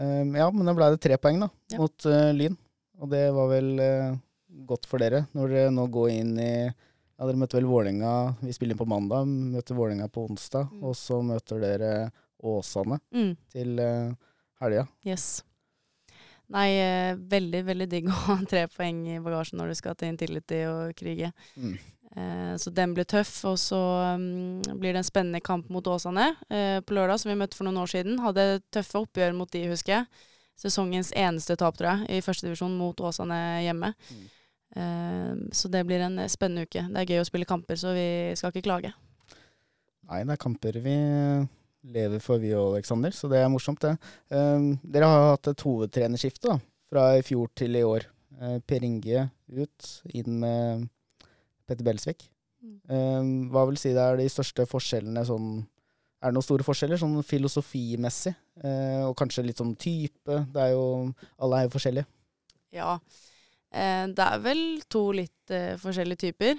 Eh, 0.00 0.24
ja, 0.40 0.50
men 0.50 0.66
da 0.66 0.74
ble 0.74 0.90
det 0.96 1.00
tre 1.06 1.16
poeng 1.16 1.38
da, 1.46 1.48
Ja. 1.72 1.78
mot 1.78 2.06
uh, 2.10 2.32
Lyn. 2.34 2.56
Og 2.98 3.08
det 3.12 3.24
var 3.32 3.48
vel 3.54 3.70
uh, 3.78 4.18
godt 4.66 4.86
for 4.90 4.98
dere, 4.98 5.26
når 5.36 5.48
dere 5.54 5.70
nå 5.70 5.86
går 5.92 6.10
inn 6.10 6.38
i 6.42 6.52
ja, 6.66 7.24
Dere 7.24 7.38
møter 7.40 7.56
vel 7.62 7.70
Vålerenga, 7.70 8.34
vi 8.42 8.52
spiller 8.52 8.74
inn 8.74 8.78
på 8.82 8.84
mandag, 8.90 9.24
møter 9.30 9.76
Vålerenga 9.78 10.08
på 10.12 10.26
onsdag, 10.28 10.66
Mm. 10.74 10.82
og 10.84 10.94
så 10.98 11.22
møter 11.24 11.60
dere 11.62 12.10
Åsane 12.42 12.98
Mm. 13.14 13.36
til 13.54 13.78
uh, 13.80 14.12
helga. 14.62 14.86
Yes. 15.06 15.44
Nei, 16.54 16.68
eh, 16.78 17.16
veldig, 17.18 17.64
veldig 17.66 17.88
digg 17.90 18.08
å 18.12 18.16
ha 18.28 18.38
tre 18.48 18.66
poeng 18.70 19.02
i 19.10 19.20
bagasjen 19.22 19.58
når 19.60 19.72
du 19.72 19.78
skal 19.80 19.98
til 19.98 20.12
Intility 20.12 20.62
og 20.70 20.94
krige. 20.98 21.32
Mm. 21.58 21.76
Eh, 22.16 22.56
så 22.56 22.70
den 22.70 22.94
blir 22.94 23.04
tøff. 23.08 23.34
Og 23.50 23.58
så 23.60 23.80
um, 24.16 24.62
blir 24.78 24.94
det 24.94 25.02
en 25.02 25.08
spennende 25.08 25.42
kamp 25.44 25.68
mot 25.72 25.86
Åsane 25.86 26.30
eh, 26.48 26.78
på 26.80 26.96
lørdag, 26.96 27.20
som 27.20 27.32
vi 27.32 27.40
møtte 27.40 27.58
for 27.58 27.68
noen 27.68 27.82
år 27.82 27.92
siden. 27.92 28.20
Hadde 28.24 28.62
tøffe 28.74 29.02
oppgjør 29.02 29.36
mot 29.36 29.52
de, 29.52 29.66
husker 29.72 29.98
jeg. 29.98 30.24
Sesongens 30.56 31.10
eneste 31.12 31.58
tap, 31.60 31.76
tror 31.76 31.92
jeg, 31.92 32.16
i 32.16 32.24
førstedivisjon 32.24 32.78
mot 32.78 33.00
Åsane 33.04 33.40
hjemme. 33.66 33.92
Mm. 34.08 34.24
Eh, 34.76 35.34
så 35.52 35.68
det 35.72 35.84
blir 35.88 36.06
en 36.06 36.22
spennende 36.32 36.64
uke. 36.64 36.86
Det 36.88 37.02
er 37.02 37.12
gøy 37.12 37.24
å 37.24 37.28
spille 37.28 37.48
kamper, 37.48 37.80
så 37.80 37.92
vi 37.96 38.08
skal 38.38 38.54
ikke 38.54 38.64
klage. 38.70 38.94
Nei, 40.06 40.22
det 40.22 40.36
er 40.36 40.40
kamper 40.40 40.78
vi 40.84 40.96
lever 41.82 42.22
for, 42.22 42.40
vi 42.42 42.52
og 42.56 42.74
Aleksander, 42.74 43.14
så 43.14 43.28
det 43.30 43.40
er 43.40 43.50
morsomt, 43.52 43.82
det. 43.82 43.94
Um, 44.32 44.72
dere 44.82 45.10
har 45.10 45.30
hatt 45.34 45.52
et 45.52 45.64
hovedtrenerskifte 45.66 46.48
da, 46.48 46.58
fra 46.90 47.08
i 47.18 47.24
fjor 47.26 47.50
til 47.56 47.78
i 47.78 47.84
år. 47.86 48.08
Uh, 48.40 48.58
per 48.66 48.84
Inge 48.84 49.28
ut, 49.52 49.92
inn 50.12 50.40
med 50.42 50.88
Petter 51.66 51.86
Belsvik. 51.86 52.26
Mm. 52.62 52.76
Um, 52.90 53.30
hva 53.54 53.66
vil 53.70 53.78
si 53.80 53.94
det 53.94 54.02
er 54.02 54.18
de 54.18 54.26
største 54.32 54.64
forskjellene 54.66 55.22
sånn 55.28 55.50
Er 56.24 56.32
det 56.32 56.34
noen 56.38 56.46
store 56.46 56.64
forskjeller, 56.66 56.98
sånn 56.98 57.20
filosofimessig? 57.22 58.32
Eh, 58.64 59.02
og 59.04 59.12
kanskje 59.20 59.44
litt 59.44 59.60
sånn 59.60 59.74
type? 59.76 60.38
Det 60.52 60.62
er 60.62 60.72
jo 60.72 61.12
Alle 61.44 61.58
er 61.60 61.66
jo 61.66 61.74
forskjellige. 61.74 62.08
Ja. 62.74 62.96
Eh, 63.70 64.06
det 64.16 64.24
er 64.24 64.40
vel 64.42 64.62
to 64.88 65.02
litt 65.16 65.52
eh, 65.52 65.76
forskjellige 65.80 66.24
typer. 66.24 66.56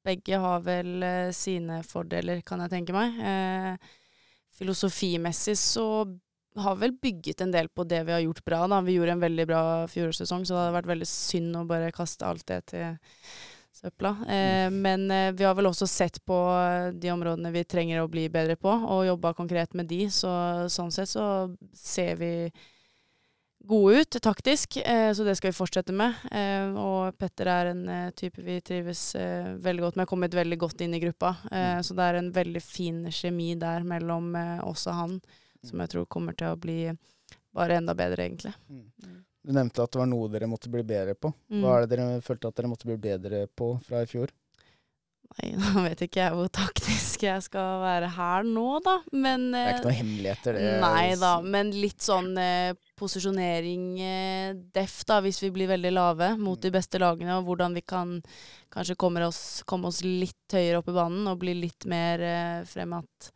Eh, 0.00 0.04
begge 0.04 0.36
har 0.36 0.60
vel 0.60 1.02
eh, 1.02 1.30
sine 1.32 1.82
fordeler, 1.82 2.42
kan 2.42 2.60
jeg 2.60 2.70
tenke 2.70 2.92
meg. 2.92 3.20
Eh, 3.20 3.76
filosofimessig 4.58 5.56
så 5.58 5.86
har 6.56 6.76
vel 6.76 6.96
bygget 7.00 7.40
en 7.40 7.52
del 7.52 7.68
på 7.68 7.84
det 7.84 8.02
vi 8.04 8.12
har 8.12 8.20
gjort 8.20 8.44
bra. 8.44 8.66
Da. 8.66 8.80
Vi 8.80 8.96
gjorde 8.96 9.12
en 9.12 9.20
veldig 9.20 9.46
bra 9.46 9.62
fjorårssesong, 9.88 10.44
så 10.44 10.54
det 10.54 10.60
hadde 10.60 10.76
vært 10.80 10.90
veldig 10.90 11.08
synd 11.08 11.56
å 11.56 11.64
bare 11.68 11.92
kaste 11.94 12.26
alt 12.26 12.46
det 12.48 12.60
til 12.72 12.98
søpla. 13.72 14.16
Eh, 14.28 14.70
men 14.70 15.10
eh, 15.10 15.30
vi 15.32 15.44
har 15.44 15.54
vel 15.54 15.70
også 15.70 15.86
sett 15.86 16.18
på 16.26 16.38
de 16.92 17.12
områdene 17.12 17.52
vi 17.54 17.64
trenger 17.64 18.02
å 18.02 18.10
bli 18.10 18.28
bedre 18.32 18.56
på, 18.60 18.72
og 18.72 19.06
jobba 19.06 19.34
konkret 19.38 19.76
med 19.78 19.88
de. 19.90 20.08
Så 20.10 20.30
sånn 20.72 20.92
sett 20.94 21.12
så 21.12 21.24
ser 21.76 22.18
vi 22.20 22.34
gode 23.64 24.00
ut 24.00 24.16
taktisk, 24.22 24.76
eh, 24.76 25.12
så 25.12 25.24
det 25.24 25.36
skal 25.36 25.50
vi 25.52 25.56
fortsette 25.58 25.92
med. 25.92 26.14
Eh, 26.32 26.72
og 26.80 27.16
Petter 27.18 27.46
er 27.52 27.70
en 27.72 27.82
eh, 27.88 28.10
type 28.16 28.42
vi 28.42 28.58
trives 28.64 29.14
veldig 29.60 29.82
godt 29.84 29.96
med, 29.96 30.06
har 30.06 30.10
kommet 30.10 30.34
veldig 30.34 30.58
godt 30.58 30.80
inn 30.80 30.94
i 30.94 31.00
gruppa. 31.02 31.36
Eh, 31.52 31.58
Mm. 31.76 31.82
Så 31.84 31.94
det 31.94 32.02
er 32.08 32.14
en 32.18 32.32
veldig 32.32 32.62
fin 32.62 33.04
kjemi 33.12 33.54
der 33.58 33.84
mellom 33.84 34.34
oss 34.64 34.86
og 34.86 34.94
han, 34.94 35.20
som 35.62 35.76
Mm. 35.78 35.80
jeg 35.84 35.90
tror 35.90 36.06
kommer 36.08 36.36
til 36.36 36.48
å 36.48 36.56
bli 36.60 36.96
bare 37.54 37.76
enda 37.76 37.94
bedre, 37.94 38.24
egentlig. 38.28 38.54
Mm. 38.70 39.24
Du 39.44 39.52
nevnte 39.52 39.82
at 39.82 39.90
det 39.90 39.98
var 39.98 40.06
noe 40.06 40.28
dere 40.28 40.46
måtte 40.46 40.68
bli 40.70 40.82
bedre 40.82 41.14
på. 41.14 41.32
Hva 41.50 41.76
er 41.82 41.86
det 41.86 41.96
dere 41.98 42.20
følte 42.20 42.48
at 42.48 42.54
dere 42.56 42.68
måtte 42.68 42.84
bli 42.86 42.96
bedre 42.96 43.46
på 43.48 43.80
fra 43.82 44.02
i 44.02 44.06
fjor? 44.06 44.28
Nei, 45.38 45.50
nå 45.60 45.84
vet 45.86 46.00
ikke 46.04 46.20
jeg 46.24 46.34
hvor 46.36 46.48
taktisk 46.52 47.22
jeg 47.22 47.42
skal 47.46 47.80
være 47.84 48.08
her 48.16 48.46
nå, 48.48 48.64
da. 48.84 48.96
Men 49.14 49.50
Det 49.54 49.60
er 49.60 49.68
eh, 49.70 49.76
ikke 49.78 49.88
noe 49.90 49.98
hemmeligheter, 50.00 50.56
det. 50.58 50.70
Nei 50.82 51.04
da, 51.20 51.32
men 51.44 51.70
litt 51.76 52.02
sånn 52.02 52.32
eh, 52.40 52.72
posisjonering 53.00 53.84
eh, 54.04 54.54
def, 54.74 54.98
da, 55.08 55.20
hvis 55.24 55.38
vi 55.44 55.52
blir 55.54 55.70
veldig 55.70 55.92
lave 55.94 56.32
mot 56.36 56.58
Mm. 56.58 56.64
de 56.66 56.70
beste 56.74 56.98
lagene, 57.00 57.36
og 57.38 57.46
hvordan 57.46 57.76
vi 57.78 57.80
kan 57.86 58.16
kanskje 58.74 58.96
komme 59.00 59.22
oss, 59.26 59.62
komme 59.66 59.88
oss 59.88 60.02
litt 60.04 60.52
høyere 60.52 60.78
opp 60.82 60.90
i 60.90 60.96
banen 60.98 61.26
og 61.30 61.38
bli 61.40 61.54
litt 61.58 61.86
mer 61.88 62.20
eh, 62.20 62.58
fremat 62.68 63.30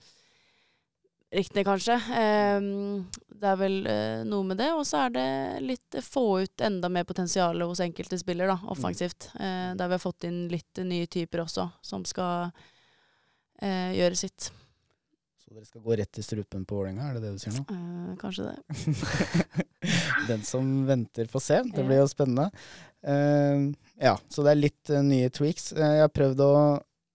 riktig, 1.34 1.64
kanskje. 1.66 1.98
Ehm, 2.16 3.04
det 3.28 3.50
er 3.50 3.58
vel 3.60 3.78
eh, 3.90 4.22
noe 4.28 4.46
med 4.48 4.60
det, 4.60 4.70
og 4.72 4.84
så 4.88 5.04
er 5.04 5.14
det 5.14 5.28
litt 5.64 5.98
få 6.04 6.24
ut 6.44 6.64
enda 6.64 6.90
mer 6.92 7.06
potensial 7.08 7.60
hos 7.66 7.82
enkelte 7.84 8.18
spiller, 8.20 8.50
da, 8.50 8.58
offensivt. 8.72 9.30
Eh, 9.34 9.72
der 9.76 9.90
vi 9.90 9.96
har 9.98 10.02
fått 10.02 10.26
inn 10.28 10.46
litt 10.52 10.82
nye 10.84 11.08
typer 11.10 11.44
også, 11.44 11.68
som 11.84 12.06
skal 12.08 12.50
eh, 13.60 13.92
gjøre 13.98 14.18
sitt. 14.18 14.48
Så 15.44 15.52
dere 15.52 15.68
skal 15.68 15.84
gå 15.84 15.98
rett 16.00 16.22
i 16.22 16.24
strupen 16.24 16.64
på 16.64 16.78
Vålerenga, 16.78 17.10
er 17.10 17.18
det 17.18 17.26
det 17.26 17.34
du 17.34 17.42
sier 17.42 17.58
nå? 17.58 17.66
Eh, 17.74 18.16
kanskje 18.22 18.48
det. 18.48 18.56
Den 20.30 20.46
som 20.46 20.72
venter, 20.88 21.28
får 21.28 21.44
se. 21.44 21.60
Det 21.74 21.84
blir 21.84 22.00
jo 22.00 22.08
spennende. 22.08 22.48
Eh, 23.04 23.68
ja, 24.00 24.16
så 24.32 24.46
det 24.46 24.54
er 24.54 24.62
litt 24.62 24.96
nye 25.04 25.28
tweaks. 25.34 25.72
Jeg 25.76 26.04
har 26.06 26.12
prøvd 26.14 26.46
å 26.46 26.54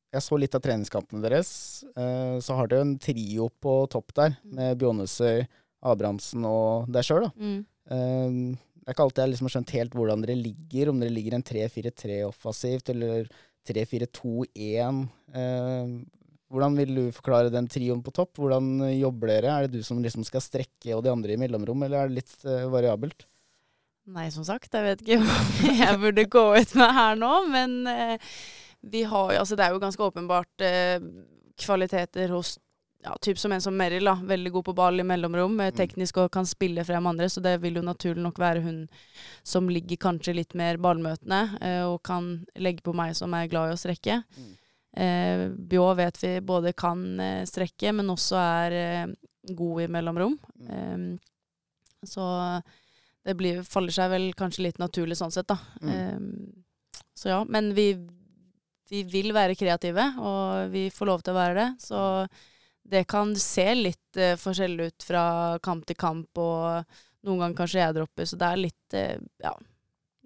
Jeg 0.10 0.26
så 0.26 0.38
litt 0.42 0.56
av 0.58 0.62
treningskampene 0.66 1.22
deres. 1.22 1.50
Eh, 1.96 2.40
så 2.42 2.56
har 2.58 2.68
dere 2.72 2.82
en 2.82 2.96
trio 2.98 3.50
på 3.62 3.74
topp 3.94 4.14
der, 4.18 4.38
Mm. 4.44 4.56
med 4.56 4.78
Bjånesøy, 4.82 5.48
Abrahamsen 5.84 6.46
og 6.50 6.90
deg 6.92 7.04
sjøl, 7.06 7.28
da. 7.28 7.32
Mm. 7.38 7.60
Eh, 7.92 8.58
det 8.80 8.88
er 8.90 8.94
ikke 8.96 9.06
alltid 9.06 9.22
jeg 9.24 9.30
liksom 9.36 9.46
har 9.50 9.54
skjønt 9.54 9.76
helt 9.78 9.94
hvordan 9.94 10.22
dere 10.26 10.36
ligger, 10.42 10.90
om 10.90 11.00
dere 11.00 11.14
ligger 11.14 11.34
en 11.38 11.44
3-4-3 11.46 12.24
offensivt, 12.26 12.90
eller 12.90 13.30
3-4-2-1. 13.70 15.10
Eh, 15.36 15.94
hvordan 16.50 16.76
vil 16.80 16.96
du 16.96 17.04
forklare 17.14 17.52
den 17.54 17.68
trioen 17.70 18.02
på 18.02 18.12
topp? 18.16 18.38
Hvordan 18.42 18.80
jobber 18.98 19.28
dere? 19.30 19.52
Er 19.54 19.68
det 19.68 19.78
du 19.78 19.84
som 19.86 20.02
liksom 20.02 20.26
skal 20.26 20.42
strekke 20.42 20.96
og 20.98 21.04
de 21.06 21.12
andre 21.14 21.36
i 21.36 21.38
mellomrom, 21.38 21.84
eller 21.86 22.02
er 22.02 22.10
det 22.10 22.24
litt 22.24 22.34
variabelt? 22.74 23.28
Nei, 24.10 24.30
som 24.34 24.42
sagt, 24.48 24.74
jeg 24.74 24.82
vet 24.88 25.04
ikke 25.06 25.20
hva 25.28 25.76
jeg 25.84 26.00
burde 26.02 26.26
gå 26.34 26.46
ut 26.58 26.74
med 26.82 26.96
her 26.98 27.20
nå, 27.20 27.34
men 27.52 27.76
vi 28.82 29.04
har 29.04 29.34
jo 29.34 29.40
Altså, 29.40 29.56
det 29.56 29.66
er 29.66 29.72
jo 29.76 29.80
ganske 29.84 30.04
åpenbart 30.04 30.62
eh, 30.62 31.00
kvaliteter 31.60 32.30
hos 32.30 32.58
ja, 33.04 33.14
typ 33.22 33.38
som 33.40 33.52
en 33.56 33.62
som 33.62 33.76
Merrill, 33.78 34.04
da. 34.04 34.16
Veldig 34.28 34.52
god 34.52 34.66
på 34.66 34.74
ball 34.76 35.00
i 35.00 35.04
mellomrom, 35.08 35.60
eh, 35.60 35.72
Mm. 35.72 35.78
teknisk 35.78 36.18
og 36.18 36.32
kan 36.32 36.46
spille 36.46 36.84
frem 36.84 37.08
andre, 37.08 37.30
så 37.30 37.42
det 37.42 37.62
vil 37.62 37.76
jo 37.76 37.82
naturlig 37.82 38.22
nok 38.24 38.38
være 38.40 38.62
hun 38.62 38.90
som 39.44 39.70
ligger 39.70 39.96
kanskje 39.98 40.36
litt 40.36 40.54
mer 40.54 40.76
ballmøtende, 40.78 41.62
eh, 41.62 41.84
og 41.88 42.04
kan 42.04 42.46
legge 42.58 42.82
på 42.84 42.94
meg 42.94 43.16
som 43.16 43.34
er 43.34 43.48
glad 43.48 43.70
i 43.70 43.74
å 43.74 43.80
strekke. 43.80 44.24
Mm. 44.38 44.52
Eh, 44.98 45.50
Bjå 45.56 45.96
vet 45.96 46.18
vi 46.24 46.40
både 46.42 46.74
kan 46.76 47.20
eh, 47.20 47.46
strekke, 47.46 47.94
men 47.96 48.08
også 48.12 48.36
er 48.36 48.72
eh, 48.74 49.08
god 49.56 49.82
i 49.82 49.88
mellomrom. 49.88 50.38
Mm. 50.60 50.94
Um, 50.94 51.20
så 52.04 52.62
det 53.26 53.36
blir, 53.38 53.64
faller 53.64 53.92
seg 53.96 54.10
vel 54.12 54.34
kanskje 54.34 54.64
litt 54.64 54.78
naturlig 54.80 55.16
sånn 55.16 55.32
sett, 55.32 55.48
da. 55.48 55.58
Mm. 55.82 56.18
Um, 56.18 56.64
så 57.16 57.30
ja, 57.32 57.44
men 57.48 57.74
vi, 57.76 57.94
vi 58.90 59.04
vil 59.08 59.34
være 59.36 59.56
kreative, 59.60 60.06
og 60.20 60.72
vi 60.74 60.88
får 60.94 61.10
lov 61.12 61.22
til 61.26 61.34
å 61.36 61.40
være 61.40 61.56
det. 61.60 61.68
Så 61.84 62.02
det 62.90 63.04
kan 63.12 63.36
se 63.38 63.68
litt 63.78 64.18
uh, 64.18 64.34
forskjellig 64.42 64.88
ut 64.92 65.06
fra 65.06 65.24
kamp 65.62 65.86
til 65.86 65.98
kamp, 66.00 66.42
og 66.42 66.84
noen 67.28 67.44
ganger 67.44 67.58
kanskje 67.60 67.84
jeg 67.84 67.98
dropper, 68.00 68.26
så 68.32 68.40
det 68.42 68.48
er 68.50 68.62
litt, 68.64 68.96
uh, 68.98 69.28
ja, 69.46 69.54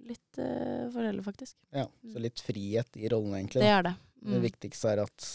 litt 0.08 0.40
uh, 0.40 0.88
forskjellig, 0.94 1.24
faktisk. 1.26 1.56
Ja, 1.76 1.88
så 2.14 2.24
litt 2.24 2.40
frihet 2.44 3.00
i 3.02 3.10
rollene, 3.12 3.42
egentlig. 3.42 3.66
Det 3.66 3.72
er 3.76 3.88
det. 3.90 3.96
Det 4.24 4.38
Mm. 4.38 4.44
viktigste 4.46 4.88
er 4.94 5.00
at, 5.04 5.26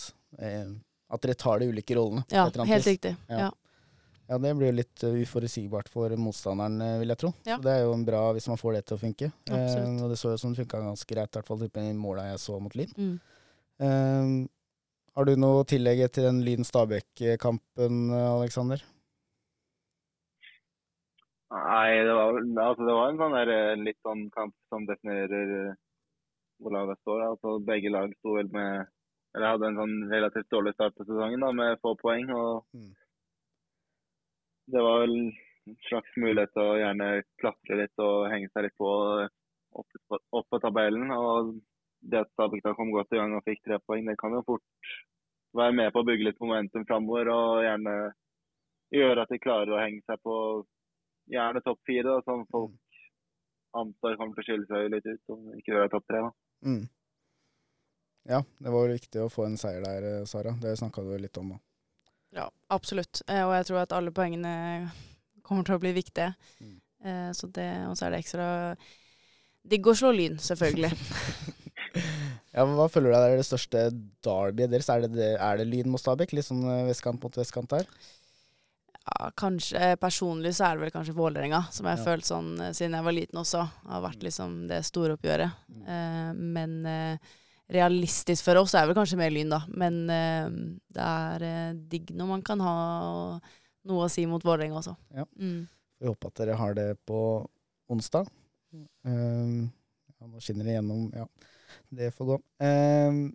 at 1.12 1.20
dere 1.20 1.34
tar 1.36 1.58
de 1.60 1.66
ulike 1.68 1.92
rollene. 1.98 2.22
Ja, 2.32 2.46
helt 2.64 2.86
riktig. 2.88 3.10
Ja. 3.28 3.48
Ja. 3.48 3.50
Ja, 4.28 4.36
det 4.36 4.50
blir 4.58 4.68
jo 4.68 4.76
litt 4.76 5.02
eh, 5.08 5.14
uforutsigbart 5.24 5.88
for 5.88 6.12
motstanderen, 6.20 6.76
eh, 6.84 6.98
vil 7.00 7.12
jeg 7.14 7.20
tro. 7.22 7.30
Ja. 7.48 7.56
Så 7.56 7.64
det 7.64 7.72
er 7.72 7.86
jo 7.86 7.94
en 7.96 8.04
bra 8.04 8.20
hvis 8.36 8.48
man 8.50 8.60
får 8.60 8.76
det 8.76 8.82
til 8.90 8.98
å 8.98 9.00
funke. 9.00 9.30
Eh, 9.48 9.88
og 10.04 10.12
det 10.12 10.18
så 10.20 10.34
jo 10.34 10.40
som 10.42 10.52
det 10.52 10.60
funka 10.60 10.82
ganske 10.84 11.08
greit, 11.14 11.32
i 11.32 11.38
hvert 11.38 11.48
fall 11.48 11.64
i 11.64 11.94
måla 11.96 12.26
jeg 12.28 12.42
så 12.42 12.58
mot 12.60 12.76
Lyn. 12.76 12.92
Mm. 12.98 13.14
Eh, 13.86 14.34
har 15.16 15.24
du 15.24 15.32
noe 15.40 15.62
å 15.62 15.66
tillegge 15.66 16.10
til 16.12 16.28
den 16.28 16.42
Lyn-Stabæk-kampen, 16.44 18.12
Aleksander? 18.12 18.84
Nei, 21.48 22.04
det 22.04 22.12
var, 22.12 22.36
altså 22.36 22.84
det 22.84 22.94
var 23.00 23.08
en 23.08 23.18
sånn 23.22 23.36
der, 23.40 23.54
eh, 23.56 23.80
litt 23.80 24.00
sånn 24.04 24.28
kamp 24.36 24.52
som 24.68 24.84
definerer 24.84 25.72
hvor 26.60 26.74
laget 26.76 27.00
står. 27.00 27.24
Altså 27.32 27.58
begge 27.64 27.96
lag 27.96 28.12
sto 28.20 28.36
vel 28.36 28.52
med 28.52 28.86
Eller 29.36 29.52
hadde 29.52 29.66
en 29.68 29.76
sånn 29.76 29.98
relativt 30.10 30.48
dårlig 30.50 30.72
start 30.72 30.94
på 30.96 31.04
sesongen 31.04 31.42
da, 31.44 31.50
med 31.52 31.80
få 31.84 31.92
poeng. 32.00 32.30
og 32.32 32.64
Mm. 32.74 32.92
Det 34.68 34.84
var 34.84 35.02
vel 35.04 35.14
en 35.18 35.76
slags 35.88 36.16
mulighet 36.20 36.52
til 36.54 36.64
å 36.64 36.78
gjerne 36.80 37.08
klatre 37.40 37.78
litt 37.82 38.04
og 38.04 38.28
henge 38.32 38.50
seg 38.52 38.66
litt 38.66 38.76
på 38.80 38.92
opp, 39.80 40.00
opp 40.12 40.48
på 40.48 40.60
tabellen. 40.64 41.12
og 41.12 41.54
Det 42.00 42.22
at 42.22 42.32
Stabæk 42.32 42.68
kom 42.76 42.92
godt 42.94 43.12
i 43.12 43.20
gang 43.20 43.36
og 43.36 43.44
fikk 43.46 43.62
tre 43.64 43.80
poeng, 43.84 44.06
det 44.08 44.18
kan 44.20 44.36
jo 44.36 44.44
fort 44.46 44.92
være 45.56 45.76
med 45.76 45.92
på 45.92 46.02
å 46.02 46.08
bygge 46.08 46.28
litt 46.28 46.42
momentum 46.42 46.84
framover. 46.88 47.32
Og 47.32 47.64
gjerne 47.64 47.96
gjøre 48.94 49.24
at 49.24 49.32
de 49.32 49.40
klarer 49.42 49.74
å 49.74 49.80
henge 49.80 50.04
seg 50.08 50.20
på 50.24 50.36
gjerne 51.32 51.64
topp 51.64 51.80
fire, 51.88 52.20
som 52.24 52.44
folk 52.52 52.76
antar 53.76 54.16
kommer 54.16 54.36
til 54.36 54.44
å 54.44 54.46
skille 54.46 54.68
seg 54.68 54.92
litt 54.92 55.08
ut 55.08 55.34
om 55.34 55.50
ikke 55.52 55.60
ikke 55.60 55.76
gjør 55.76 55.90
topp 55.92 56.06
tre. 56.08 56.22
Mm. 56.64 56.84
Ja, 58.28 58.42
det 58.60 58.72
var 58.72 58.92
viktig 58.92 59.24
å 59.24 59.30
få 59.32 59.46
en 59.48 59.56
seier 59.60 59.84
der, 59.84 60.06
eh, 60.08 60.24
Sara. 60.28 60.52
Det 60.60 60.76
snakka 60.80 61.04
du 61.04 61.16
litt 61.16 61.36
om 61.40 61.56
òg. 61.56 61.67
Ja, 62.36 62.48
absolutt. 62.74 63.22
Eh, 63.26 63.42
og 63.46 63.54
jeg 63.56 63.68
tror 63.70 63.82
at 63.82 63.94
alle 63.96 64.12
poengene 64.14 64.52
kommer 65.46 65.64
til 65.64 65.78
å 65.78 65.82
bli 65.82 65.94
viktige. 65.96 66.32
Mm. 66.60 66.74
Eh, 67.04 67.30
så 67.36 67.48
det, 67.54 67.68
og 67.88 67.96
så 67.96 68.06
er 68.08 68.14
det 68.16 68.20
ekstra 68.24 68.48
digg 69.68 69.86
å 69.88 69.94
slå 69.96 70.12
Lyn, 70.16 70.38
selvfølgelig. 70.42 70.92
Ja, 72.58 72.64
men 72.66 72.74
hva 72.78 72.86
føler 72.90 73.12
du 73.12 73.16
er 73.16 73.36
det 73.38 73.44
største 73.46 73.80
derbyet 74.24 74.70
deres? 74.72 74.88
Er 74.90 75.02
det, 75.04 75.08
det, 75.14 75.26
er 75.42 75.58
det 75.60 75.66
Lyn 75.68 75.90
mot 75.92 76.00
Stabæk? 76.00 76.32
Litt 76.34 76.46
sånn 76.46 76.62
eh, 76.66 76.86
vestkant 76.88 77.22
mot 77.22 77.36
vestkant 77.38 77.70
der? 77.70 77.84
Ja, 78.98 79.28
kanskje 79.38 79.92
Personlig 80.00 80.54
så 80.56 80.66
er 80.68 80.76
det 80.78 80.86
vel 80.86 80.92
kanskje 80.94 81.14
Vålerenga, 81.16 81.60
som 81.74 81.86
jeg 81.86 81.96
har 81.96 82.02
Ja. 82.02 82.06
følt 82.08 82.26
sånn 82.28 82.50
siden 82.76 82.96
jeg 82.98 83.06
var 83.06 83.14
liten 83.16 83.40
også. 83.40 83.62
Har 83.92 84.02
vært 84.04 84.24
liksom 84.26 84.56
det 84.70 84.80
store 84.88 85.16
oppgjøret. 85.18 85.54
Mm. 85.70 85.84
Eh, 85.94 86.32
men 86.58 86.74
eh, 86.92 87.36
realistisk 87.72 88.46
for 88.46 88.60
oss 88.62 88.74
er 88.78 88.88
vel 88.88 88.96
kanskje 88.96 89.18
mer 89.20 89.32
Lyn, 89.32 89.52
da. 89.52 89.62
Men 89.68 90.00
eh, 90.12 90.46
det 90.96 91.04
er 91.04 91.46
eh, 91.48 91.80
digg 91.90 92.12
når 92.16 92.30
man 92.32 92.44
kan 92.44 92.62
ha 92.64 92.76
noe 93.88 94.06
å 94.06 94.12
si 94.12 94.24
mot 94.28 94.44
Vålerenga 94.44 94.80
også. 94.80 94.94
Ja. 95.16 95.26
Mm. 95.40 95.66
Vi 95.98 96.08
håper 96.08 96.30
at 96.30 96.40
dere 96.42 96.58
har 96.58 96.76
det 96.78 96.88
på 97.08 97.20
onsdag. 97.90 98.28
Uh, 99.08 99.64
ja, 99.64 100.26
nå 100.28 100.42
skinner 100.44 100.68
det 100.68 100.76
gjennom. 100.76 101.08
Ja, 101.16 101.24
det 101.98 102.12
får 102.14 102.34
gå. 102.34 102.36
Uh, 102.62 103.30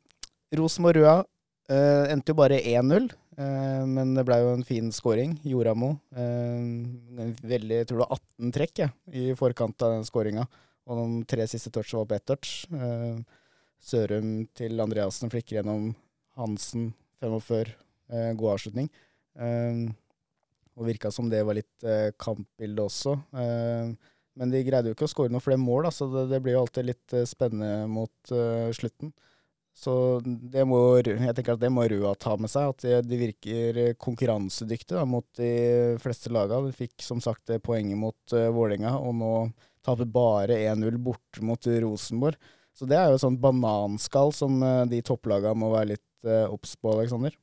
Rosenborg-Røa 0.55 1.15
uh, 1.23 2.05
endte 2.13 2.31
jo 2.31 2.37
bare 2.37 2.61
1-0, 2.61 3.09
uh, 3.09 3.83
men 3.89 4.13
det 4.15 4.23
ble 4.29 4.37
jo 4.39 4.53
en 4.53 4.65
fin 4.67 4.91
scoring. 4.95 5.33
Joramo. 5.49 5.95
Uh, 6.15 7.33
veldig, 7.41 7.81
jeg 7.81 7.89
tror 7.89 8.03
det 8.03 8.05
var 8.05 8.21
18 8.21 8.53
trekk 8.59 8.83
ja, 8.85 8.91
i 9.11 9.31
forkant 9.39 9.83
av 9.83 9.97
den 9.97 10.07
scoringa. 10.07 10.45
Og 10.89 10.99
de 10.99 11.23
tre 11.29 11.47
siste 11.47 11.71
touchene 11.73 12.01
var 12.01 12.09
på 12.09 12.17
ett 12.17 12.25
touch. 12.27 12.53
Eh, 12.75 13.19
Sørum 13.83 14.45
til 14.55 14.79
Andreassen 14.79 15.31
flikker 15.33 15.59
gjennom 15.59 15.91
Hansen 16.39 16.93
45. 17.23 17.73
eh, 18.13 18.31
god 18.39 18.55
avslutning. 18.55 18.89
Eh, 19.35 19.83
og 20.73 20.87
virka 20.87 21.11
som 21.13 21.29
det 21.29 21.43
var 21.45 21.57
litt 21.59 21.85
eh, 21.85 22.09
kampbilde 22.17 22.87
også. 22.87 23.17
Eh, 23.37 23.93
men 24.39 24.53
de 24.53 24.63
greide 24.65 24.89
jo 24.89 24.95
ikke 24.95 25.05
å 25.05 25.11
skåre 25.11 25.33
noen 25.33 25.43
flere 25.43 25.61
mål, 25.61 25.85
da, 25.87 25.91
så 25.93 26.07
det, 26.09 26.25
det 26.31 26.39
blir 26.41 26.55
jo 26.55 26.63
alltid 26.63 26.87
litt 26.89 27.13
eh, 27.13 27.27
spennende 27.29 27.85
mot 27.91 28.33
eh, 28.33 28.71
slutten. 28.73 29.13
Så 29.73 29.93
det 30.23 30.67
må, 30.69 30.79
jeg 31.01 31.33
tenker 31.33 31.55
at 31.55 31.61
det 31.61 31.71
må 31.73 31.85
Røa 31.89 32.13
ta 32.21 32.35
med 32.37 32.51
seg, 32.53 32.73
at 32.73 32.83
de, 32.85 32.97
de 33.09 33.19
virker 33.21 33.79
eh, 33.81 33.95
konkurransedyktige 33.97 35.05
mot 35.09 35.25
de 35.37 35.53
fleste 36.01 36.33
laga. 36.33 36.61
De 36.65 36.73
fikk 36.77 37.01
som 37.05 37.21
sagt 37.21 37.49
poenget 37.65 37.97
mot 37.97 38.35
uh, 38.37 38.51
Vålerenga, 38.53 38.93
og 39.01 39.15
nå 39.17 39.31
taper 39.85 40.09
bare 40.09 40.59
1-0 40.69 40.99
bort 41.01 41.41
mot 41.45 41.69
Rosenborg. 41.85 42.37
Så 42.73 42.87
det 42.89 42.97
er 42.97 43.11
jo 43.11 43.17
et 43.19 43.23
sånt 43.23 43.41
bananskall 43.41 44.33
som 44.33 44.61
eh, 44.65 44.85
de 44.89 45.01
topplaga 45.05 45.53
må 45.53 45.69
være 45.75 45.93
litt 45.93 46.25
eh, 46.27 46.45
obs 46.49 46.73
på, 46.79 46.95
Aleksander. 46.95 47.35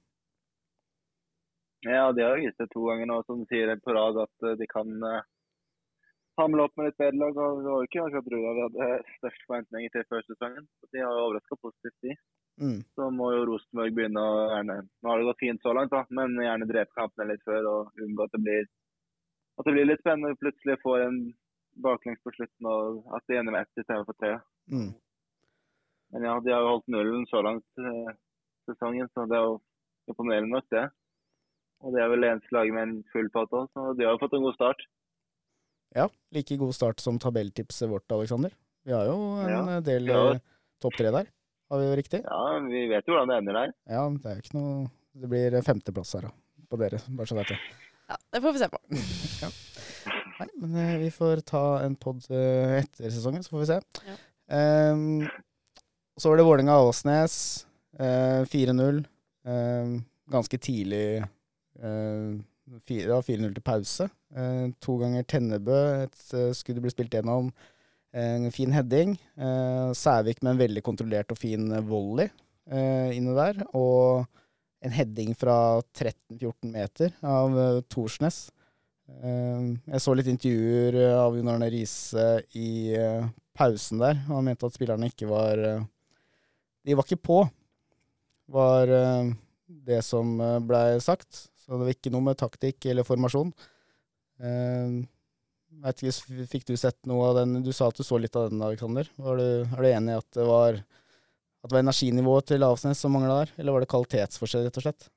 Ja, 1.86 2.10
de 2.12 2.24
har 2.26 2.40
vist 2.40 2.58
det 2.60 2.68
to 2.74 2.82
ganger 2.88 3.08
nå, 3.08 3.20
som 3.28 3.44
sier 3.48 3.70
på 3.80 3.94
rad, 3.96 4.18
at 4.20 4.48
eh, 4.48 4.56
de 4.60 4.66
kan 4.68 4.90
uh, 5.06 5.22
hamle 6.40 6.66
opp 6.66 6.74
med 6.76 6.90
litt 6.90 6.98
bedre 7.00 7.20
lag. 7.22 7.38
og 7.38 7.62
Det 7.62 7.70
var 7.70 7.86
ikke 7.86 8.04
akkurat 8.08 8.32
Røa 8.34 8.56
vi 8.56 8.64
hadde 8.66 8.90
størst 9.20 9.46
forventninger 9.46 9.94
til 9.94 10.06
før 10.10 10.26
sesongen. 10.26 10.66
De 10.90 11.04
har 11.04 11.14
jo 11.14 11.24
overraska 11.28 11.60
positivt, 11.62 11.98
de. 12.04 12.16
Mm. 12.60 12.80
Så 12.98 13.06
må 13.14 13.30
jo 13.32 13.46
Rosenborg 13.48 13.94
begynne 13.96 14.20
å 14.20 14.40
gjerne 14.50 14.74
Nå 14.84 15.08
har 15.08 15.16
det 15.16 15.28
gått 15.30 15.40
fint 15.40 15.62
så 15.64 15.72
langt, 15.72 15.94
da, 15.94 16.02
men 16.12 16.34
gjerne 16.42 16.68
drepe 16.68 16.98
kampene 16.98 17.30
litt 17.30 17.46
før 17.46 17.68
og 17.70 18.02
unngå 18.04 18.26
at 18.26 18.34
det 18.34 18.42
blir 18.44 18.66
at 19.60 19.68
det 19.68 19.74
blir 19.76 19.88
litt 19.88 20.02
spennende. 20.02 20.36
Plutselig 20.40 20.76
får 20.82 21.06
en 21.06 21.20
baklengs 21.84 22.20
på 22.24 22.32
slutten 22.34 22.68
og 22.68 23.14
at 23.16 23.24
de 23.28 23.38
ender 23.38 23.54
med 23.54 23.64
ett 23.64 23.82
istedenfor 23.82 24.16
tre. 24.20 24.34
Mm. 24.72 24.90
Men 26.12 26.24
ja, 26.26 26.36
de 26.42 26.52
har 26.54 26.64
jo 26.64 26.70
holdt 26.74 26.88
nullen 26.90 27.26
så 27.30 27.42
langt 27.46 27.66
eh, 27.78 28.14
sesongen, 28.68 29.08
så 29.14 29.26
det 29.30 29.36
er 29.38 29.44
jo 29.46 29.58
imponerende 30.10 30.50
nok, 30.56 30.66
det. 30.74 30.86
Og 31.80 31.94
det 31.94 32.02
er 32.02 32.10
vel 32.12 32.26
eneste 32.28 32.52
laget 32.56 32.74
med 32.76 32.82
en 32.88 32.96
full 33.12 33.28
pott 33.32 33.52
òg, 33.56 33.68
så 33.72 33.92
de 33.96 34.04
har 34.04 34.16
jo 34.16 34.20
fått 34.24 34.34
en 34.36 34.42
god 34.44 34.56
start. 34.58 34.82
Ja, 35.96 36.06
like 36.34 36.58
god 36.60 36.74
start 36.76 37.00
som 37.02 37.18
tabelltipset 37.22 37.88
vårt, 37.90 38.10
Aleksander. 38.14 38.52
Vi 38.86 38.92
har 38.94 39.06
jo 39.08 39.16
en 39.42 39.50
Ja, 39.50 39.60
eh, 39.76 39.82
del 39.86 40.06
ja. 40.10 40.20
eh, 40.34 40.42
topp 40.82 40.98
tre 40.98 41.10
der. 41.14 41.30
Har 41.70 41.78
vi 41.78 41.86
jo 41.86 41.96
riktig? 41.98 42.20
Ja, 42.26 42.42
vi 42.66 42.84
vet 42.90 43.06
jo 43.06 43.14
hvordan 43.14 43.30
det 43.30 43.38
ender 43.40 43.58
der. 43.60 43.72
Ja, 43.90 44.04
det 44.10 44.26
er 44.30 44.38
jo 44.38 44.44
ikke 44.44 44.56
noe 44.58 44.88
Det 45.20 45.28
blir 45.30 45.54
eh, 45.58 45.64
femteplass 45.66 46.14
her, 46.18 46.26
da. 46.28 46.32
På 46.70 46.78
dere, 46.78 47.00
bare 47.18 47.26
så 47.30 47.34
vet 47.38 47.50
jeg. 47.54 47.58
Ja, 48.10 48.16
det 48.34 48.40
får 48.42 48.54
vi 48.54 48.60
se 48.62 48.68
på. 48.70 48.78
Nei, 50.40 50.46
men 50.62 50.76
vi 51.02 51.10
får 51.14 51.42
ta 51.46 51.62
en 51.84 51.94
pod 52.00 52.22
etter 52.30 53.10
sesongen, 53.12 53.42
så 53.46 53.54
får 53.54 53.62
vi 53.64 53.68
se. 53.70 53.78
Ja. 54.06 54.14
Ehm, 56.20 56.22
så 56.22 56.28
var 56.28 56.36
det 56.36 56.44
Vålerenga-Åsnes. 56.44 57.66
eh, 57.98 58.44
4-0. 58.44 59.04
Ehm, 59.46 60.04
ganske 60.30 60.58
tidlig. 60.58 61.22
eh, 61.82 62.38
det 62.86 63.08
var 63.08 63.22
4-0 63.22 63.54
til 63.54 63.62
pause. 63.62 64.10
Eh, 64.36 64.70
to 64.80 64.98
ganger 64.98 65.22
Tennebø. 65.24 66.04
Et 66.04 66.54
skudd 66.54 66.80
ble 66.80 66.90
spilt 66.90 67.10
gjennom. 67.10 67.50
En 68.12 68.50
fin 68.50 68.70
heading. 68.72 69.18
Eh, 69.38 69.92
Sævik 69.94 70.42
med 70.42 70.52
en 70.52 70.58
veldig 70.68 70.82
kontrollert 70.82 71.30
og 71.32 71.38
fin 71.38 71.72
eh, 71.72 71.80
volley 71.80 72.28
eh, 72.70 73.16
inne 73.16 73.34
der. 73.34 73.64
Og 73.74 74.26
en 74.82 74.90
heading 74.90 75.34
fra 75.36 75.80
13-14 75.94 76.70
meter 76.70 77.12
av 77.22 77.58
eh, 77.58 77.80
Thorsnes. 77.88 78.50
Eh, 79.08 79.76
jeg 79.90 80.00
så 80.00 80.14
litt 80.14 80.26
intervjuer 80.30 80.94
eh, 80.94 81.18
av 81.18 81.36
Jon 81.36 81.48
Arne 81.48 81.70
Riise 81.70 82.42
i 82.54 82.94
eh, 82.94 83.26
pausen 83.56 83.98
der. 83.98 84.20
og 84.28 84.36
Han 84.36 84.44
mente 84.44 84.66
at 84.66 84.74
spillerne 84.74 85.10
ikke 85.10 85.28
var 85.30 85.58
eh, 85.58 85.80
De 86.86 86.96
var 86.96 87.06
ikke 87.06 87.20
på, 87.28 87.38
var 88.50 88.90
eh, 88.96 89.32
det 89.86 90.00
som 90.06 90.34
eh, 90.40 90.58
blei 90.64 91.00
sagt. 91.04 91.46
Så 91.60 91.74
det 91.74 91.84
var 91.84 91.94
ikke 91.94 92.12
noe 92.14 92.30
med 92.30 92.40
taktikk 92.40 92.88
eller 92.90 93.06
formasjon. 93.06 93.52
Jeg 94.40 95.82
vet 95.84 96.00
ikke, 96.00 96.46
Fikk 96.48 96.64
du 96.70 96.72
sett 96.80 96.96
noe 97.06 97.26
av 97.28 97.42
den? 97.42 97.58
Du 97.60 97.68
sa 97.76 97.90
at 97.90 97.98
du 97.98 98.02
så 98.02 98.16
litt 98.16 98.34
av 98.40 98.48
den, 98.48 98.62
Aleksander. 98.64 99.10
Er 99.20 99.36
du, 99.36 99.74
enig 99.90 100.14
i 100.14 100.16
at 100.16 100.28
det 100.38 100.46
var 100.48 100.80
at 101.60 101.68
det 101.68 101.76
var 101.76 101.82
energinivået 101.84 102.46
til 102.48 102.64
Avsnes 102.64 103.00
som 103.04 103.12
mangla 103.12 103.42
der, 103.42 103.50
eller 103.60 103.74
var 103.76 103.84
det 103.84 103.90
kvalitetsforskjell, 103.92 104.62
rett 104.64 104.78
og 104.80 104.84
slett? 104.86 105.08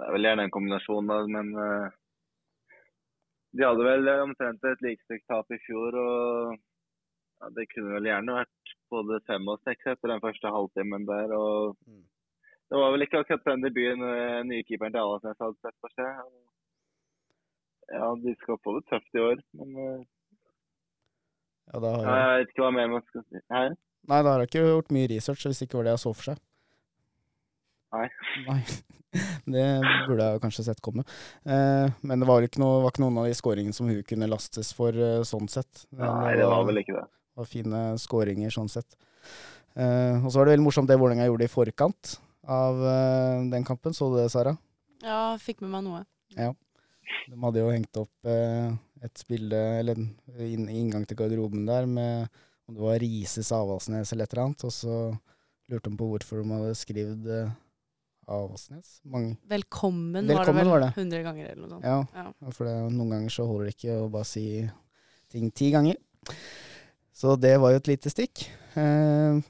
Det 0.00 0.06
er 0.06 0.14
vel 0.16 0.24
gjerne 0.24 0.46
en 0.48 0.54
kombinasjon, 0.54 1.10
da, 1.10 1.18
men 1.28 1.50
uh, 1.52 1.92
de 3.52 3.66
hadde 3.68 3.84
vel 3.84 4.08
omtrent 4.14 4.64
et 4.70 4.84
likestilt 4.86 5.26
tap 5.28 5.52
i 5.52 5.60
fjor. 5.66 5.98
og 6.00 6.56
ja, 7.42 7.50
Det 7.58 7.66
kunne 7.74 7.96
vel 7.98 8.06
gjerne 8.08 8.38
vært 8.38 8.72
både 8.92 9.18
fem 9.26 9.48
og 9.50 9.60
seks 9.66 9.90
etter 9.92 10.12
den 10.14 10.22
første 10.22 10.54
halvtimen 10.54 11.06
der. 11.10 11.34
og 11.36 11.76
Mm. 11.86 12.04
Det 12.72 12.78
var 12.80 12.92
vel 12.94 13.04
ikke 13.04 13.18
akkurat 13.20 13.44
den 13.50 13.64
debuten 13.66 14.00
eh, 14.06 14.38
nykeeperen 14.48 14.94
til 14.94 15.02
Alasnes 15.02 15.36
hadde 15.44 15.58
sett 15.60 15.74
for 15.82 15.92
seg. 15.92 16.22
Ja, 17.92 18.06
de 18.16 18.32
skal 18.40 18.56
få 18.64 18.78
det 18.78 18.86
tøft 18.88 19.18
i 19.18 19.20
år, 19.20 19.42
men 19.60 19.74
eh, 19.82 20.04
Ja, 21.72 21.80
da 21.84 21.90
har 21.98 22.06
jeg, 22.16 22.38
vet 22.46 22.54
ikke 22.54 22.64
hva 22.64 22.70
mer 22.78 22.88
man 22.94 23.04
skal 23.10 23.26
si. 23.28 23.42
Hæ? 23.52 23.62
nei, 24.08 24.22
da 24.24 24.32
har 24.32 24.40
jeg 24.42 24.48
ikke 24.50 24.64
gjort 24.66 24.94
mye 24.96 25.10
research 25.12 25.44
hvis 25.46 25.60
det 25.60 25.68
ikke 25.68 25.78
var 25.82 25.86
det 25.90 25.92
jeg 25.94 26.02
så 26.06 26.14
for 26.16 26.30
seg. 26.32 26.40
Nei. 27.92 28.08
Nei. 28.48 28.60
Det 29.52 29.64
burde 30.08 30.24
jeg 30.24 30.40
kanskje 30.40 30.62
sett 30.64 30.78
komme. 30.80 31.02
Eh, 31.44 31.90
men 32.08 32.22
det 32.22 32.24
var, 32.30 32.40
ikke 32.46 32.62
noe, 32.62 32.78
var 32.80 32.94
ikke 32.94 33.02
noen 33.04 33.18
av 33.20 33.26
de 33.28 33.34
skåringene 33.36 33.76
som 33.76 33.90
hun 33.90 33.98
kunne 34.08 34.28
lastes 34.32 34.70
for, 34.72 34.96
eh, 34.96 35.20
sånn 35.28 35.50
sett. 35.52 35.82
Nei, 35.92 36.32
det 36.40 36.46
var 36.48 36.64
vel 36.64 36.80
ikke 36.80 36.96
det. 36.96 37.04
Var 37.38 37.48
fine 37.48 37.80
skåringer 38.00 38.52
sånn 38.52 38.70
sett. 38.72 38.96
Uh, 39.72 40.20
og 40.20 40.28
så 40.28 40.38
var 40.40 40.48
det 40.48 40.56
veldig 40.56 40.66
morsomt 40.66 40.90
det 40.90 40.98
Vålerenga 41.00 41.26
gjorde 41.30 41.48
i 41.48 41.52
forkant 41.52 42.16
av 42.44 42.80
uh, 42.82 43.44
den 43.52 43.64
kampen. 43.64 43.96
Så 43.96 44.10
du 44.12 44.18
det, 44.20 44.28
Sara? 44.32 44.54
Ja, 45.02 45.34
fikk 45.40 45.62
med 45.64 45.72
meg 45.72 45.86
noe. 45.88 46.04
De 46.36 47.38
hadde 47.40 47.62
jo 47.62 47.72
hengt 47.72 48.00
opp 48.00 48.28
uh, 48.28 48.72
et 49.02 49.24
bilde, 49.28 49.60
eller 49.80 49.98
en 49.98 50.10
inn, 50.44 50.68
inngang 50.68 51.06
til 51.08 51.18
garderoben 51.18 51.64
der, 51.68 51.88
med 51.88 52.28
om 52.68 52.76
det 52.76 52.84
var 52.84 53.00
Rises 53.02 53.50
Avaldsnes 53.54 54.12
eller 54.14 54.28
et 54.28 54.36
eller 54.36 54.46
annet. 54.46 54.64
Og 54.68 54.74
så 54.74 54.96
lurte 55.72 55.90
de 55.90 55.98
på 55.98 56.08
hvorfor 56.12 56.42
de 56.42 56.52
hadde 56.52 56.78
skrevet 56.78 57.52
Avaldsnes. 58.28 59.00
Mange. 59.08 59.34
Velkommen, 59.50 60.28
Velkommen 60.28 60.68
var 60.68 60.84
det 60.84 60.92
vel 60.92 61.06
100 61.08 61.24
ganger 61.26 61.48
eller 61.50 61.64
noe 61.64 61.72
sånt. 61.74 61.88
Ja, 61.88 62.22
Ja. 62.22 62.52
for 62.52 62.68
det, 62.68 62.76
noen 62.94 63.16
ganger 63.16 63.34
så 63.34 63.46
holder 63.48 63.70
det 63.70 63.76
ikke 63.76 63.96
å 64.04 64.10
bare 64.12 64.28
si 64.28 64.46
ting 65.32 65.50
ti 65.50 65.72
ganger. 65.74 65.98
Så 67.12 67.36
det 67.40 67.56
var 67.60 67.74
jo 67.74 67.80
et 67.80 67.90
lite 67.92 68.12
stikk. 68.12 68.46
Eh, 68.80 69.40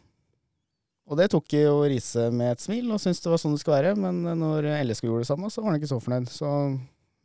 og 1.13 1.19
det 1.19 1.29
tok 1.33 1.55
jo 1.55 1.83
Riise 1.87 2.29
med 2.35 2.55
et 2.55 2.63
smil, 2.63 2.89
og 2.95 3.01
syntes 3.03 3.23
det 3.23 3.31
var 3.31 3.41
sånn 3.41 3.55
det 3.57 3.63
skulle 3.63 3.79
være. 3.81 3.95
Men 4.01 4.23
når 4.41 4.71
LSK 4.83 5.07
gjorde 5.07 5.27
det 5.27 5.31
samme, 5.31 5.51
så 5.53 5.63
var 5.63 5.73
han 5.73 5.81
ikke 5.81 5.91
så 5.93 6.01
fornøyd. 6.03 6.31
Så 6.33 6.51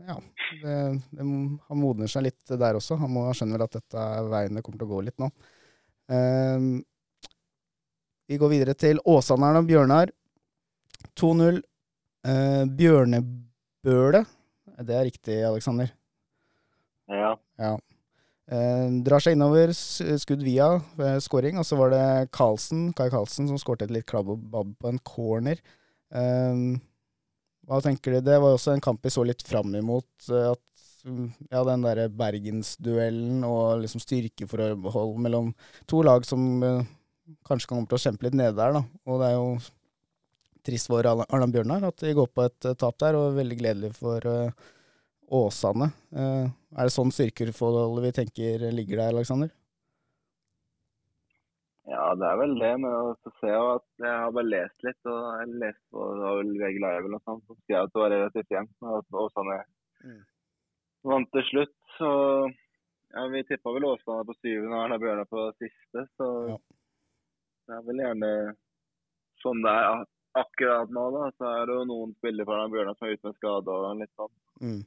ja, 0.05 0.17
det, 0.61 0.75
det, 1.17 1.23
han 1.25 1.81
modner 1.81 2.11
seg 2.11 2.27
litt 2.27 2.53
der 2.53 2.77
også. 2.77 2.99
Han 3.01 3.13
må 3.15 3.25
skjønne 3.33 3.57
vel 3.57 3.65
at 3.65 3.79
dette 3.79 4.05
er 4.19 4.29
veien 4.33 4.59
det 4.59 4.65
kommer 4.65 4.81
til 4.81 4.89
å 4.89 4.93
gå 4.93 5.01
litt 5.07 5.17
nå. 5.23 5.31
Eh, 6.13 6.69
vi 8.27 8.39
går 8.41 8.51
videre 8.51 8.75
til 8.75 8.99
Åsanderen 9.07 9.61
og 9.61 9.69
Bjørnar. 9.69 10.11
2-0. 11.17 11.61
Eh, 12.27 12.63
Bjørnebøle. 12.77 14.25
Det 14.83 14.97
er 14.97 15.07
riktig, 15.07 15.38
Aleksander. 15.47 15.93
Ja. 17.07 17.31
Ja. 17.57 17.77
Eh, 18.47 18.89
drar 19.03 19.23
seg 19.23 19.35
innover, 19.35 19.73
skudd 19.75 20.43
via 20.45 20.69
eh, 21.03 21.17
scoring, 21.23 21.57
og 21.59 21.67
så 21.67 21.79
var 21.79 21.91
det 21.91 22.03
Carlsen, 22.35 22.91
Kai 22.95 23.09
Carlsen 23.11 23.49
som 23.49 23.59
skårte 23.59 23.87
et 23.87 23.91
litt 23.91 24.07
klabb 24.07 24.31
og 24.31 24.45
babb 24.53 24.71
på 24.79 24.91
en 24.91 25.01
corner. 25.03 25.59
Eh, 26.15 26.61
hva 27.67 27.81
tenker 27.83 28.15
du? 28.15 28.21
Det 28.23 28.39
var 28.39 28.55
også 28.55 28.75
en 28.75 28.83
kamp 28.83 29.03
vi 29.03 29.11
så 29.11 29.25
litt 29.27 29.43
fram 29.43 29.75
imot. 29.75 30.07
at 30.31 30.85
mm, 31.03 31.25
ja, 31.51 31.63
Den 31.67 31.83
derre 31.83 32.07
bergensduellen 32.07 33.43
og 33.43 33.81
liksom 33.83 33.99
styrkeforhold 34.03 35.17
mellom 35.19 35.51
to 35.85 35.99
lag 36.07 36.23
som 36.25 36.61
kanskje 37.43 37.67
kan 37.67 37.75
komme 37.75 37.91
til 37.91 37.99
å 37.99 38.05
kjempe 38.05 38.29
litt 38.29 38.39
nede 38.39 38.55
der. 38.55 38.77
da. 38.79 38.85
Og 39.11 39.19
det 39.19 39.27
er 39.27 39.35
jo 39.35 39.49
trist 40.67 40.91
for 40.91 41.07
Arne 41.07 41.51
Bjørnar 41.51 41.85
at 41.87 41.99
de 42.03 42.15
går 42.15 42.31
på 42.31 42.47
et 42.47 42.71
tap 42.79 42.97
der, 43.03 43.17
og 43.19 43.37
veldig 43.37 43.59
gledelig 43.59 43.93
for 43.99 44.23
eh, 44.27 44.67
Åsane. 45.28 45.89
Eh, 46.15 46.45
er 46.78 46.84
det 46.88 46.93
sånn 46.95 47.11
styrkeforholdet 47.11 48.03
vi 48.05 48.11
tenker 48.21 48.67
ligger 48.71 48.97
der, 49.01 49.13
Aleksander? 49.15 49.49
Ja, 51.88 52.13
det 52.19 52.28
er 52.28 52.38
vel 52.41 52.55
det. 52.59 52.71
Men 52.84 52.91
å 52.91 53.34
se 53.39 53.47
jo 53.51 53.65
at 53.78 53.86
jeg 54.03 54.11
har 54.23 54.32
bare 54.36 54.49
lest 54.51 54.84
litt. 54.84 54.99
og 55.07 55.39
jeg 55.39 55.53
leste 55.61 55.84
på 55.91 56.07
det 56.17 56.23
var 56.25 56.39
vel 56.41 56.53
VG 56.59 56.80
Live 56.84 56.99
eller 57.03 57.13
noe 57.15 57.23
sånt, 57.28 57.45
som 57.47 57.59
skrev 57.63 57.84
at 57.86 57.93
det 57.93 58.01
var 58.03 58.11
relativt 58.15 58.51
jevnt. 58.55 58.73
og 58.82 58.97
at 58.99 59.19
Åsane 59.25 59.59
Mm. 60.03 60.23
vant 61.03 61.32
til 61.32 61.41
slutt. 61.49 61.75
Så 61.97 62.09
ja, 63.15 63.28
vi 63.32 63.43
tippa 63.43 63.71
vel 63.73 63.86
Åsane 63.88 64.25
på 64.28 64.36
syvende 64.41 64.75
og 64.75 64.84
Erna 64.86 64.97
Bjørnar 64.99 65.25
på 65.32 65.47
siste. 65.57 66.07
Så 66.19 66.49
Ja. 66.49 66.57
det 67.67 67.75
er 67.78 67.82
vel 67.88 67.97
gjerne 68.03 68.55
sånn 69.43 69.63
det 69.63 69.71
er 69.71 70.05
akkurat 70.36 70.89
nå. 70.91 71.11
da. 71.11 71.32
Så 71.39 71.45
er 71.61 71.65
det 71.65 71.73
jo 71.75 71.86
noen 71.86 72.13
spillere 72.15 72.45
fra 72.45 72.59
Erna 72.63 72.69
Bjørnar 72.73 72.97
som 72.97 73.07
er 73.07 73.13
ute 73.13 73.23
med 73.25 73.36
skade 73.36 73.67
og 73.67 73.97
litt 73.97 74.15
sånn. 74.15 74.32
Mm. 74.61 74.86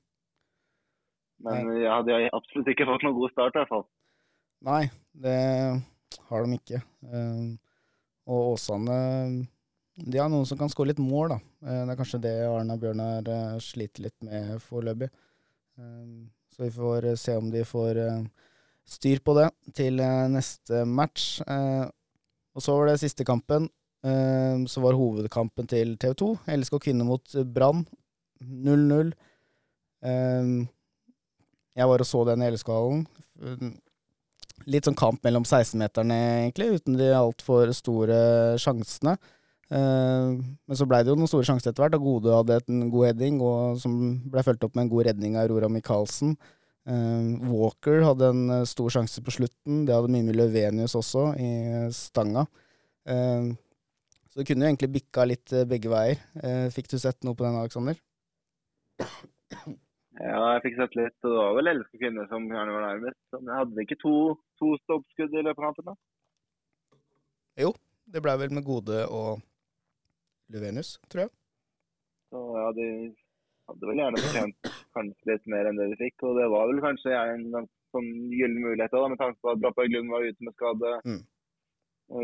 Men 1.44 1.70
de 1.72 1.86
har 1.88 2.28
absolutt 2.36 2.68
ikke 2.72 2.88
fått 2.88 3.06
noen 3.06 3.16
god 3.16 3.32
start 3.32 3.56
i 3.56 3.62
hvert 3.62 3.72
fall. 3.72 3.86
Nei, 4.66 4.82
det 5.16 5.38
har 6.28 6.44
de 6.44 6.58
ikke. 6.58 6.82
Eh, 7.08 7.46
og 8.30 8.52
Åsane 8.54 8.98
De 10.00 10.20
har 10.20 10.28
noen 10.32 10.46
som 10.48 10.58
kan 10.60 10.70
skåre 10.72 10.92
litt 10.92 11.02
mål, 11.02 11.34
da. 11.34 11.38
Eh, 11.64 11.80
det 11.84 11.94
er 11.94 11.98
kanskje 11.98 12.22
det 12.24 12.34
Arne 12.48 12.76
og 12.76 12.84
Bjørnar 12.84 13.26
eh, 13.28 13.56
sliter 13.64 14.06
litt 14.06 14.16
med 14.26 14.54
foreløpig. 14.64 15.10
Eh, 15.80 16.06
så 16.52 16.64
vi 16.66 16.70
får 16.76 17.10
eh, 17.10 17.18
se 17.20 17.36
om 17.40 17.50
de 17.52 17.64
får 17.68 18.00
eh, 18.04 18.22
styr 18.90 19.22
på 19.24 19.36
det 19.38 19.48
til 19.76 20.00
neste 20.32 20.84
match. 20.88 21.38
Og 21.46 22.64
så 22.64 22.74
var 22.74 22.90
det 22.90 23.02
siste 23.04 23.22
kampen. 23.22 23.68
Så 24.02 24.80
var 24.82 24.96
hovedkampen 24.98 25.68
til 25.70 25.92
TV 26.00 26.16
2. 26.18 26.28
LSK 26.56 26.78
kvinner 26.82 27.06
mot 27.06 27.36
Brann. 27.54 27.84
0-0. 28.42 29.12
Jeg 31.80 31.88
var 31.88 32.04
og 32.04 32.08
så 32.08 32.22
den 32.28 32.44
i 32.44 32.50
LSK-hallen. 32.52 33.04
Litt 34.68 34.86
sånn 34.86 34.98
kamp 34.98 35.22
mellom 35.24 35.46
16-meterne, 35.46 36.16
egentlig, 36.44 36.74
uten 36.76 36.98
de 37.00 37.12
altfor 37.16 37.72
store 37.76 38.18
sjansene. 38.60 39.16
Eh, 39.70 40.30
men 40.34 40.78
så 40.78 40.86
blei 40.88 41.04
det 41.06 41.12
jo 41.12 41.18
noen 41.18 41.30
store 41.30 41.46
sjanser 41.46 41.70
etter 41.70 41.84
hvert. 41.84 41.94
Da 41.94 42.02
Gode 42.02 42.34
hadde 42.34 42.58
en 42.68 42.88
god 42.92 43.10
heading, 43.10 43.40
og 43.44 43.80
som 43.82 43.96
ble 44.30 44.44
fulgt 44.46 44.66
opp 44.66 44.76
med 44.76 44.86
en 44.86 44.92
god 44.92 45.06
redning 45.10 45.36
av 45.36 45.46
Aurora 45.46 45.70
Michaelsen. 45.72 46.36
Eh, 46.90 47.48
Walker 47.48 48.04
hadde 48.08 48.32
en 48.34 48.44
eh, 48.58 48.68
stor 48.68 48.92
sjanse 48.98 49.22
på 49.24 49.34
slutten. 49.38 49.84
Det 49.88 49.96
hadde 49.96 50.12
Mimmi 50.12 50.34
Løvenius 50.36 50.98
også, 50.98 51.30
i 51.40 51.50
stanga. 51.96 52.46
Så 53.10 54.38
det 54.38 54.44
kunne 54.46 54.62
jo 54.62 54.70
egentlig 54.70 54.90
bikka 55.00 55.24
litt 55.26 55.52
begge 55.66 55.90
veier. 55.90 56.20
Fikk 56.70 56.92
du 56.92 56.98
sett 57.00 57.24
noe 57.26 57.34
på 57.34 57.42
den, 57.42 57.56
Aleksander? 57.58 57.96
Ja, 60.20 60.40
jeg 60.54 60.62
fikk 60.66 60.78
sett 60.78 60.96
litt. 60.98 61.16
og 61.24 61.30
Det 61.32 61.40
var 61.40 61.54
vel 61.56 61.72
elleve 61.72 62.00
kvinner 62.00 62.26
som 62.28 62.48
gjerne 62.48 62.76
var 62.76 62.86
nærmest. 62.86 63.20
Men 63.38 63.52
Jeg 63.52 63.60
hadde 63.62 63.84
ikke 63.86 64.00
to, 64.02 64.16
to 64.60 64.74
stoppskudd 64.84 65.32
i 65.34 65.44
løpet 65.46 65.62
av 65.62 65.70
kampen. 65.70 65.92
da. 65.92 65.96
Det 68.10 68.18
ble 68.24 68.32
vel 68.40 68.54
med 68.56 68.66
Gode 68.66 69.04
og 69.06 69.42
Luvenius, 70.50 70.96
tror 71.10 71.26
jeg. 71.26 71.30
Så 72.30 72.40
ja, 72.58 72.64
de 72.74 72.86
hadde 73.70 73.90
vel 73.90 74.00
gjerne 74.02 74.22
fortjent 74.24 74.70
kanskje 74.96 75.30
litt 75.30 75.46
mer 75.52 75.68
enn 75.70 75.78
det 75.78 75.92
de 75.92 75.98
fikk. 76.00 76.24
Og 76.26 76.40
det 76.40 76.48
var 76.50 76.66
vel 76.70 76.82
kanskje 76.82 77.14
en 77.14 77.46
sånn 77.94 78.10
gyllen 78.34 78.58
mulighet 78.64 78.96
da, 78.96 79.04
med 79.12 79.20
tanke 79.22 79.38
på 79.38 79.52
at 79.52 79.62
Brattberg 79.62 79.92
Glund 79.92 80.10
var 80.10 80.26
ute 80.26 80.46
med 80.48 80.56
skade. 80.56 80.96
Mm. 81.06 81.22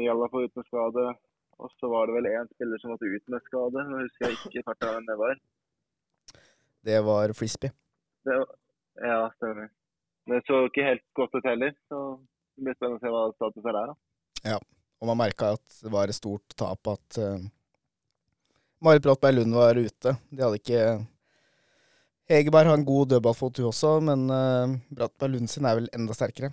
Jalla 0.03 0.31
var 0.33 0.49
ute 0.49 0.59
med 0.59 0.69
skade. 0.73 1.07
Og 1.63 1.73
så 1.79 1.89
var 1.89 2.11
det 2.11 2.19
vel 2.19 2.31
én 2.35 2.51
spiller 2.51 2.83
som 2.83 2.93
måtte 2.93 3.15
ut 3.15 3.33
med 3.33 3.47
skade. 3.47 3.87
Nå 3.87 4.03
husker 4.03 4.27
jeg 4.27 4.41
ikke 4.43 4.67
farta 4.67 4.91
hvem 4.97 5.07
det 5.07 5.19
var. 5.23 5.39
Det 6.87 7.03
var 7.07 7.35
frisbee. 7.39 7.75
Det 8.27 8.39
ja, 9.07 9.19
stemmer. 9.37 9.69
Det 10.27 10.43
så 10.47 10.65
ikke 10.67 10.87
helt 10.87 11.05
godt 11.17 11.37
ut 11.37 11.47
heller. 11.47 11.75
Så 11.91 12.01
det 12.57 12.67
blir 12.67 12.79
spennende 12.79 12.99
å 12.99 13.05
se 13.05 13.13
hva 13.13 13.27
status 13.37 13.69
er 13.69 13.79
der. 13.79 13.93
da. 13.93 14.59
Og 15.01 15.11
man 15.11 15.21
merka 15.21 15.53
at 15.57 15.83
det 15.85 15.93
var 15.93 16.09
et 16.09 16.17
stort 16.17 16.57
tap 16.57 16.89
at 16.89 17.19
uh, 17.21 17.37
Marit 18.85 19.05
Brattberg 19.05 19.37
Lund 19.39 19.57
var 19.57 19.77
ute. 19.77 20.17
De 20.31 20.43
hadde 20.43 20.61
ikke 20.63 20.81
Hegerberg 22.27 22.73
har 22.73 22.81
en 22.81 22.87
god 22.87 23.13
dødballfot, 23.13 23.61
hun 23.61 23.69
også, 23.69 23.91
men 24.03 24.25
uh, 24.33 24.73
Brattberg 24.91 25.37
Lund 25.37 25.53
sin 25.53 25.69
er 25.69 25.77
vel 25.79 25.91
enda 25.95 26.17
sterkere. 26.17 26.51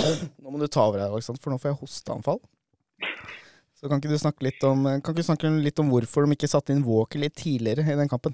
Nå 0.40 0.48
må 0.48 0.60
du 0.62 0.68
ta 0.68 0.86
over 0.86 1.02
her, 1.02 1.12
Alexander, 1.12 1.42
for 1.42 1.52
nå 1.52 1.58
får 1.60 1.70
jeg 1.70 1.80
hosteanfall. 1.82 2.40
Så 3.76 3.90
kan 3.90 4.00
ikke 4.00 4.14
du 4.14 4.16
snakke 4.16 4.46
litt 4.46 4.64
om 4.64 4.86
snakke 5.04 5.50
litt 5.60 5.82
om 5.82 5.90
hvorfor 5.92 6.24
de 6.24 6.38
ikke 6.38 6.48
satte 6.48 6.72
inn 6.72 6.86
Walker 6.86 7.20
litt 7.20 7.36
tidligere 7.36 7.84
i 7.84 7.98
den 7.98 8.08
kampen? 8.08 8.32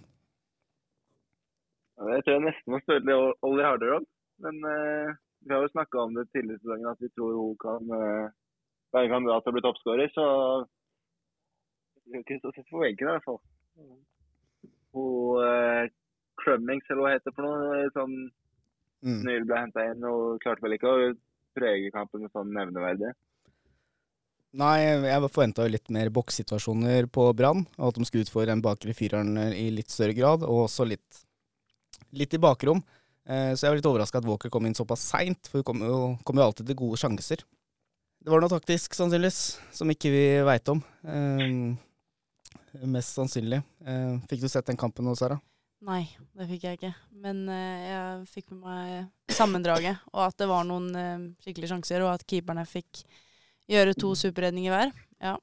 Jeg 2.01 2.25
tror 2.25 2.37
jeg 2.37 2.47
nesten 2.47 2.73
må 2.73 2.81
spørre 2.81 3.05
litt 3.05 3.65
Harder 3.67 3.97
om, 3.99 4.07
Men 4.41 4.61
uh, 4.65 5.17
vi 5.45 5.55
har 5.55 5.65
jo 5.65 5.73
snakka 5.75 6.01
om 6.01 6.15
det 6.17 6.27
tidligere 6.31 6.57
i 6.57 6.63
sesongen 6.63 6.93
at 6.93 7.03
vi 7.05 7.11
tror 7.13 7.37
hun 7.37 7.57
kan 7.61 7.93
uh, 7.93 8.33
være 8.95 9.09
en 9.09 9.15
kandidat 9.17 9.45
til 9.45 9.53
å 9.53 9.57
bli 9.57 9.65
toppskårer. 9.67 10.13
Så 10.15 10.27
det 12.09 12.19
er 12.19 12.25
ikke 12.25 12.41
så 12.41 12.55
sett 12.57 12.73
på 12.73 12.81
veggen 12.81 13.09
i 13.09 13.15
hvert 13.15 13.29
fall. 13.29 13.41
Hun 14.97 15.41
uh, 15.45 15.85
Crummings, 16.41 16.89
eller 16.89 17.05
hva 17.05 17.15
heter 17.15 17.29
det 17.29 17.37
for 17.37 17.47
noe, 17.47 17.89
sånn 17.95 18.17
Mm. 19.01 19.23
nylig 19.25 19.49
ble 19.49 19.59
henta 19.63 19.87
inn 19.89 20.05
og 20.05 20.41
klarte 20.43 20.65
vel 20.65 20.77
ikke 20.77 20.93
å 20.93 21.11
prege 21.57 21.93
kampen 21.95 22.25
med 22.25 22.33
sånn 22.35 22.53
nevneverdig. 22.53 23.15
Nei, 24.61 24.77
jeg 24.83 25.31
forventa 25.31 25.67
litt 25.71 25.93
mer 25.95 26.11
bokssituasjoner 26.11 27.07
på 27.15 27.29
Brann, 27.39 27.63
og 27.79 27.93
at 27.93 28.01
de 28.01 28.07
skulle 28.09 28.27
utfordre 28.27 28.51
den 28.51 28.65
bakre 28.65 28.95
fireren 28.99 29.39
i 29.55 29.69
litt 29.71 29.93
større 29.95 30.17
grad, 30.17 30.43
og 30.43 30.67
også 30.67 30.89
litt, 30.91 31.23
litt 32.13 32.35
i 32.35 32.41
bakrom. 32.43 32.83
Eh, 33.27 33.53
Så 33.55 33.67
jeg 33.67 33.71
var 33.71 33.77
litt 33.81 33.87
overraska 33.91 34.19
at 34.19 34.27
Walker 34.29 34.51
kom 34.51 34.67
inn 34.67 34.75
såpass 34.75 35.05
seint, 35.13 35.47
for 35.49 35.61
hun 35.61 35.65
kommer 35.71 35.87
jo, 35.93 36.01
kom 36.25 36.37
jo 36.41 36.47
alltid 36.49 36.67
til 36.71 36.79
gode 36.79 36.99
sjanser. 37.01 37.45
Det 38.21 38.29
var 38.33 38.41
noe 38.43 38.53
taktisk, 38.53 38.93
sannsynligvis, 38.97 39.59
som 39.73 39.89
ikke 39.93 40.11
vi 40.13 40.25
veit 40.45 40.69
om. 40.69 40.83
Eh, 41.05 42.85
mest 42.87 43.17
sannsynlig. 43.17 43.63
Eh, 43.87 44.19
fikk 44.29 44.43
du 44.45 44.49
sett 44.49 44.67
den 44.69 44.77
kampen 44.81 45.05
nå, 45.09 45.15
Sara? 45.17 45.39
Nei, 45.81 46.03
det 46.37 46.45
fikk 46.51 46.65
jeg 46.69 46.77
ikke. 46.77 46.91
Men 47.23 47.47
eh, 47.49 47.87
jeg 47.89 48.27
fikk 48.35 48.51
med 48.53 48.61
meg 48.67 49.33
sammendraget, 49.33 50.03
og 50.13 50.27
at 50.27 50.37
det 50.43 50.49
var 50.51 50.67
noen 50.69 50.91
eh, 50.95 51.23
skikkelige 51.45 51.71
sjanser, 51.73 52.05
og 52.05 52.13
at 52.19 52.27
keeperne 52.29 52.67
fikk 52.69 53.05
gjøre 53.71 53.95
to 53.97 54.13
superredninger 54.19 54.75
hver. 54.75 54.93
Ja. 55.23 55.39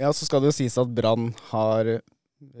Ja, 0.00 0.08
så 0.16 0.24
skal 0.24 0.40
det 0.40 0.52
jo 0.52 0.56
sies 0.62 0.78
at 0.80 0.90
Brann 0.96 1.34
har 1.50 1.98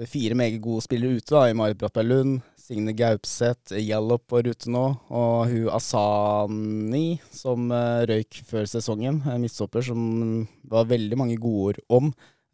fire 0.08 0.36
meget 0.38 0.60
gode 0.62 0.84
spillere 0.84 1.18
ute, 1.18 1.34
da, 1.34 1.46
i 1.50 1.56
Marit 1.56 1.80
Brattberg 1.80 2.40
Signe 2.62 2.94
Gaupseth, 2.94 3.74
Yallop 3.74 4.30
var 4.30 4.46
ute 4.46 4.70
nå, 4.70 4.84
og 5.10 5.50
hun 5.50 5.70
Asani, 5.74 7.18
som 7.34 7.72
eh, 7.74 8.04
røyk 8.08 8.38
før 8.46 8.68
sesongen, 8.70 9.18
en 9.26 9.42
midtstopper 9.42 9.82
som 9.84 10.02
det 10.46 10.70
var 10.70 10.86
veldig 10.90 11.18
mange 11.18 11.38
gode 11.42 11.72
ord 11.72 11.80
om. 11.98 12.12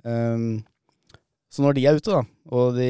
Um, 0.08 0.46
så 1.52 1.64
når 1.64 1.76
de 1.76 1.84
er 1.86 1.98
ute, 2.00 2.14
da, 2.14 2.22
og, 2.50 2.78
de, 2.78 2.88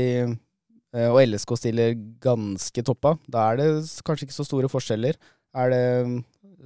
eh, 0.94 1.08
og 1.08 1.18
LSK 1.24 1.56
stiller 1.58 1.98
ganske 2.22 2.86
toppa, 2.86 3.16
da 3.26 3.48
er 3.50 3.60
det 3.60 3.68
kanskje 4.06 4.28
ikke 4.28 4.38
så 4.38 4.46
store 4.46 4.70
forskjeller. 4.70 5.18
Er 5.58 5.74
det 5.74 5.84
mm, 6.06 6.16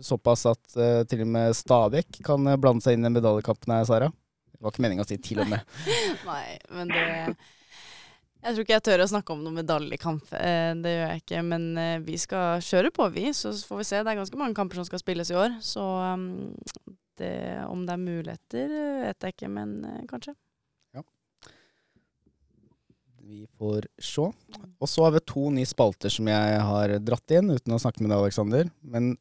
såpass 0.05 0.45
at 0.53 0.77
uh, 0.77 1.01
til 1.09 1.25
og 1.25 1.33
med 1.33 1.57
Stabæk 1.57 2.21
kan 2.27 2.53
blande 2.61 2.85
seg 2.85 2.99
inn 2.99 3.09
i 3.09 3.15
medaljekampen 3.17 3.73
her, 3.73 3.89
Sara? 3.89 4.13
Det 4.53 4.61
var 4.61 4.77
ikke 4.77 4.85
meninga 4.85 5.07
å 5.07 5.09
si 5.09 5.17
'til 5.19 5.43
og 5.43 5.49
med'. 5.51 5.65
Nei, 6.29 6.59
men 6.77 6.93
det 6.93 7.09
Jeg 8.43 8.57
tror 8.57 8.65
ikke 8.65 8.75
jeg 8.75 8.85
tør 8.89 9.03
å 9.05 9.11
snakke 9.11 9.35
om 9.35 9.43
noen 9.45 9.61
medaljekamp. 9.61 10.33
Eh, 10.35 10.73
det 10.83 10.93
gjør 10.97 11.11
jeg 11.13 11.23
ikke. 11.23 11.43
Men 11.47 11.67
eh, 11.79 11.99
vi 12.03 12.17
skal 12.19 12.63
kjøre 12.65 12.91
på, 12.95 13.07
vi. 13.15 13.29
Så 13.39 13.53
får 13.69 13.79
vi 13.79 13.87
se. 13.87 14.01
Det 14.03 14.11
er 14.11 14.19
ganske 14.19 14.41
mange 14.41 14.57
kamper 14.59 14.81
som 14.81 14.89
skal 14.89 15.03
spilles 15.03 15.31
i 15.31 15.37
år. 15.39 15.55
Så 15.63 15.83
um, 15.83 16.25
det, 17.21 17.35
om 17.71 17.85
det 17.87 17.95
er 17.95 18.03
muligheter, 18.03 18.75
eh, 18.81 19.05
vet 19.05 19.29
jeg 19.29 19.37
ikke. 19.37 19.51
Men 19.53 19.77
kanskje. 20.11 20.35
Vi 23.23 23.45
får 23.57 23.87
se. 24.03 24.25
Og 24.83 24.89
så 24.91 25.05
har 25.07 25.15
vi 25.15 25.23
to 25.31 25.47
nye 25.55 25.69
spalter 25.69 26.11
som 26.13 26.27
jeg 26.29 26.57
har 26.67 26.97
dratt 27.01 27.33
inn, 27.33 27.55
uten 27.55 27.77
å 27.77 27.79
snakke 27.81 28.03
med 28.03 28.11
deg, 28.11 28.19
Aleksander. 28.19 28.73
Men 28.83 29.15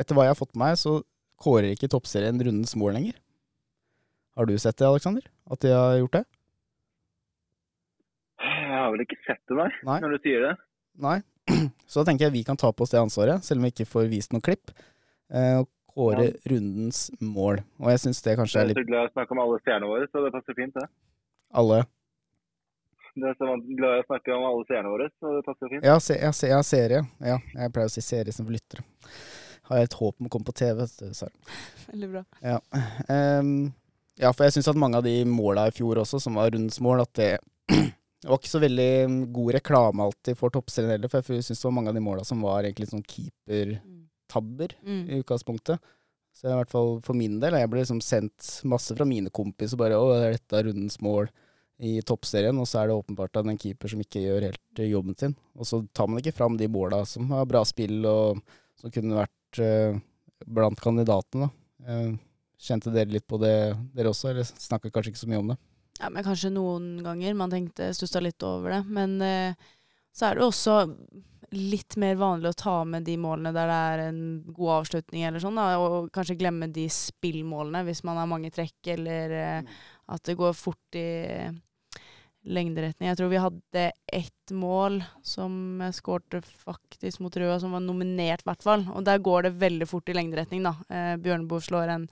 etter 0.00 0.16
hva 0.16 0.28
jeg 0.28 0.32
har 0.32 0.38
fått 0.38 0.54
med 0.54 0.62
meg, 0.62 0.78
så 0.80 1.00
kårer 1.42 1.74
ikke 1.74 1.90
toppserien 1.92 2.38
rundens 2.38 2.76
mål 2.78 2.94
lenger. 2.96 3.18
Har 4.38 4.46
du 4.46 4.54
sett 4.54 4.78
det, 4.78 4.86
Aleksander? 4.86 5.26
At 5.50 5.66
de 5.66 5.74
har 5.74 5.98
gjort 5.98 6.20
det? 6.20 6.24
Har 8.84 8.92
vel 8.92 9.04
ikke 9.06 9.20
sett 9.24 9.40
det, 9.48 9.56
nei, 9.56 9.70
Nei. 9.88 10.00
når 10.04 10.16
du 10.16 10.26
sier 10.26 10.44
det. 10.44 10.52
Nei. 11.00 11.18
Så 11.90 12.00
da 12.02 12.10
tenker 12.10 12.26
jeg 12.28 12.34
vi 12.34 12.44
kan 12.46 12.58
ta 12.60 12.70
på 12.72 12.84
oss 12.84 12.92
det 12.92 13.00
ansvaret, 13.00 13.44
selv 13.44 13.60
om 13.60 13.66
vi 13.66 13.72
ikke 13.74 13.88
får 13.88 14.10
vist 14.12 14.34
noe 14.36 14.44
klipp. 14.44 14.72
Eh, 15.32 15.58
og 15.62 15.68
kåre 15.94 16.30
rundens 16.50 17.06
mål. 17.22 17.60
Og 17.80 17.90
jeg 17.92 18.02
syns 18.02 18.22
det 18.24 18.34
kanskje 18.40 18.60
er 18.62 18.70
litt 18.70 18.80
Jeg 18.80 18.82
er 18.82 18.88
så 18.88 18.90
glad 18.92 19.04
i 19.04 19.10
å 19.10 19.14
snakke 19.14 19.36
om 19.36 19.42
alle 19.44 19.60
stjernene 19.62 19.90
våre, 19.92 20.08
så 20.10 20.24
det 20.24 20.32
passer 20.34 20.56
fint, 20.58 20.74
det. 20.74 20.88
alle 21.54 21.78
Det 23.14 23.30
er 23.30 23.38
så 23.38 23.54
glad 23.78 23.94
i 23.94 24.02
å 24.02 24.08
snakke 24.08 24.34
om 24.34 24.48
alle 24.48 24.66
stjernene 24.66 24.92
våre, 24.96 25.06
så 25.20 25.36
det 25.36 25.44
passer 25.46 25.70
fint. 25.70 25.86
Ja, 25.86 25.94
se, 26.02 26.18
ja, 26.18 26.32
se, 26.34 26.50
ja 26.50 26.58
serie. 26.66 27.04
Ja, 27.22 27.38
jeg 27.54 27.74
pleier 27.76 27.92
å 27.92 27.94
si 27.94 28.02
serie 28.02 28.34
som 28.34 28.50
lyttere. 28.50 28.82
Har 29.70 29.80
jeg 29.80 29.88
et 29.88 29.96
håp 30.00 30.18
om 30.20 30.26
å 30.28 30.32
komme 30.34 30.48
på 30.50 30.56
TV, 30.58 30.82
Sara. 30.90 31.30
Veldig 31.92 32.10
bra. 32.10 32.24
Ja. 32.44 32.58
Um, 33.08 33.72
Ja, 34.20 34.30
for 34.30 34.46
jeg 34.46 34.54
syns 34.54 34.68
at 34.70 34.78
mange 34.78 34.98
av 35.00 35.06
de 35.06 35.24
måla 35.26 35.64
i 35.66 35.72
fjor 35.74 35.98
også, 35.98 36.20
som 36.22 36.36
var 36.38 36.52
rundens 36.54 36.76
mål, 36.84 37.00
at 37.02 37.14
det, 37.18 37.30
det 38.24 38.30
var 38.32 38.38
ikke 38.40 38.48
så 38.54 38.60
veldig 38.62 38.90
mm, 39.10 39.16
god 39.36 39.52
reklame 39.58 40.04
alltid 40.06 40.38
for 40.40 40.52
toppserien 40.54 40.94
heller. 40.94 41.10
For 41.12 41.36
jeg 41.36 41.44
syns 41.44 41.60
det 41.60 41.68
var 41.68 41.74
mange 41.76 41.92
av 41.92 41.98
de 41.98 42.02
måla 42.04 42.22
som 42.24 42.40
var 42.40 42.64
egentlig 42.64 42.88
sånn 42.88 43.04
keepertabber 43.04 44.72
Mm. 44.80 45.02
i 45.10 45.18
utgangspunktet. 45.20 45.78
Så 46.34 46.48
i 46.48 46.54
hvert 46.56 46.70
fall 46.72 46.96
for 47.04 47.14
min 47.14 47.36
del, 47.38 47.54
jeg 47.54 47.70
ble 47.70 47.82
liksom 47.82 48.00
sendt 48.02 48.64
masse 48.66 48.96
fra 48.96 49.04
mine 49.06 49.30
kompiser 49.30 49.76
bare 49.78 49.94
'Å, 49.94 50.16
er 50.16 50.32
dette 50.38 50.64
rundens 50.64 50.96
mål 51.04 51.28
i 51.78 52.00
toppserien?' 52.00 52.58
Og 52.58 52.66
så 52.66 52.80
er 52.80 52.88
det 52.88 52.96
åpenbart 52.96 53.36
at 53.36 53.46
en 53.46 53.58
keeper 53.60 53.88
som 53.88 54.00
ikke 54.00 54.24
gjør 54.24 54.48
helt 54.48 54.80
eh, 54.80 54.90
jobben 54.90 55.16
sin. 55.18 55.36
Og 55.54 55.66
så 55.68 55.86
tar 55.92 56.08
man 56.08 56.18
ikke 56.18 56.34
fram 56.34 56.56
de 56.56 56.66
måla 56.66 57.04
som 57.06 57.28
har 57.30 57.44
bra 57.46 57.62
spill, 57.64 58.04
og 58.06 58.40
som 58.80 58.90
kunne 58.90 59.20
vært 59.20 59.60
eh, 59.60 60.00
blant 60.46 60.80
kandidatene, 60.80 61.50
da. 61.50 61.92
Eh, 61.92 62.16
kjente 62.58 62.90
dere 62.90 63.12
litt 63.12 63.26
på 63.28 63.38
det, 63.38 63.76
dere 63.94 64.08
også, 64.08 64.30
eller 64.30 64.42
snakka 64.44 64.90
kanskje 64.90 65.12
ikke 65.12 65.24
så 65.26 65.28
mye 65.28 65.42
om 65.44 65.48
det? 65.52 65.58
Ja, 66.04 66.10
men 66.12 66.24
kanskje 66.26 66.50
noen 66.52 66.98
ganger 67.00 67.36
man 67.38 67.52
tenkte 67.52 67.86
stussa 67.96 68.20
litt 68.20 68.42
over 68.44 68.74
det. 68.74 68.82
Men 68.92 69.14
eh, 69.24 69.70
så 70.12 70.26
er 70.28 70.36
det 70.36 70.44
også 70.44 70.74
litt 71.54 71.96
mer 72.02 72.18
vanlig 72.20 72.50
å 72.50 72.58
ta 72.60 72.74
med 72.84 73.06
de 73.06 73.14
målene 73.20 73.54
der 73.54 73.70
det 73.70 73.78
er 73.88 74.02
en 74.08 74.18
god 74.52 74.72
avslutning 74.80 75.24
eller 75.24 75.40
sånn, 75.40 75.56
da, 75.56 75.78
og 75.80 76.10
kanskje 76.12 76.36
glemme 76.36 76.68
de 76.74 76.84
spillmålene 76.92 77.84
hvis 77.86 78.02
man 78.04 78.18
har 78.20 78.28
mange 78.28 78.50
trekk, 78.52 78.76
eller 78.96 79.32
eh, 79.38 79.78
at 80.12 80.28
det 80.28 80.36
går 80.36 80.52
fort 80.58 80.98
i 80.98 81.06
lengderetning. 82.44 83.08
Jeg 83.08 83.20
tror 83.22 83.32
vi 83.32 83.40
hadde 83.40 83.86
ett 84.12 84.52
mål 84.52 85.00
som 85.24 85.80
jeg 85.86 85.96
skårte 86.02 86.42
faktisk 86.44 87.24
mot 87.24 87.40
Røa, 87.40 87.56
som 87.62 87.72
var 87.72 87.80
nominert, 87.80 88.44
i 88.44 88.50
hvert 88.50 88.66
fall. 88.66 88.84
Og 88.92 89.08
der 89.08 89.24
går 89.24 89.48
det 89.48 89.56
veldig 89.62 89.88
fort 89.88 90.12
i 90.12 90.18
lengderetning, 90.20 90.66
da. 90.68 90.76
Eh, 90.92 91.14
Bjørneboe 91.24 91.64
slår 91.64 91.96
en 91.96 92.08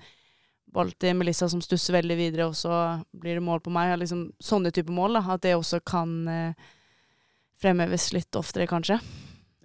ball 0.72 0.92
til 1.00 1.16
Melissa 1.18 1.48
som 1.50 1.62
stusser 1.64 1.96
veldig 1.98 2.16
videre, 2.18 2.48
og 2.50 2.56
så 2.58 2.72
blir 3.12 3.38
det 3.38 3.44
mål 3.44 3.62
på 3.64 3.72
meg. 3.74 3.94
Liksom, 4.00 4.30
sånne 4.42 4.72
typer 4.74 4.94
mål, 4.96 5.18
da. 5.18 5.24
At 5.34 5.44
det 5.44 5.54
også 5.58 5.82
kan 5.86 6.14
eh, 6.30 6.68
fremheves 7.62 8.10
litt 8.16 8.38
oftere, 8.38 8.68
kanskje. 8.70 8.98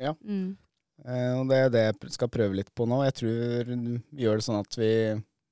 Ja. 0.01 0.14
Mm. 0.22 0.58
Eh, 1.05 1.34
og 1.38 1.47
det 1.51 1.62
er 1.62 1.74
det 1.74 1.84
jeg 1.86 2.16
skal 2.18 2.32
prøve 2.34 2.60
litt 2.60 2.74
på 2.76 2.88
nå. 2.89 3.01
Jeg 3.08 3.18
tror 3.22 3.74
vi 3.74 4.26
gjør 4.26 4.39
det 4.39 4.47
sånn 4.47 4.62
at 4.62 4.80
vi 4.80 4.91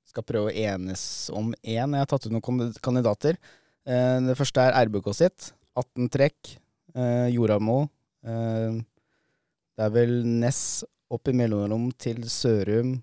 skal 0.06 0.26
prøve 0.26 0.50
å 0.50 0.56
enes 0.72 1.04
om 1.34 1.52
én. 1.62 1.94
Jeg 1.96 2.02
har 2.02 2.10
tatt 2.10 2.28
ut 2.28 2.34
noen 2.34 2.74
kandidater. 2.84 3.38
Eh, 3.86 4.18
det 4.26 4.36
første 4.38 4.64
er 4.64 4.76
RBK 4.88 5.12
sitt. 5.16 5.50
18 5.76 6.10
trekk. 6.12 6.56
Eh, 6.96 7.28
Joramo. 7.34 7.82
Eh, 8.26 8.78
det 9.76 9.84
er 9.84 9.92
vel 9.92 10.22
Ness 10.24 10.84
opp 11.12 11.28
i 11.28 11.36
mellomrom 11.36 11.90
til 12.00 12.24
Sørum. 12.32 12.96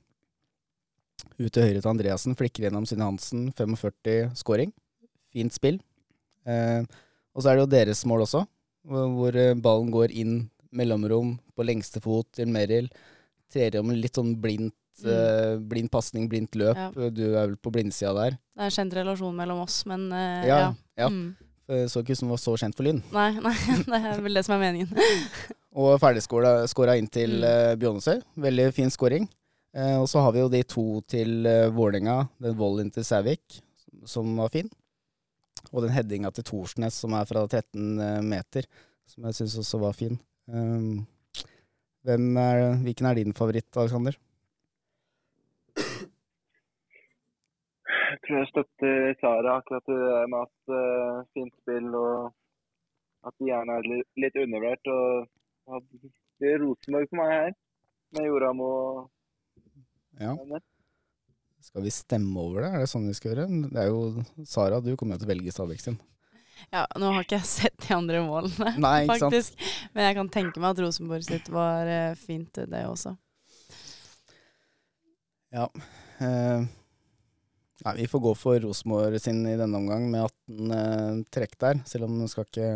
Ut 1.40 1.52
til 1.52 1.64
høyre 1.66 1.82
til 1.82 1.90
Andreassen. 1.92 2.36
Flikker 2.38 2.68
gjennom 2.68 2.86
Sine 2.88 3.04
Hansen. 3.08 3.48
45 3.58 4.32
scoring. 4.38 4.72
Fint 5.34 5.54
spill. 5.56 5.80
Eh, 6.46 6.84
og 7.34 7.42
så 7.42 7.50
er 7.50 7.56
det 7.58 7.64
jo 7.64 7.72
deres 7.72 8.04
mål 8.06 8.26
også, 8.28 8.44
hvor, 8.86 9.36
eh, 9.36 9.54
ballen 9.56 9.90
går 9.92 10.12
inn 10.12 10.50
mellomrom 10.74 11.38
på 11.58 11.66
lengste 11.66 12.02
fot 12.04 12.28
til 12.36 12.48
Merrill. 12.52 12.90
Trer 13.54 13.80
om 13.80 13.90
litt 13.90 14.14
sånn 14.18 14.36
blindt, 14.42 14.74
Mm. 15.04 15.10
eh, 15.10 15.58
blind 15.58 15.90
pasning, 15.90 16.28
blindt 16.30 16.52
løp. 16.56 16.76
Ja. 16.78 17.10
Du 17.10 17.24
er 17.36 17.48
vel 17.48 17.56
på 17.58 17.72
blindsida 17.74 18.14
der. 18.14 18.32
Det 18.54 18.60
er 18.62 18.66
en 18.66 18.70
kjent 18.72 18.94
relasjon 18.94 19.36
mellom 19.36 19.62
oss, 19.64 19.86
men 19.90 20.12
eh, 20.14 20.46
Ja, 20.48 20.58
ja. 20.60 20.74
ja. 20.98 21.10
Mm. 21.10 21.36
Så 21.90 22.04
ikke 22.04 22.12
ut 22.12 22.18
som 22.20 22.28
du 22.28 22.34
var 22.34 22.38
så 22.44 22.54
kjent 22.60 22.76
for 22.76 22.84
Lyn. 22.84 23.02
Nei, 23.12 23.32
nei, 23.42 23.54
det 23.88 24.06
er 24.06 24.22
vel 24.22 24.34
det 24.36 24.44
som 24.46 24.54
er 24.62 24.72
meningen. 24.72 24.90
Og 25.74 25.96
ferdigskåra 26.00 26.98
inn 27.00 27.08
til 27.10 27.40
Mm. 27.42 27.80
Bjånesøy. 27.80 28.22
Veldig 28.38 28.74
fin 28.76 28.92
scoring. 28.92 29.28
Eh, 29.74 29.98
og 29.98 30.06
så 30.10 30.22
har 30.22 30.34
vi 30.36 30.42
jo 30.44 30.52
de 30.54 30.62
to 30.70 30.86
til 31.10 31.48
uh, 31.50 31.74
Vålerenga. 31.74 32.28
Den 32.46 32.58
volleyen 32.58 32.92
til 32.94 33.06
Sævik, 33.08 33.62
som 34.06 34.36
var 34.38 34.52
fin. 34.54 34.70
Og 35.72 35.82
den 35.82 35.94
headinga 35.96 36.30
til 36.30 36.46
Thorsnes, 36.46 37.00
som 37.02 37.16
er 37.18 37.26
fra 37.26 37.48
13 37.48 37.98
eh, 37.98 38.20
meter, 38.22 38.68
som 39.10 39.26
jeg 39.26 39.40
syns 39.40 39.58
også 39.64 39.80
var 39.82 39.96
fin. 39.98 40.20
Um, 40.46 41.08
hvem 42.06 42.38
er, 42.38 42.76
hvilken 42.84 43.08
er 43.10 43.18
din 43.18 43.34
favoritt, 43.34 43.72
Alexander? 43.80 44.14
Jeg 48.14 48.20
tror 48.28 48.38
jeg 48.38 48.52
støtter 48.52 49.16
Sara 49.22 49.58
akkurat 49.58 49.90
det 49.90 50.30
med 50.30 50.40
at 50.44 50.60
uh, 50.70 51.24
fint 51.34 51.54
spill 51.64 51.90
og 51.98 52.30
at 53.26 53.34
de 53.40 53.50
gjerne 53.50 53.80
er 53.80 53.90
litt, 53.90 54.38
undervurdert. 54.38 54.94
Og 54.94 55.76
at 55.80 55.90
det 55.90 56.14
blir 56.38 56.62
Rosenborg 56.62 57.10
for 57.10 57.24
meg 57.24 57.34
her, 57.34 57.52
med 58.14 58.30
Joram 58.30 58.62
og 58.62 59.10
Ja. 60.24 60.62
Skal 61.64 61.86
vi 61.86 61.94
stemme 61.96 62.40
over 62.40 62.66
det? 62.66 62.72
Er 62.74 62.84
det 62.84 62.90
sånn 62.92 63.08
vi 63.08 63.16
skal 63.18 63.34
gjøre? 63.34 63.48
Det 63.72 63.80
er 63.80 63.92
jo 63.92 64.24
Sara, 64.48 64.82
du 64.84 64.94
kommer 65.00 65.16
jo 65.16 65.24
til 65.24 65.30
å 65.30 65.34
velge 65.34 65.54
Stabæk 65.56 65.84
sin. 65.84 66.00
Ja, 66.72 66.84
nå 67.00 67.10
har 67.12 67.26
ikke 67.26 67.40
jeg 67.40 67.50
sett 67.50 67.88
de 67.88 67.96
andre 67.96 68.22
målene, 68.24 68.76
Nei, 68.84 69.04
ikke 69.06 69.18
faktisk. 69.26 69.58
Men 69.96 70.08
jeg 70.08 70.18
kan 70.20 70.32
tenke 70.32 70.62
meg 70.62 70.74
at 70.74 70.82
Rosenborg 70.84 71.26
sitt 71.26 71.50
var 71.52 71.90
eh, 71.90 72.14
fint, 72.20 72.62
det 72.72 72.84
også. 72.88 73.16
Ja. 75.54 75.68
Eh, 76.24 76.66
nei, 77.86 77.96
vi 78.00 78.10
får 78.10 78.24
gå 78.28 78.36
for 78.38 78.60
Rosenborg 78.64 79.20
sin 79.22 79.44
i 79.50 79.58
denne 79.60 79.82
omgang 79.82 80.08
med 80.12 80.26
18 80.26 80.78
eh, 80.78 81.24
trekk 81.36 81.58
der, 81.62 81.84
selv 81.90 82.08
om 82.08 82.22
man 82.24 82.32
skal 82.32 82.48
ikke 82.48 82.70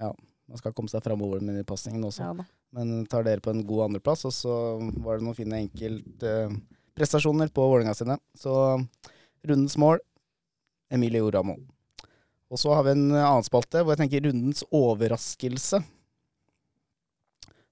Ja, 0.00 0.10
man 0.10 0.60
skal 0.60 0.74
komme 0.76 0.92
seg 0.92 1.04
framover 1.04 1.42
med 1.44 1.58
de 1.58 1.66
pasningene 1.66 2.10
også. 2.10 2.24
Ja 2.24 2.36
da. 2.40 2.46
Men 2.74 3.04
tar 3.06 3.22
dere 3.26 3.42
på 3.42 3.52
en 3.54 3.62
god 3.66 3.84
andreplass, 3.88 4.24
og 4.26 4.34
så 4.34 4.54
var 5.04 5.18
det 5.18 5.26
noen 5.26 5.36
fine 5.38 5.60
enkeltprestasjoner 5.62 7.52
på 7.54 7.68
Vålerenga 7.70 7.94
sine. 7.94 8.18
Så 8.34 8.52
rundens 9.46 9.76
mål 9.78 10.02
Emilie 10.94 11.22
Oramo. 11.22 11.54
Og 12.50 12.60
så 12.60 12.74
har 12.74 12.84
vi 12.86 12.94
en 12.94 13.08
annen 13.14 13.46
spalte 13.46 13.82
hvor 13.82 13.94
jeg 13.94 14.04
tenker 14.04 14.26
rundens 14.26 14.64
overraskelse. 14.74 15.80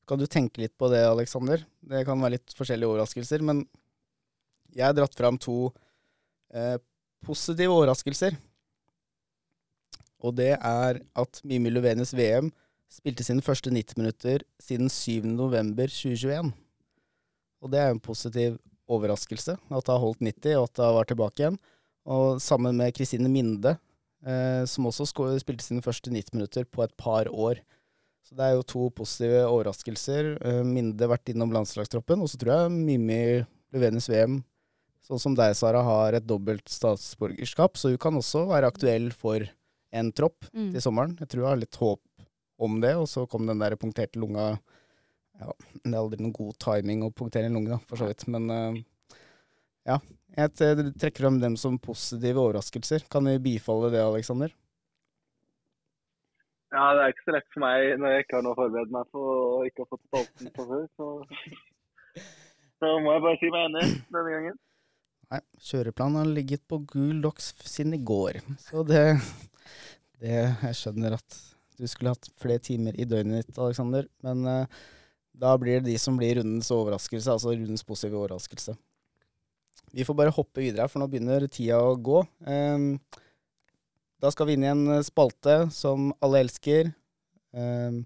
Kan 0.08 0.18
du 0.22 0.26
tenke 0.26 0.62
litt 0.62 0.74
på 0.78 0.88
det, 0.90 1.02
Aleksander? 1.06 1.62
Det 1.80 2.04
kan 2.06 2.22
være 2.22 2.36
litt 2.36 2.54
forskjellige 2.58 2.90
overraskelser, 2.90 3.42
men 3.46 3.62
jeg 4.72 4.86
har 4.88 4.96
dratt 4.96 5.14
fram 5.18 5.38
to 5.40 5.70
eh, 6.54 6.78
positive 7.26 7.74
overraskelser. 7.74 8.38
Og 10.22 10.34
det 10.38 10.52
er 10.56 11.00
at 11.18 11.40
Mimi 11.46 11.70
Løvenes 11.72 12.14
VM 12.14 12.50
spilte 12.92 13.24
sine 13.24 13.42
første 13.44 13.72
90 13.72 13.96
minutter 14.00 14.44
siden 14.62 14.90
7. 14.92 15.24
november 15.32 15.88
2021. 15.90 16.52
Og 17.62 17.70
det 17.72 17.80
er 17.80 17.92
en 17.94 18.02
positiv 18.02 18.58
overraskelse, 18.90 19.54
at 19.56 19.86
hun 19.88 19.94
har 19.94 20.02
holdt 20.02 20.20
90, 20.26 20.56
og 20.58 20.66
at 20.68 20.82
hun 20.82 20.96
var 20.98 21.08
tilbake 21.08 21.44
igjen. 21.44 21.58
Og 22.12 22.40
sammen 22.42 22.76
med 22.76 22.92
Kristine 22.96 23.30
Minde, 23.30 23.76
eh, 24.26 24.64
som 24.66 24.88
også 24.90 25.06
spilte 25.40 25.64
sine 25.64 25.84
første 25.84 26.10
90 26.10 26.34
minutter 26.34 26.64
på 26.66 26.82
et 26.84 26.94
par 26.98 27.30
år. 27.30 27.62
Så 28.26 28.36
det 28.38 28.44
er 28.44 28.56
jo 28.56 28.62
to 28.66 28.88
positive 28.90 29.44
overraskelser. 29.46 30.36
Eh, 30.42 30.62
Minde 30.66 31.08
vært 31.10 31.30
innom 31.32 31.52
landslagstroppen, 31.54 32.20
og 32.22 32.28
så 32.30 32.38
tror 32.38 32.52
jeg 32.64 32.74
Mimmi 32.74 33.20
Løvenes 33.72 34.08
VM, 34.10 34.42
sånn 35.06 35.18
som 35.22 35.34
deg, 35.38 35.54
Sara, 35.56 35.82
har 35.82 36.14
et 36.18 36.26
dobbelt 36.26 36.68
statsborgerskap, 36.68 37.78
så 37.78 37.90
hun 37.90 37.98
kan 38.02 38.18
også 38.18 38.44
være 38.50 38.68
aktuell 38.70 39.10
for 39.14 39.46
en 39.92 40.10
tropp 40.12 40.44
Mm. 40.54 40.72
til 40.72 40.80
sommeren. 40.80 41.16
Jeg 41.18 41.28
tror 41.28 41.42
jeg 41.42 41.48
har 41.48 41.56
litt 41.56 41.76
håp 41.76 42.00
om 42.62 42.80
det, 42.82 42.94
og 42.98 43.08
så 43.10 43.26
kom 43.30 43.46
den 43.48 43.62
der 43.62 43.78
punkterte 43.80 44.20
lunga 44.22 44.54
Ja, 45.40 45.52
det 45.82 45.90
er 45.90 45.98
aldri 45.98 46.20
noen 46.20 46.34
god 46.36 46.56
timing 46.62 47.02
å 47.02 47.12
punktere 47.14 47.48
en 47.48 47.56
lunge, 47.56 47.74
da, 47.74 47.78
for 47.88 47.98
så 47.98 48.08
vidt. 48.10 48.26
Men 48.30 48.50
uh, 48.52 48.82
ja. 49.88 50.00
Jeg 50.32 50.52
trekker 50.56 51.26
frem 51.26 51.38
dem 51.42 51.58
som 51.60 51.74
positive 51.82 52.40
overraskelser. 52.40 53.04
Kan 53.12 53.26
vi 53.28 53.34
bifalle 53.42 53.90
det, 53.92 54.00
Aleksander? 54.00 54.54
Ja, 56.72 56.86
det 56.96 57.02
er 57.02 57.12
ikke 57.12 57.26
så 57.26 57.34
lett 57.36 57.48
for 57.52 57.64
meg 57.66 57.90
når 58.00 58.14
jeg 58.14 58.24
ikke 58.24 58.38
har 58.38 58.44
noe 58.46 58.54
å 58.54 58.60
forberede 58.62 58.94
meg 58.94 59.08
på 59.12 59.22
og 59.28 59.66
ikke 59.68 59.84
har 59.84 59.90
fått 59.90 60.06
spalten 60.06 60.52
på 60.56 60.64
før. 60.70 60.86
Så, 60.96 61.08
så 62.80 62.92
må 63.04 63.12
jeg 63.12 63.24
bare 63.26 63.40
si 63.42 63.50
meg 63.52 63.66
enig 63.68 63.88
denne 64.08 64.36
gangen. 64.36 64.60
Nei, 65.32 65.40
kjøreplanen 65.68 66.20
har 66.22 66.32
ligget 66.32 66.64
på 66.68 66.80
Gul 66.88 67.20
Docs 67.24 67.52
siden 67.68 67.96
i 67.96 68.00
går. 68.00 68.40
Så 68.60 68.86
det, 68.88 69.04
det 70.20 70.32
Jeg 70.38 70.78
skjønner 70.80 71.18
at 71.18 71.38
du 71.78 71.86
skulle 71.90 72.12
hatt 72.14 72.28
flere 72.40 72.62
timer 72.62 72.96
i 73.00 73.06
døgnet 73.08 73.46
ditt, 73.46 73.58
Aleksander. 73.58 74.08
Men 74.24 74.44
uh, 74.48 74.82
da 75.32 75.54
blir 75.60 75.80
det 75.80 75.90
de 75.90 75.98
som 76.00 76.18
blir 76.18 76.38
rundens 76.40 76.70
overraskelse, 76.74 77.32
altså 77.32 77.54
rundens 77.54 77.84
positive 77.86 78.20
overraskelse. 78.20 78.76
Vi 79.92 80.06
får 80.08 80.16
bare 80.16 80.32
hoppe 80.32 80.62
videre, 80.64 80.88
for 80.88 81.02
nå 81.02 81.08
begynner 81.10 81.48
tida 81.52 81.80
å 81.84 81.96
gå. 81.96 82.22
Um, 82.48 82.94
da 84.22 84.30
skal 84.32 84.48
vi 84.48 84.56
inn 84.56 84.64
i 84.64 84.70
en 84.70 85.02
spalte 85.04 85.66
som 85.74 86.12
alle 86.22 86.44
elsker. 86.44 86.92
Um, 87.52 88.04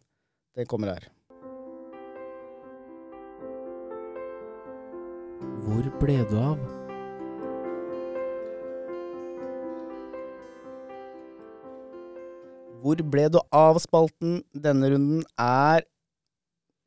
det 0.57 0.67
kommer 0.71 0.97
her. 0.97 1.11
Hvor 5.67 5.87
ble 6.01 6.19
du 6.31 6.37
av? 6.41 6.76
Hvor 12.87 13.01
ble 13.03 13.24
du 13.34 13.41
av 13.51 13.80
spalten 13.82 14.45
denne 14.55 14.93
runden 14.93 15.24
er 15.43 15.82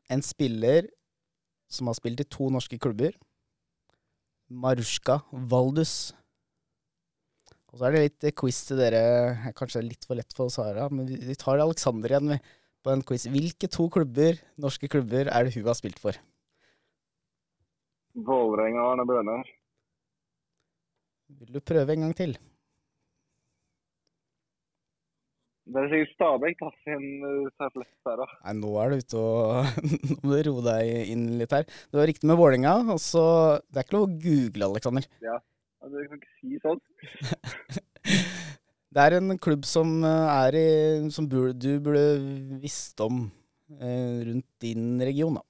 en 0.07 0.21
spiller 0.23 0.85
som 1.67 1.89
har 1.91 1.97
spilt 1.97 2.21
i 2.23 2.25
to 2.31 2.47
norske 2.53 2.79
klubber. 2.79 3.11
Marushka 4.47 5.19
Valdus. 5.51 6.13
Og 7.69 7.81
så 7.81 7.89
er 7.89 7.97
det 7.97 8.03
litt 8.05 8.29
eh, 8.29 8.33
quiz 8.33 8.61
til 8.69 8.79
dere. 8.79 9.51
Kanskje 9.59 9.83
litt 9.83 10.07
for 10.07 10.15
lett 10.15 10.31
for 10.33 10.47
Sara, 10.53 10.87
men 10.87 11.05
vi 11.05 11.35
tar 11.37 11.59
Alexander 11.59 12.15
igjen 12.15 12.39
på 12.79 12.93
en 12.93 13.03
quiz. 13.03 13.27
Hvilke 13.29 13.67
to 13.67 13.89
klubber, 13.91 14.39
norske 14.55 14.87
klubber 14.87 15.27
er 15.27 15.45
det 15.45 15.57
hun 15.57 15.67
har 15.67 15.77
spilt 15.77 15.99
for? 15.99 16.15
Vålerenga 18.15 18.87
og 18.87 18.93
Arne 18.95 19.05
Bøhner. 19.11 19.43
Vil 21.43 21.59
du 21.59 21.59
prøve 21.59 21.93
en 21.93 22.07
gang 22.07 22.15
til? 22.17 22.39
Det 25.69 25.77
er 25.77 25.91
sikkert 25.91 26.13
Stabæk, 26.15 26.61
da, 26.63 26.69
sin 26.81 27.03
flest 27.59 27.91
der, 28.07 28.21
da. 28.23 28.25
Nei, 28.47 28.53
nå 28.57 28.71
er 28.81 28.89
du 28.89 29.03
ute 29.03 29.19
og 29.21 29.83
Nå 30.09 30.15
må 30.23 30.39
du 30.39 30.49
roe 30.49 30.63
deg 30.65 31.11
inn 31.13 31.27
litt 31.37 31.53
her. 31.53 31.67
Det 31.69 31.99
var 31.99 32.09
riktig 32.09 32.29
med 32.29 32.39
Vålerenga, 32.39 32.73
og 32.95 33.01
så 33.03 33.23
Det 33.69 33.77
er 33.77 33.85
ikke 33.85 33.97
lov 33.99 34.07
å 34.07 34.15
google, 34.23 34.69
Alexander. 34.73 35.05
Ja, 35.21 35.37
Du 35.85 35.99
kan 35.99 36.17
ikke 36.17 36.33
si 36.39 36.57
sånn. 36.63 36.81
Det 38.89 39.03
er 39.03 39.19
en 39.19 39.37
klubb 39.37 39.67
som 39.69 39.99
eh, 40.01 40.29
er 40.33 40.55
i 40.57 40.69
Som 41.13 41.27
burde, 41.29 41.53
du 41.61 41.77
burde 41.85 42.57
visst 42.63 42.97
om 43.05 43.27
eh, 43.77 44.25
rundt 44.25 44.47
din 44.65 44.95
region, 45.05 45.37
da. 45.37 45.45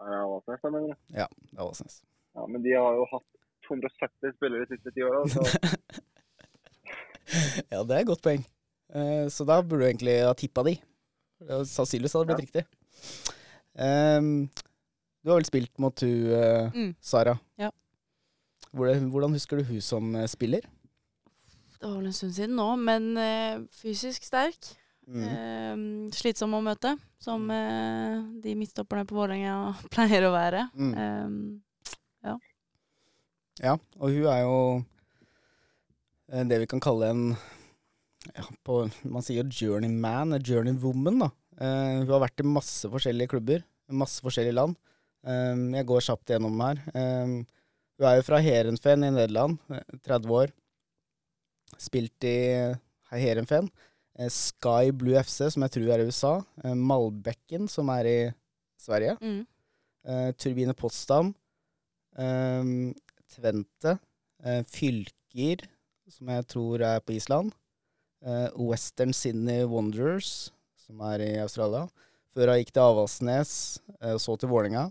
Ja, 0.00 0.20
Åsnes, 0.28 0.60
da, 0.60 0.70
mener? 0.72 0.96
Ja, 1.16 1.26
det 1.52 1.56
er 1.58 1.64
Åsnes. 1.64 2.02
Ja, 2.36 2.44
men 2.48 2.62
de 2.64 2.76
har 2.76 2.96
jo 2.96 3.08
hatt 3.10 3.26
270 3.68 4.36
spillere 4.36 4.64
de 4.68 4.76
siste 4.76 4.92
ti 4.96 5.04
åra, 5.04 5.24
så 5.32 5.44
Ja, 7.72 7.82
det 7.86 7.94
er 7.96 8.00
et 8.02 8.08
godt 8.10 8.22
poeng. 8.24 8.42
Eh, 8.94 9.26
så 9.30 9.46
da 9.46 9.60
burde 9.62 9.84
du 9.84 9.88
egentlig 9.90 10.16
ha 10.26 10.32
tippa 10.34 10.64
de. 10.66 10.76
Sannsynligvis 11.70 12.16
hadde 12.18 12.28
det 12.32 12.36
blitt 12.40 12.50
riktig. 12.50 12.64
Ehm, 13.80 14.48
du 15.22 15.30
har 15.30 15.38
vel 15.40 15.46
spilt 15.48 15.72
mot 15.80 16.02
hun, 16.04 16.32
eh, 16.36 16.70
Mm. 16.74 16.90
Sara. 17.00 17.36
Ja. 17.58 17.70
Hvordan, 18.74 19.32
husker 19.34 19.58
du 19.58 19.64
hun 19.64 19.80
som 19.80 20.14
eh, 20.16 20.26
spiller? 20.30 20.60
Det 21.80 21.88
var 21.88 21.96
vel 21.96 22.10
en 22.10 22.12
stund 22.12 22.34
siden 22.36 22.56
nå, 22.58 22.68
men 22.76 23.14
fysisk 23.72 24.26
sterk. 24.26 24.58
Mm. 25.08 25.22
Eh, 25.24 26.10
slitsom 26.14 26.52
å 26.54 26.60
møte, 26.62 26.92
som 27.18 27.48
eh, 27.50 28.20
de 28.44 28.52
midtstopperne 28.54 29.06
på 29.08 29.16
Vålerenga 29.16 29.72
pleier 29.94 30.28
å 30.28 30.34
være. 30.36 30.66
Mm. 30.74 30.94
Eh, 30.94 32.36
Ja, 33.60 33.74
og 34.00 34.08
hun 34.14 34.24
er 34.30 34.38
jo 34.40 34.58
det 36.30 36.60
vi 36.62 36.68
kan 36.70 36.82
kalle 36.82 37.08
en 37.10 37.22
ja, 38.36 38.44
på, 38.66 38.82
Man 39.08 39.24
sier 39.24 39.48
journeyman, 39.48 40.36
journeywoman. 40.44 41.22
da. 41.24 41.30
Uh, 41.60 42.00
hun 42.04 42.12
har 42.14 42.22
vært 42.26 42.42
i 42.42 42.46
masse 42.46 42.88
forskjellige 42.92 43.32
klubber, 43.34 43.64
masse 43.90 44.22
forskjellige 44.24 44.56
land. 44.56 44.76
Um, 45.26 45.66
jeg 45.76 45.88
går 45.88 46.04
kjapt 46.06 46.32
gjennom 46.32 46.60
her. 46.64 46.80
Um, 46.94 47.34
hun 48.00 48.08
er 48.08 48.16
jo 48.20 48.26
fra 48.28 48.38
Heerenveen 48.40 49.04
i 49.04 49.10
Nederland, 49.12 49.58
eh, 49.74 49.98
30 50.06 50.30
år. 50.32 50.52
Spilt 51.80 52.24
i 52.24 52.36
Heerenveen. 53.12 53.68
Eh, 54.16 54.30
Sky 54.32 54.92
Blue 54.96 55.18
FC, 55.20 55.50
som 55.52 55.66
jeg 55.66 55.74
tror 55.74 55.90
er 55.92 56.00
i 56.04 56.06
USA. 56.08 56.32
Eh, 56.64 56.72
Malbekken, 56.72 57.68
som 57.68 57.90
er 57.92 58.08
i 58.08 58.18
Sverige. 58.80 59.18
mm. 59.20 59.42
Eh, 60.08 60.30
Turbine 60.40 60.72
Potsdam, 60.72 61.34
Um, 62.18 62.92
Tvente, 63.30 63.98
eh, 64.42 64.62
Fylker, 64.66 65.62
som 66.10 66.30
jeg 66.32 66.46
tror 66.50 66.82
er 66.84 67.02
på 67.04 67.14
Island, 67.14 67.52
eh, 68.26 68.48
Western 68.58 69.12
Sydney 69.14 69.64
Wanderers, 69.64 70.50
som 70.76 71.00
er 71.06 71.22
i 71.24 71.32
Australia. 71.42 71.86
Før 72.34 72.52
jeg 72.52 72.64
gikk 72.64 72.74
til 72.74 72.86
Avaldsnes, 72.86 73.52
eh, 74.00 74.16
så 74.18 74.36
til 74.38 74.50
Vålerenga. 74.50 74.90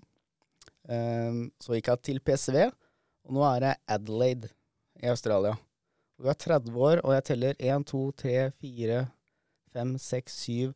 Eh, 0.89 1.47
så 1.59 1.75
gikk 1.75 1.91
jeg 1.91 2.01
til 2.03 2.19
PSV, 2.19 2.71
og 3.25 3.35
nå 3.35 3.45
er 3.51 3.67
jeg 3.67 3.81
Adelaide 3.87 4.51
i 5.03 5.07
Australia. 5.11 5.57
Hun 6.19 6.27
er 6.27 6.33
30 6.33 6.75
år, 6.75 7.01
og 7.03 7.13
jeg 7.15 7.23
teller 7.29 7.55
1, 7.59 7.85
2, 7.87 8.11
3, 8.11 8.51
4, 8.59 9.07
5, 9.73 9.97
6, 9.97 10.33
7, 10.35 10.73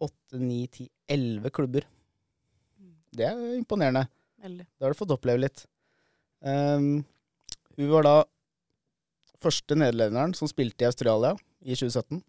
8, 0.00 0.38
9, 0.38 0.66
10, 0.66 0.88
11 1.08 1.50
klubber. 1.50 1.86
Det 3.16 3.24
er 3.26 3.56
imponerende. 3.56 4.06
Veldig. 4.42 4.66
Da 4.76 4.84
har 4.84 4.92
du 4.92 4.98
fått 4.98 5.14
oppleve 5.14 5.40
litt. 5.40 5.64
Um, 6.44 7.04
hun 7.76 7.90
var 7.90 8.04
da 8.04 8.16
første 9.42 9.76
nederlenderen 9.78 10.34
som 10.36 10.48
spilte 10.50 10.84
i 10.84 10.88
Australia 10.88 11.34
i 11.62 11.76
2017. 11.76 12.22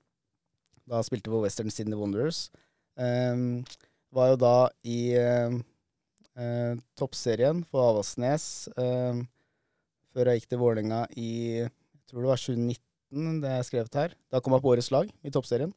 Da 0.88 1.02
spilte 1.04 1.32
på 1.32 1.42
Western 1.44 1.72
Sydney 1.74 2.00
Wanderers. 2.00 2.48
Um, 2.98 3.66
var 4.16 4.32
jo 4.32 4.38
da 4.42 4.56
i 4.88 5.00
um, 5.20 5.60
uh, 6.40 6.74
toppserien 6.98 7.60
for 7.68 7.92
Avaldsnes 7.92 8.70
um, 8.80 9.26
før 10.16 10.32
jeg 10.32 10.42
gikk 10.42 10.54
til 10.54 10.62
Vålerenga 10.62 11.04
i 11.20 11.32
jeg 11.62 12.14
tror 12.14 12.24
det 12.24 12.32
var 12.32 12.40
2019, 12.40 13.42
det 13.44 13.50
er 13.52 13.66
skrevet 13.68 14.00
her. 14.00 14.14
Da 14.32 14.40
kom 14.40 14.56
jeg 14.56 14.64
på 14.64 14.72
årets 14.72 14.94
lag 14.96 15.10
i 15.28 15.32
toppserien. 15.34 15.74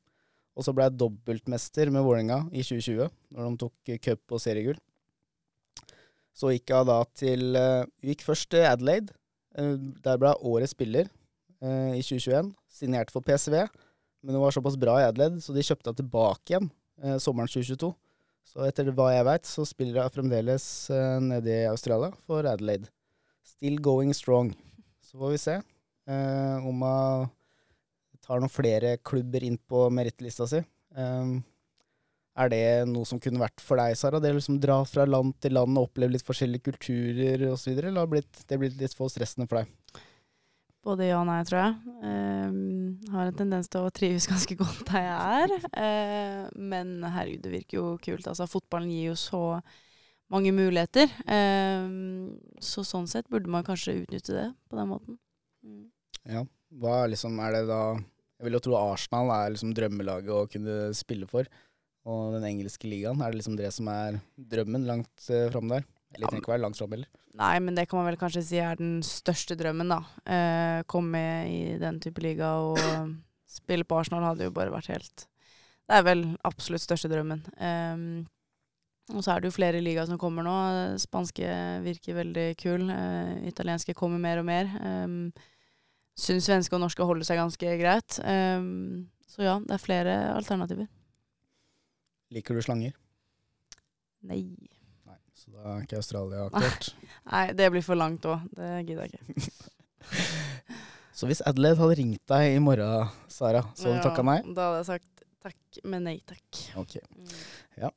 Og 0.55 0.62
så 0.66 0.72
ble 0.74 0.87
jeg 0.87 0.99
dobbeltmester 1.01 1.91
med 1.91 2.05
Vålerenga 2.07 2.45
i 2.55 2.62
2020, 2.62 3.11
når 3.35 3.49
de 3.49 3.61
tok 3.64 3.93
cup 4.05 4.37
og 4.37 4.43
seriegull. 4.43 4.78
Så 6.31 6.53
gikk 6.55 6.70
jeg 6.70 6.87
da 6.87 7.01
til 7.18 7.59
uh, 7.59 7.89
Gikk 8.07 8.22
først 8.24 8.51
til 8.55 8.62
Adelaide. 8.64 9.11
Eh, 9.59 9.74
der 10.05 10.18
ble 10.20 10.31
jeg 10.31 10.47
årets 10.47 10.74
spiller 10.76 11.09
eh, 11.65 11.97
i 11.99 12.03
2021. 12.03 12.53
signerte 12.71 13.15
for 13.15 13.25
PSV. 13.27 13.57
Men 14.21 14.37
det 14.37 14.43
var 14.43 14.53
såpass 14.53 14.77
bra 14.77 14.99
i 15.01 15.07
Adelaide, 15.09 15.41
så 15.41 15.55
de 15.57 15.65
kjøpte 15.65 15.89
henne 15.89 16.01
tilbake 16.03 16.53
igjen 16.53 16.71
eh, 17.03 17.19
sommeren 17.23 17.49
2022. 17.49 17.93
Så 18.51 18.65
etter 18.67 18.89
hva 18.97 19.11
jeg 19.15 19.27
veit, 19.29 19.47
så 19.47 19.65
spiller 19.69 20.03
jeg 20.03 20.15
fremdeles 20.17 20.65
eh, 20.93 21.19
nede 21.23 21.53
i 21.63 21.69
Australia 21.71 22.11
for 22.27 22.47
Adelaide. 22.49 22.91
Still 23.47 23.79
going 23.83 24.13
strong. 24.17 24.53
Så 25.05 25.21
får 25.21 25.35
vi 25.35 25.43
se 25.43 25.55
eh, 25.61 26.67
om 26.67 26.83
hun 26.85 27.31
tar 28.21 28.43
noen 28.43 28.53
flere 28.53 28.97
klubber 29.07 29.45
inn 29.47 29.59
på 29.71 29.87
merittlista 29.95 30.49
si. 30.51 30.61
Eh, 30.61 31.39
er 32.41 32.53
det 32.53 32.65
noe 32.89 33.09
som 33.09 33.21
kunne 33.21 33.43
vært 33.43 33.63
for 33.63 33.81
deg, 33.81 33.97
Sara? 33.99 34.21
Det 34.23 34.31
å 34.33 34.37
liksom 34.39 34.61
dra 34.63 34.79
fra 34.89 35.05
land 35.09 35.35
til 35.43 35.57
land 35.57 35.77
og 35.77 35.89
oppleve 35.89 36.15
litt 36.15 36.27
forskjellige 36.27 36.71
kulturer 36.71 37.49
osv., 37.51 37.75
eller 37.75 37.99
har 38.01 38.11
det 38.11 38.61
blitt 38.61 38.79
litt 38.81 38.97
for 38.97 39.13
stressende 39.13 39.49
for 39.51 39.61
deg? 39.61 40.05
Både 40.87 41.11
ja 41.11 41.18
og 41.20 41.26
nei, 41.28 41.43
tror 41.45 41.61
jeg. 41.61 41.95
Uh, 42.01 43.11
har 43.12 43.28
en 43.28 43.37
tendens 43.37 43.68
til 43.68 43.85
å 43.85 43.93
trives 43.93 44.28
ganske 44.31 44.57
godt 44.57 44.81
der 44.89 45.05
jeg 45.05 45.43
er. 45.45 45.55
Uh, 45.74 46.45
men 46.57 46.95
herregud, 47.05 47.43
det 47.45 47.53
virker 47.53 47.81
jo 47.81 47.87
kult. 48.01 48.28
Altså, 48.31 48.49
fotballen 48.49 48.89
gir 48.93 49.11
jo 49.11 49.18
så 49.20 49.43
mange 50.33 50.55
muligheter. 50.57 51.11
Uh, 51.28 52.33
så 52.64 52.87
sånn 52.87 53.11
sett 53.11 53.28
burde 53.28 53.53
man 53.53 53.66
kanskje 53.66 53.99
utnytte 54.01 54.37
det 54.37 54.49
på 54.70 54.81
den 54.81 54.91
måten. 54.95 55.20
Mm. 55.66 55.85
Ja. 56.31 56.47
Hva 56.81 57.03
liksom, 57.11 57.35
er 57.43 57.57
det 57.57 57.64
da 57.66 57.81
Jeg 58.39 58.47
vil 58.47 58.55
jo 58.55 58.61
tro 58.62 58.76
Arsenal 58.78 59.33
er 59.35 59.49
liksom 59.53 59.72
drømmelaget 59.76 60.31
å 60.33 60.45
kunne 60.49 60.76
spille 60.97 61.26
for. 61.28 61.49
Og 62.09 62.33
den 62.33 62.47
engelske 62.49 62.89
ligaen, 62.89 63.20
er 63.20 63.35
det 63.35 63.43
liksom 63.43 63.59
det 63.59 63.68
som 63.76 63.91
er 63.93 64.20
drømmen 64.55 64.87
langt 64.89 65.26
uh, 65.28 65.51
framme 65.53 65.76
der? 65.76 65.89
Eller 66.11 66.25
det 66.25 66.31
trenger 66.33 66.43
ikke 66.45 66.53
være 66.55 66.65
langt 66.65 66.79
framme 66.81 66.97
heller. 66.99 67.11
Nei, 67.41 67.55
men 67.63 67.77
det 67.79 67.87
kan 67.89 68.01
man 68.01 68.09
vel 68.11 68.19
kanskje 68.19 68.43
si 68.43 68.59
er 68.59 68.79
den 68.81 68.99
største 69.07 69.55
drømmen, 69.59 69.93
da. 69.93 70.01
Eh, 70.27 70.81
komme 70.91 71.21
i 71.47 71.61
den 71.79 72.01
type 72.03 72.23
liga 72.25 72.57
og 72.65 72.81
spille 73.61 73.87
på 73.87 74.01
Arsenal 74.01 74.27
hadde 74.27 74.49
jo 74.49 74.55
bare 74.55 74.75
vært 74.75 74.91
helt 74.93 75.27
Det 75.87 75.97
er 75.99 76.05
vel 76.07 76.25
absolutt 76.47 76.83
største 76.83 77.11
drømmen. 77.13 77.45
Eh, 77.59 78.27
og 79.11 79.25
så 79.27 79.33
er 79.35 79.43
det 79.43 79.51
jo 79.51 79.57
flere 79.59 79.83
ligaer 79.83 80.07
som 80.07 80.19
kommer 80.23 80.47
nå. 80.47 80.59
Spanske 81.03 81.47
virker 81.83 82.19
veldig 82.19 82.51
kul. 82.59 82.91
Eh, 82.95 83.49
italienske 83.51 83.95
kommer 83.99 84.23
mer 84.23 84.43
og 84.43 84.47
mer. 84.51 84.71
Eh, 84.81 85.49
Syns 86.21 86.45
svenske 86.45 86.77
og 86.77 86.83
norske 86.83 87.07
holder 87.07 87.25
seg 87.25 87.39
ganske 87.41 87.77
greit. 87.81 88.19
Ehm, 88.29 89.09
så 89.31 89.45
ja, 89.47 89.55
det 89.65 89.77
er 89.77 89.83
flere 89.83 90.17
alternativer. 90.35 90.89
Liker 92.35 92.59
du 92.59 92.63
slanger? 92.65 92.93
Nei. 94.29 94.43
Nei. 95.41 95.47
Så 95.47 95.55
da 95.57 95.72
er 95.72 95.84
ikke 95.86 95.97
Australia 96.01 96.47
aktuelt. 96.49 96.91
Nei, 97.32 97.45
det 97.57 97.68
blir 97.72 97.84
for 97.84 97.97
langt 97.97 98.26
òg. 98.28 98.43
Det 98.57 98.70
gidder 98.88 99.07
jeg 99.07 99.22
ikke. 99.36 99.53
Så 101.20 101.28
hvis 101.28 101.43
Adelaide 101.45 101.76
hadde 101.76 101.97
ringt 101.99 102.22
deg 102.32 102.55
i 102.55 102.61
morgen, 102.64 103.09
Sara, 103.28 103.61
så 103.76 103.91
hadde 103.91 103.99
du 103.99 104.05
takka 104.07 104.22
nei? 104.24 104.38
Da 104.57 104.70
hadde 104.70 104.78
jeg 104.78 104.86
sagt 104.88 105.24
takk, 105.45 105.80
men 105.93 106.07
nei 106.09 106.14
takk. 106.24 106.61
Ok. 106.80 106.95
Ja, 107.76 107.91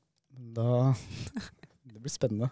Da 0.58 0.66
Det 1.94 2.02
blir 2.02 2.12
spennende. 2.12 2.50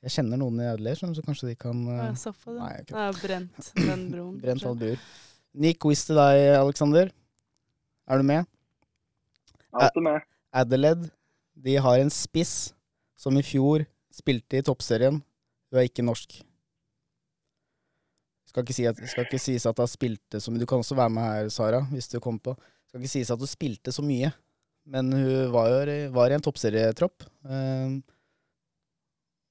Jeg 0.00 0.14
kjenner 0.16 0.40
noen 0.40 0.58
i 0.64 0.66
Adelaide, 0.66 0.98
så 0.98 1.10
så 1.14 1.22
kanskje 1.22 1.52
de 1.52 1.54
kan 1.60 1.84
Ja, 1.86 2.08
uh, 2.08 2.16
det. 2.16 2.56
Nei, 2.56 2.72
okay. 2.80 2.96
er 3.04 3.20
brent, 3.20 3.70
den 3.90 4.04
broen. 4.10 4.34
Brent 4.42 4.66
all 4.66 4.78
bruer. 4.80 5.06
Ny 5.54 5.74
quiz 5.82 6.02
til 6.08 6.18
deg, 6.18 6.40
Aleksander. 6.56 7.14
Er 8.10 8.18
du 8.18 8.26
med? 8.26 8.50
Jeg 9.70 9.90
er 9.92 10.06
med. 10.08 10.28
Adelaide 10.50 11.12
de 11.54 11.76
har 11.78 12.00
en 12.00 12.10
spiss 12.10 12.72
som 13.20 13.36
i 13.36 13.44
fjor 13.44 13.84
spilte 14.14 14.58
i 14.58 14.64
toppserien. 14.66 15.20
Hun 15.70 15.78
er 15.80 15.88
ikke 15.88 16.04
norsk. 16.06 16.40
Skal 18.50 18.64
ikke, 18.64 18.74
si 18.74 18.86
at, 18.88 18.98
skal 19.06 19.28
ikke 19.28 19.38
sies 19.38 19.66
at 19.68 19.78
hun 19.78 19.90
spilte 19.90 20.40
så 20.42 20.50
mye. 20.50 20.62
Du 20.64 20.66
kan 20.66 20.80
også 20.82 20.96
være 20.98 21.12
med 21.14 21.22
her, 21.22 21.50
Sara, 21.54 21.84
hvis 21.92 22.08
du 22.10 22.16
kommer 22.18 22.42
på. 22.48 22.54
Skal 22.88 22.98
ikke 23.04 23.12
sies 23.12 23.30
at 23.30 23.38
hun 23.38 23.50
spilte 23.50 23.92
så 23.94 24.02
mye, 24.02 24.32
men 24.90 25.12
hun 25.14 25.52
var, 25.54 25.70
jo, 25.70 25.98
var 26.16 26.32
i 26.32 26.38
en 26.38 26.42
toppserietropp. 26.42 27.28
Eh, 27.46 28.00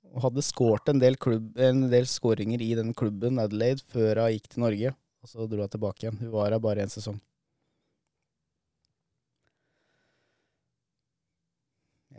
Og 0.10 0.24
hadde 0.26 0.42
skåret 0.42 0.90
en 0.90 1.00
del, 1.00 1.16
klubb, 1.22 1.54
en 1.62 1.84
del 1.92 2.08
skåringer 2.10 2.62
i 2.66 2.74
den 2.76 2.96
klubben, 2.98 3.38
Adelaide, 3.40 3.84
før 3.94 4.24
hun 4.24 4.34
gikk 4.34 4.50
til 4.50 4.64
Norge. 4.66 4.94
Og 5.22 5.30
så 5.30 5.46
dro 5.48 5.62
hun 5.62 5.70
tilbake 5.72 6.04
igjen. 6.08 6.18
Hun 6.24 6.32
var 6.34 6.50
her 6.50 6.60
bare 6.64 6.82
én 6.84 6.90
sesong. 6.92 7.20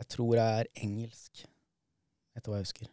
Jeg 0.01 0.07
tror 0.15 0.31
det 0.39 0.43
er 0.57 0.69
engelsk, 0.81 1.43
etter 2.35 2.49
hva 2.51 2.59
jeg 2.59 2.65
husker. 2.67 2.87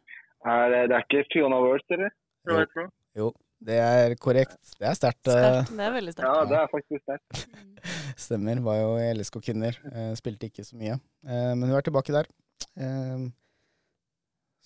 Er, 0.45 0.65
det- 0.73 0.89
det 0.91 0.97
er 0.99 1.05
ikke 1.07 1.25
Fiona 1.33 1.59
Worth, 1.65 1.89
eller? 1.97 2.11
Jo. 2.49 2.89
jo. 3.17 3.29
Det 3.59 3.75
er 3.83 4.13
korrekt. 4.23 4.55
Det 4.79 4.87
er 4.87 4.95
sterkt. 4.95 5.27
eh, 5.27 5.35
Sterkt. 5.35 5.73
Det 5.75 5.83
er 5.89 5.95
veldig 5.97 6.13
sterkt. 6.15 6.29
Ja, 6.31 6.45
det 6.47 6.59
er 6.61 6.69
faktisk 6.71 7.03
sterkt. 7.03 7.49
Stemmer. 8.29 8.61
Var 8.63 8.77
jo 8.79 8.91
i 9.03 9.09
LSK 9.19 9.41
Kvinner. 9.49 9.79
Eh, 9.91 10.13
spilte 10.21 10.47
ikke 10.47 10.63
så 10.69 10.77
mye. 10.79 10.95
Eh, 11.27 11.55
men 11.59 11.65
hun 11.67 11.75
er 11.75 11.83
tilbake 11.89 12.15
der. 12.15 12.29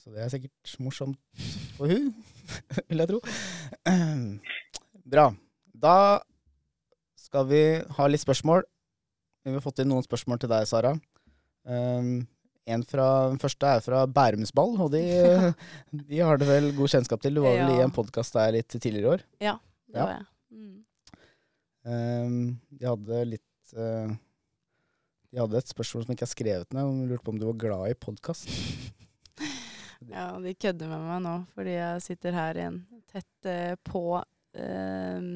Så 0.03 0.11
det 0.13 0.21
er 0.25 0.29
sikkert 0.35 0.75
morsomt 0.83 1.17
for 1.79 1.87
hun, 1.89 2.11
vil 2.91 2.99
jeg 3.05 3.09
tro. 3.09 3.21
Bra. 5.15 5.29
Da 5.73 5.95
skal 7.19 7.47
vi 7.49 7.63
ha 7.97 8.07
litt 8.11 8.21
spørsmål. 8.25 8.65
Vi 9.47 9.55
har 9.57 9.63
fått 9.65 9.81
inn 9.83 9.89
noen 9.91 10.05
spørsmål 10.05 10.39
til 10.43 10.51
deg, 10.53 10.67
Sara. 10.69 10.93
Um, 11.65 12.27
en 12.67 12.85
fra, 12.87 13.07
den 13.33 13.41
første 13.43 13.67
er 13.67 13.81
fra 13.83 14.05
Bærumsball, 14.07 14.77
og 14.85 14.93
de, 14.95 15.01
de 16.11 16.21
har 16.23 16.39
det 16.39 16.47
vel 16.47 16.69
god 16.77 16.93
kjennskap 16.95 17.23
til. 17.25 17.35
Du 17.35 17.43
var 17.43 17.57
vel 17.59 17.73
i 17.75 17.83
en 17.83 17.95
podkast 17.95 18.37
der 18.39 18.53
litt 18.59 18.69
tidligere 18.77 19.03
i 19.03 19.13
år. 19.17 19.25
Ja, 19.43 19.57
Det 19.89 19.99
Ja. 19.99 20.05
var 20.07 20.13
jeg. 20.19 20.27
Mm. 20.53 20.85
Um, 21.83 22.61
de 22.79 22.87
hadde 22.87 23.23
litt 23.27 23.73
uh, 23.75 24.13
De 25.33 25.41
hadde 25.41 25.59
et 25.59 25.73
spørsmål 25.73 26.05
som 26.05 26.13
ikke 26.15 26.27
er 26.29 26.31
skrevet 26.31 26.77
ned, 26.77 26.85
og 26.87 27.09
lurte 27.11 27.25
på 27.27 27.33
om 27.35 27.41
du 27.41 27.47
var 27.49 27.59
glad 27.65 27.91
i 27.91 27.99
podkast. 27.99 28.49
Ja, 30.11 30.33
de 30.43 30.51
kødder 30.59 30.89
med 30.91 31.03
meg 31.07 31.21
nå, 31.23 31.33
fordi 31.55 31.77
jeg 31.77 32.01
sitter 32.03 32.35
her 32.35 32.59
igjen 32.59 32.81
tett 33.13 33.47
uh, 33.47 33.77
på 33.87 34.01
eh, 34.19 35.29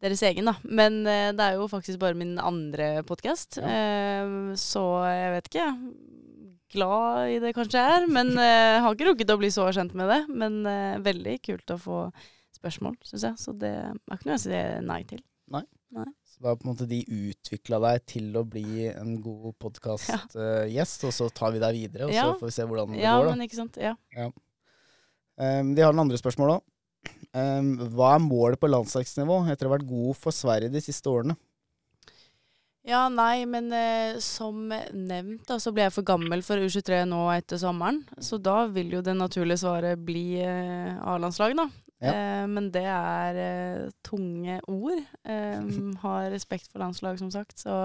deres 0.00 0.22
egen, 0.28 0.48
da. 0.48 0.54
Men 0.64 1.00
uh, 1.06 1.30
det 1.36 1.46
er 1.46 1.58
jo 1.58 1.68
faktisk 1.70 2.00
bare 2.02 2.18
min 2.18 2.36
andre 2.40 3.02
podkast, 3.08 3.60
så 3.60 4.84
jeg 5.10 5.32
vet 5.36 5.50
ikke. 5.52 5.68
Glad 6.70 7.32
i 7.34 7.38
det 7.42 7.50
kanskje 7.56 7.80
jeg 7.82 7.96
er, 7.98 8.06
men 8.14 8.30
uh, 8.38 8.80
har 8.84 8.94
ikke 8.94 9.08
rukket 9.10 9.32
å 9.34 9.40
bli 9.40 9.50
så 9.54 9.66
kjent 9.74 9.96
med 9.98 10.10
det. 10.12 10.20
Men 10.30 10.62
veldig 11.04 11.40
kult 11.46 11.74
å 11.74 11.80
få 11.82 12.04
spørsmål, 12.60 12.96
syns 13.08 13.26
jeg. 13.26 13.40
Så 13.40 13.56
det 13.58 13.72
er 13.74 14.16
ikke 14.16 14.28
noe 14.30 14.36
jeg 14.38 14.44
sier 14.46 14.80
nei 14.86 15.02
til. 15.08 15.22
Nei? 15.50 15.64
Så 16.30 16.44
da 16.44 16.52
på 16.54 16.62
en 16.62 16.70
måte 16.70 16.86
de 16.86 17.00
utvikla 17.02 17.80
deg 17.82 18.04
til 18.06 18.28
å 18.38 18.44
bli 18.46 18.86
en 18.92 19.16
god 19.22 19.56
podkastgjest, 19.58 21.06
og 21.08 21.14
så 21.16 21.26
tar 21.34 21.50
vi 21.56 21.62
deg 21.62 21.74
videre, 21.74 22.06
og 22.06 22.14
Ja. 22.14 22.28
så 22.28 22.38
får 22.38 22.46
vi 22.46 22.54
se 22.54 22.66
hvordan 22.70 22.92
det 22.94 23.00
Ja, 23.02 23.16
går, 23.18 23.26
da. 23.26 23.32
men 23.34 23.48
ikke 23.48 23.58
sant. 23.58 23.78
Ja. 23.82 23.96
Um, 25.40 25.74
de 25.74 25.82
har 25.82 25.92
noen 25.92 26.04
andre 26.06 26.20
spørsmål 26.20 26.54
òg. 26.58 26.62
Um, 27.32 27.76
hva 27.94 28.16
er 28.16 28.22
målet 28.24 28.58
på 28.58 28.66
landslagsnivå 28.70 29.36
etter 29.52 29.66
å 29.68 29.70
ha 29.70 29.76
vært 29.78 29.86
god 29.88 30.16
for 30.18 30.34
Sverige 30.34 30.72
de 30.72 30.80
siste 30.82 31.06
årene? 31.06 31.36
Ja, 32.88 33.04
nei, 33.12 33.44
men 33.46 33.68
eh, 33.76 34.16
som 34.24 34.64
nevnt 34.72 35.44
da, 35.46 35.58
så 35.60 35.70
ble 35.76 35.84
jeg 35.84 35.92
for 35.94 36.06
gammel 36.08 36.40
for 36.42 36.56
U23 36.58 37.02
nå 37.06 37.20
etter 37.36 37.60
sommeren. 37.60 38.00
Så 38.24 38.38
da 38.42 38.64
vil 38.72 38.90
jo 38.96 39.02
det 39.04 39.14
naturlige 39.18 39.60
svaret 39.62 40.00
bli 40.02 40.40
eh, 40.42 40.96
A-landslag, 41.04 41.54
da. 41.60 41.68
Ja. 42.00 42.14
Eh, 42.16 42.46
men 42.48 42.70
det 42.72 42.86
er 42.88 43.40
eh, 43.44 43.90
tunge 44.02 44.58
ord. 44.66 45.04
Har 46.02 46.30
respekt 46.32 46.70
for 46.72 46.80
landslag, 46.82 47.20
som 47.20 47.30
sagt. 47.30 47.60
Så 47.60 47.76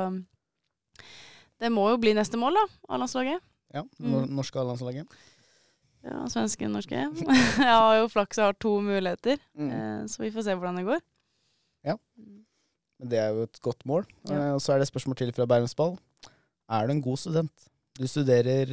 det 1.62 1.70
må 1.76 1.90
jo 1.92 2.00
bli 2.02 2.16
neste 2.18 2.40
mål, 2.40 2.56
da. 2.58 2.66
A-landslaget. 2.96 3.44
Ja, 3.76 3.84
Mm. 4.00 4.12
nor- 4.14 4.30
norske 4.40 4.60
A-landslaget. 4.64 5.12
Ja, 6.06 6.22
svenske, 6.30 6.68
norske. 6.70 7.02
jeg 7.66 7.66
har 7.76 7.96
jo 8.00 8.08
flaks 8.14 8.38
og 8.38 8.50
har 8.52 8.58
to 8.62 8.76
muligheter, 8.86 9.40
Mm. 9.58 9.70
eh, 9.74 10.02
så 10.12 10.22
vi 10.22 10.32
får 10.36 10.46
se 10.46 10.54
hvordan 10.58 10.78
det 10.78 10.86
går. 10.86 11.00
Ja. 11.86 11.96
Men 13.00 13.10
det 13.12 13.20
er 13.20 13.32
jo 13.34 13.44
et 13.48 13.60
godt 13.66 13.82
mål. 13.90 14.06
Ja. 14.30 14.36
Eh, 14.36 14.52
og 14.56 14.62
så 14.62 14.74
er 14.74 14.78
det 14.82 14.86
et 14.88 14.94
spørsmål 14.94 15.18
til 15.18 15.34
fra 15.34 15.48
Bærumsball. 15.50 15.98
Er 16.70 16.86
du 16.88 16.94
en 16.94 17.02
god 17.02 17.18
student? 17.22 17.66
Du 17.96 18.06
studerer 18.12 18.66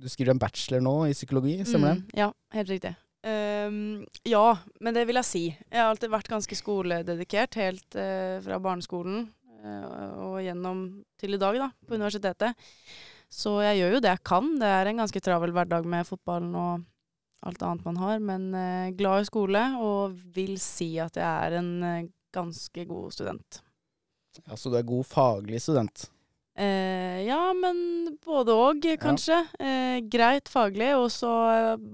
Du 0.00 0.08
skriver 0.08 0.32
en 0.32 0.38
bachelor 0.40 0.80
nå 0.80 0.96
i 1.10 1.12
psykologi, 1.14 1.58
stemmer 1.68 1.94
det? 1.94 2.02
Mm, 2.02 2.12
ja, 2.16 2.30
helt 2.56 2.70
riktig. 2.72 2.94
Um, 3.20 4.06
ja, 4.24 4.54
men 4.80 4.94
det 4.96 5.02
vil 5.06 5.18
jeg 5.20 5.28
si. 5.28 5.42
Jeg 5.52 5.76
har 5.82 5.90
alltid 5.90 6.08
vært 6.08 6.30
ganske 6.32 6.56
skolededikert, 6.56 7.58
helt 7.60 7.98
uh, 8.00 8.38
fra 8.40 8.56
barneskolen 8.64 9.26
uh, 9.60 10.30
og 10.30 10.38
gjennom 10.40 10.80
til 11.20 11.36
i 11.36 11.40
dag, 11.42 11.58
da, 11.60 11.68
på 11.86 11.98
universitetet. 12.00 12.56
Så 13.30 13.60
jeg 13.62 13.78
gjør 13.80 13.92
jo 13.96 14.00
det 14.04 14.10
jeg 14.10 14.24
kan. 14.26 14.48
Det 14.58 14.66
er 14.66 14.90
en 14.90 15.02
ganske 15.04 15.20
travel 15.22 15.52
hverdag 15.54 15.84
med 15.86 16.06
fotballen 16.08 16.54
og 16.58 16.86
alt 17.46 17.62
annet 17.64 17.84
man 17.86 17.96
har, 18.02 18.18
men 18.20 18.48
eh, 18.54 18.90
glad 18.98 19.22
i 19.22 19.28
skole 19.30 19.60
og 19.80 20.16
vil 20.34 20.56
si 20.60 20.98
at 21.00 21.14
jeg 21.16 21.24
er 21.46 21.58
en 21.60 21.70
eh, 21.86 22.08
ganske 22.34 22.84
god 22.90 23.12
student. 23.14 23.62
Ja, 24.46 24.54
Så 24.58 24.70
du 24.70 24.76
er 24.78 24.82
god 24.86 25.06
faglig 25.08 25.60
student? 25.62 26.08
Eh, 26.60 27.22
ja, 27.24 27.38
men 27.56 28.18
både 28.26 28.52
òg, 28.52 28.84
kanskje. 29.00 29.38
Eh, 29.62 30.00
greit 30.12 30.50
faglig, 30.52 30.90
og 30.98 31.08
så 31.14 31.30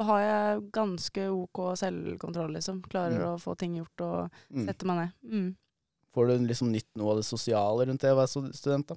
har 0.09 0.20
jeg 0.24 0.64
ganske 0.74 1.28
OK 1.30 1.61
selvkontroll, 1.78 2.57
liksom. 2.57 2.80
Klarer 2.91 3.20
Mm. 3.20 3.28
å 3.37 3.39
få 3.39 3.55
ting 3.57 3.76
gjort 3.76 4.01
og 4.03 4.30
Mm. 4.51 4.66
sette 4.66 4.84
meg 4.89 4.97
ned. 4.97 5.12
Mm. 5.30 5.57
Får 6.14 6.26
du 6.26 6.47
liksom 6.49 6.72
nytt 6.72 6.89
noe 6.97 7.11
av 7.12 7.16
det 7.20 7.24
sosiale 7.28 7.87
rundt 7.87 8.01
det 8.01 8.11
å 8.11 8.16
være 8.18 8.53
student, 8.57 8.87
da? 8.89 8.97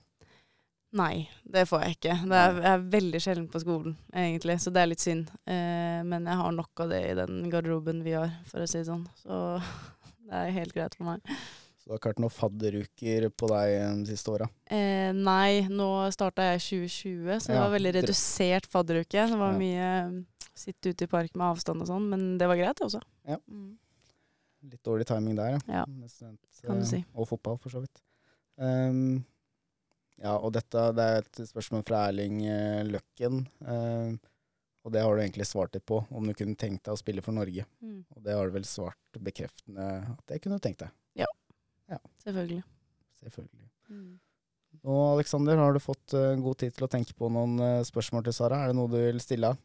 Nei, 0.98 1.30
det 1.46 1.68
får 1.70 1.84
jeg 1.86 1.96
ikke. 2.00 2.14
Det 2.32 2.38
er, 2.40 2.56
jeg 2.64 2.72
er 2.72 2.86
veldig 2.96 3.20
sjelden 3.22 3.48
på 3.54 3.62
skolen, 3.62 3.94
egentlig, 4.10 4.56
så 4.64 4.72
det 4.74 4.82
er 4.82 4.90
litt 4.90 5.04
synd. 5.04 5.28
Eh, 5.46 6.00
men 6.08 6.26
jeg 6.26 6.40
har 6.42 6.56
nok 6.56 6.82
av 6.86 6.90
det 6.90 7.02
i 7.12 7.16
den 7.20 7.44
garderoben 7.52 8.00
vi 8.06 8.16
har, 8.18 8.32
for 8.50 8.66
å 8.66 8.70
si 8.70 8.80
det 8.82 8.88
sånn. 8.90 9.04
Så 9.22 9.38
det 10.26 10.40
er 10.40 10.56
helt 10.56 10.74
greit 10.74 10.98
for 10.98 11.12
meg. 11.12 11.36
Så 11.78 11.86
det 11.86 11.94
har 11.94 12.02
ikke 12.02 12.12
vært 12.12 12.24
noen 12.26 12.34
fadderuker 12.34 13.28
på 13.38 13.52
deg 13.54 13.76
eh, 13.76 13.94
de 14.02 14.16
siste 14.16 14.34
åra? 14.34 14.50
Eh, 14.66 15.12
nei, 15.14 15.62
nå 15.70 15.92
starta 16.16 16.50
jeg 16.50 16.58
i 16.58 16.66
2020, 16.66 17.38
så 17.38 17.54
det 17.54 17.60
Ja, 17.60 17.64
var 17.68 17.76
veldig 17.78 17.94
redusert 18.00 18.70
fadderuke. 18.74 19.30
Det 19.30 19.40
var 19.46 19.62
mye 19.62 19.88
eh, 19.94 20.20
sitte 20.60 20.92
ute 20.92 21.06
i 21.06 21.12
park 21.12 21.38
med 21.38 21.52
avstand 21.54 21.86
og 21.86 21.94
sånn, 21.94 22.10
men 22.12 22.30
det 22.42 22.50
var 22.50 22.58
greit, 22.60 22.82
det 22.82 22.90
også. 22.90 23.06
Ja. 23.30 23.38
Mm. 23.46 23.78
Litt 24.74 24.84
dårlig 24.84 25.06
timing 25.08 25.38
der, 25.38 25.56
Ja, 25.70 25.86
ja. 25.86 26.08
student, 26.12 26.42
kan 26.66 26.82
du 26.82 26.84
eh, 26.84 26.90
si. 26.90 27.06
Og 27.14 27.30
fotball, 27.30 27.62
for 27.62 27.72
så 27.72 27.86
vidt. 27.86 28.02
Um, 28.60 29.22
ja, 30.20 30.36
og 30.36 30.54
dette 30.56 30.90
det 30.98 31.06
er 31.06 31.22
et 31.24 31.42
spørsmål 31.50 31.86
fra 31.88 32.08
Erling 32.10 32.42
eh, 32.48 32.84
Løkken. 32.88 33.44
eh, 33.66 34.18
og 34.88 34.94
det 34.96 35.02
har 35.04 35.12
du 35.12 35.22
egentlig 35.22 35.46
svart 35.46 35.74
litt 35.76 35.84
på, 35.90 36.00
om 36.16 36.26
du 36.26 36.34
kunne 36.34 36.56
tenkt 36.58 36.86
deg 36.88 36.96
å 36.96 37.00
spille 37.00 37.22
for 37.22 37.36
Norge. 37.36 37.66
Mm. 37.84 38.00
Og 38.16 38.24
det 38.24 38.36
har 38.38 38.48
du 38.48 38.56
vel 38.56 38.66
svart 38.66 39.20
bekreftende 39.20 39.88
at 40.14 40.24
det 40.32 40.40
kunne 40.42 40.58
du 40.58 40.64
tenkt 40.64 40.86
deg. 40.86 40.96
Selvfølgelig. 42.24 42.64
Selvfølgelig. 43.20 43.70
Mm. 43.90 44.20
Nå, 44.84 44.98
Aleksander, 45.14 45.58
har 45.58 45.74
du 45.74 45.82
fått 45.82 46.14
uh, 46.14 46.36
god 46.40 46.60
tid 46.62 46.76
til 46.76 46.86
å 46.86 46.92
tenke 46.92 47.16
på 47.18 47.30
noen 47.34 47.58
uh, 47.60 47.88
spørsmål 47.88 48.28
til 48.28 48.36
Sara? 48.38 48.62
Er 48.62 48.72
det 48.72 48.78
noe 48.78 48.92
du 48.92 49.00
vil 49.00 49.22
stille 49.24 49.54
av? 49.54 49.58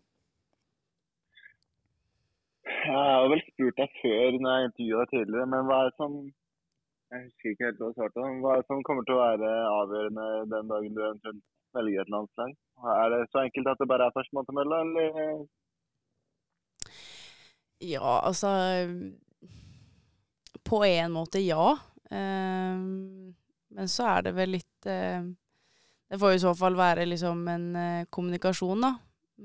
Jeg 2.65 2.95
har 2.95 3.29
vel 3.33 3.43
spurt 3.47 3.79
deg 3.81 3.99
før 4.01 4.39
når 4.41 4.57
jeg 4.57 4.71
intervjuet 4.71 5.03
deg 5.05 5.13
tidligere, 5.13 5.51
men 5.53 5.69
hva 5.69 5.79
er 5.81 5.91
det 5.91 5.97
som 6.01 6.17
Jeg 7.15 7.29
husker 7.29 7.53
ikke 7.53 7.69
helt 7.69 7.79
hva 7.79 7.89
jeg 7.93 7.95
svarte. 7.95 8.23
Hva 8.43 8.53
er 8.53 8.63
det 8.63 8.67
som 8.67 8.81
kommer 8.87 9.05
til 9.07 9.15
å 9.15 9.21
være 9.21 9.51
avgjørende 9.71 10.25
den 10.51 10.71
dagen 10.73 10.97
du 10.97 11.03
eventuelt 11.05 11.45
velger 11.77 12.03
et 12.03 12.11
landslag? 12.11 12.57
Er 12.95 13.13
det 13.13 13.21
så 13.31 13.45
enkelt 13.45 13.71
at 13.71 13.83
det 13.83 13.89
bare 13.93 14.09
er 14.09 14.17
førstemann 14.17 14.49
til 14.49 14.59
mølla, 14.59 14.81
eller? 14.83 15.45
Ja, 17.85 18.19
altså 18.27 18.51
På 20.65 20.83
en 20.85 21.15
måte, 21.15 21.39
ja. 21.39 21.71
Eh, 22.11 22.83
men 23.79 23.89
så 23.95 24.11
er 24.11 24.27
det 24.27 24.35
vel 24.35 24.55
litt 24.57 24.87
eh, 24.87 25.25
Det 26.09 26.19
får 26.21 26.35
i 26.35 26.43
så 26.43 26.53
fall 26.55 26.77
være 26.79 27.07
liksom 27.07 27.47
en 27.49 27.67
eh, 27.77 28.07
kommunikasjon, 28.11 28.89
da. 28.89 28.95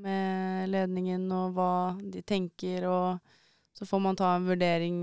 Med 0.01 0.69
ledningen 0.73 1.29
og 1.33 1.53
hva 1.57 1.73
de 2.01 2.21
tenker, 2.25 2.85
og 2.89 3.77
så 3.77 3.85
får 3.89 4.01
man 4.01 4.17
ta 4.17 4.35
en 4.37 4.49
vurdering 4.49 4.97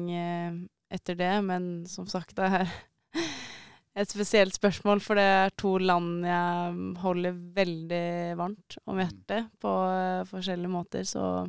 etter 0.96 1.18
det. 1.18 1.32
Men 1.46 1.68
som 1.90 2.08
sagt, 2.10 2.34
det 2.38 2.48
er 2.60 2.72
et 4.00 4.12
spesielt 4.12 4.56
spørsmål, 4.56 5.02
for 5.04 5.18
det 5.18 5.26
er 5.36 5.54
to 5.60 5.76
land 5.80 6.26
jeg 6.26 6.80
holder 7.04 7.38
veldig 7.56 8.08
varmt 8.40 8.78
om 8.84 9.00
hjertet 9.00 9.52
på 9.62 9.76
eh, 9.92 10.26
forskjellige 10.28 10.72
måter, 10.72 11.06
så 11.08 11.46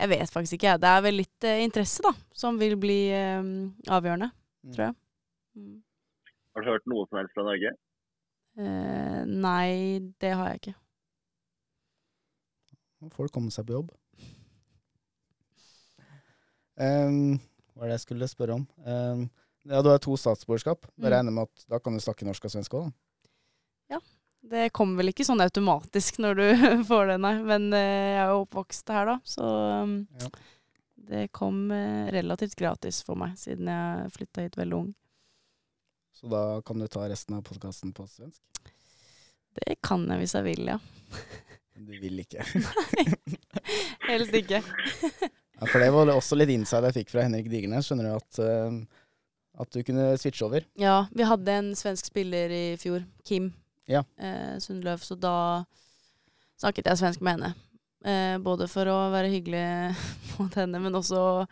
jeg 0.00 0.08
vet 0.14 0.32
faktisk 0.32 0.56
ikke, 0.56 0.72
jeg. 0.72 0.80
Det 0.80 0.90
er 0.90 1.04
vel 1.04 1.18
litt 1.20 1.46
eh, 1.48 1.62
interesse, 1.64 2.02
da, 2.04 2.14
som 2.32 2.58
vil 2.60 2.78
bli 2.80 3.00
eh, 3.12 3.40
avgjørende, 3.92 4.30
tror 4.72 4.86
jeg. 4.88 4.98
Mm. 5.60 5.78
Har 6.54 6.64
du 6.64 6.70
hørt 6.70 6.86
noe 6.90 7.06
som 7.08 7.20
helst 7.20 7.36
fra 7.36 7.44
Norge? 7.46 7.72
Eh, 8.60 9.20
nei, 9.28 10.00
det 10.22 10.32
har 10.34 10.50
jeg 10.50 10.62
ikke. 10.62 10.76
Nå 13.00 13.10
får 13.14 13.28
du 13.28 13.34
komme 13.36 13.54
seg 13.54 13.68
på 13.68 13.80
jobb. 13.80 13.96
Um, 16.80 17.34
hva 17.80 17.86
er 17.86 17.94
det 17.94 17.96
jeg 17.96 18.04
skulle 18.04 18.28
spørre 18.28 18.58
om? 18.60 18.66
Um, 18.84 19.22
ja, 19.64 19.80
du 19.80 19.88
har 19.88 19.98
to 20.04 20.12
statsborgerskap. 20.20 20.84
Da 21.00 21.08
Mm. 21.08 21.12
regner 21.14 21.32
med 21.32 21.48
at 21.48 21.64
da 21.72 21.78
kan 21.80 21.96
du 21.96 22.00
snakke 22.04 22.26
norsk 22.28 22.44
og 22.44 22.52
svensk 22.52 22.76
òg? 22.76 22.90
Det 24.40 24.70
kommer 24.72 24.96
vel 25.02 25.10
ikke 25.12 25.24
sånn 25.28 25.42
automatisk 25.44 26.16
når 26.24 26.38
du 26.38 26.44
får 26.88 27.10
det, 27.10 27.16
nei. 27.20 27.34
Men 27.44 27.66
uh, 27.74 27.78
jeg 27.80 28.20
er 28.22 28.30
jo 28.32 28.38
oppvokst 28.46 28.88
her, 28.88 29.10
da, 29.10 29.16
så 29.28 29.48
um, 29.84 29.92
Ja. 30.16 30.30
det 31.10 31.26
kom 31.36 31.58
uh, 31.68 32.08
relativt 32.14 32.56
gratis 32.56 33.02
for 33.04 33.20
meg, 33.20 33.34
siden 33.36 33.68
jeg 33.68 34.08
flytta 34.16 34.46
hit 34.46 34.56
veldig 34.56 34.78
ung. 34.78 34.88
Så 36.16 36.28
da 36.32 36.40
kan 36.64 36.80
du 36.80 36.88
ta 36.88 37.04
resten 37.12 37.36
av 37.36 37.44
podkasten 37.44 37.92
på 37.92 38.08
svensk. 38.08 38.40
Det 39.60 39.76
kan 39.84 40.08
jeg 40.08 40.22
hvis 40.24 40.34
jeg 40.38 40.48
vil, 40.48 40.64
ja. 40.72 40.78
Men 41.76 41.86
du 41.92 41.94
vil 42.00 42.24
ikke. 42.24 42.40
nei. 42.64 43.04
Helst 44.08 44.40
ikke. 44.40 44.62
Ja, 45.60 45.66
for 45.68 45.82
det 45.82 45.90
var 45.92 46.08
også 46.14 46.38
litt 46.40 46.50
inside 46.54 46.88
jeg 46.88 47.02
fikk 47.02 47.10
fra 47.12 47.24
Henrik 47.26 47.50
Digernes. 47.52 47.84
Skjønner 47.88 48.08
du 48.08 48.14
at, 48.16 48.38
uh, 48.40 49.00
at 49.60 49.72
du 49.74 49.82
kunne 49.84 50.06
switche 50.20 50.46
over? 50.46 50.64
Ja, 50.80 51.02
vi 51.12 51.26
hadde 51.28 51.56
en 51.60 51.72
svensk 51.76 52.08
spiller 52.08 52.52
i 52.54 52.62
fjor, 52.80 53.04
Kim 53.28 53.50
Ja. 53.90 54.04
eh, 54.16 54.56
Sundløv, 54.62 55.02
så 55.04 55.18
da 55.20 55.34
snakket 56.60 56.86
jeg 56.88 57.00
svensk 57.02 57.20
med 57.26 57.36
henne. 57.40 57.52
Eh, 58.06 58.38
både 58.40 58.68
for 58.72 58.88
å 58.88 59.10
være 59.12 59.28
hyggelig 59.32 59.64
mot 60.38 60.54
henne, 60.56 60.80
men 60.80 60.96
også 60.96 61.44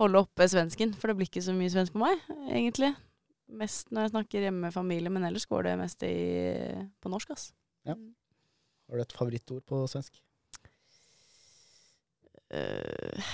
holde 0.00 0.24
oppe 0.24 0.48
svensken. 0.50 0.94
For 0.98 1.08
det 1.12 1.16
blir 1.20 1.30
ikke 1.30 1.44
så 1.46 1.54
mye 1.54 1.70
svensk 1.70 1.94
på 1.94 2.02
meg, 2.02 2.18
egentlig. 2.50 2.94
Mest 3.46 3.92
når 3.94 4.08
jeg 4.08 4.14
snakker 4.16 4.42
hjemme 4.48 4.66
med 4.66 4.74
familie, 4.74 5.12
men 5.12 5.22
ellers 5.28 5.46
går 5.46 5.68
det 5.68 5.76
mest 5.78 6.02
i, 6.02 6.14
på 6.98 7.12
norsk, 7.12 7.30
ass. 7.36 7.52
Ja. 7.86 7.94
Har 8.90 8.98
du 8.98 9.04
et 9.04 9.14
favorittord 9.14 9.62
på 9.70 9.84
svensk? 9.90 10.18
Eh, 12.54 13.32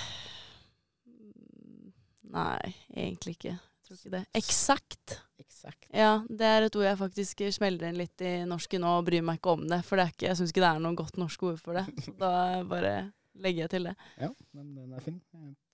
nei, 2.32 2.72
egentlig 2.94 3.36
ikke. 3.36 3.54
Jeg 3.58 3.86
tror 3.86 3.98
ikke 3.98 4.14
det. 4.14 4.22
Eksakt. 4.38 5.18
Exakt. 5.42 5.88
Ja, 5.94 6.12
det 6.28 6.48
er 6.48 6.66
et 6.66 6.76
ord 6.78 6.86
jeg 6.86 7.00
faktisk 7.00 7.42
smeller 7.54 7.90
inn 7.90 7.98
litt 8.00 8.24
i 8.24 8.32
norsken 8.48 8.86
og 8.88 9.04
bryr 9.06 9.24
meg 9.26 9.40
ikke 9.40 9.56
om 9.56 9.66
det. 9.70 9.82
For 9.86 10.00
det 10.00 10.08
ikke, 10.14 10.28
jeg 10.30 10.40
syns 10.40 10.54
ikke 10.54 10.64
det 10.64 10.70
er 10.70 10.80
noe 10.86 10.98
godt 10.98 11.20
norsk 11.20 11.44
ord 11.50 11.60
for 11.62 11.78
det. 11.78 11.84
Så 12.06 12.14
da 12.22 12.32
bare 12.68 12.94
legger 13.42 13.66
jeg 13.66 13.74
til 13.76 13.90
det. 13.90 13.94
Ja, 14.20 14.32
men 14.56 14.72
den 14.78 14.96
er 14.96 15.04
fin. 15.04 15.20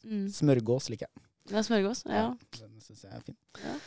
Mm. 0.05 0.27
Smørgås 0.35 0.91
liker 0.93 1.09
jeg. 1.09 1.25
Er 1.49 1.65
smørgås. 1.65 2.05
Ja. 2.09 2.27
Den 2.59 2.77
syns 2.85 3.07
jeg 3.07 3.15
er 3.17 3.25
fin. 3.25 3.39
Ja. 3.63 3.79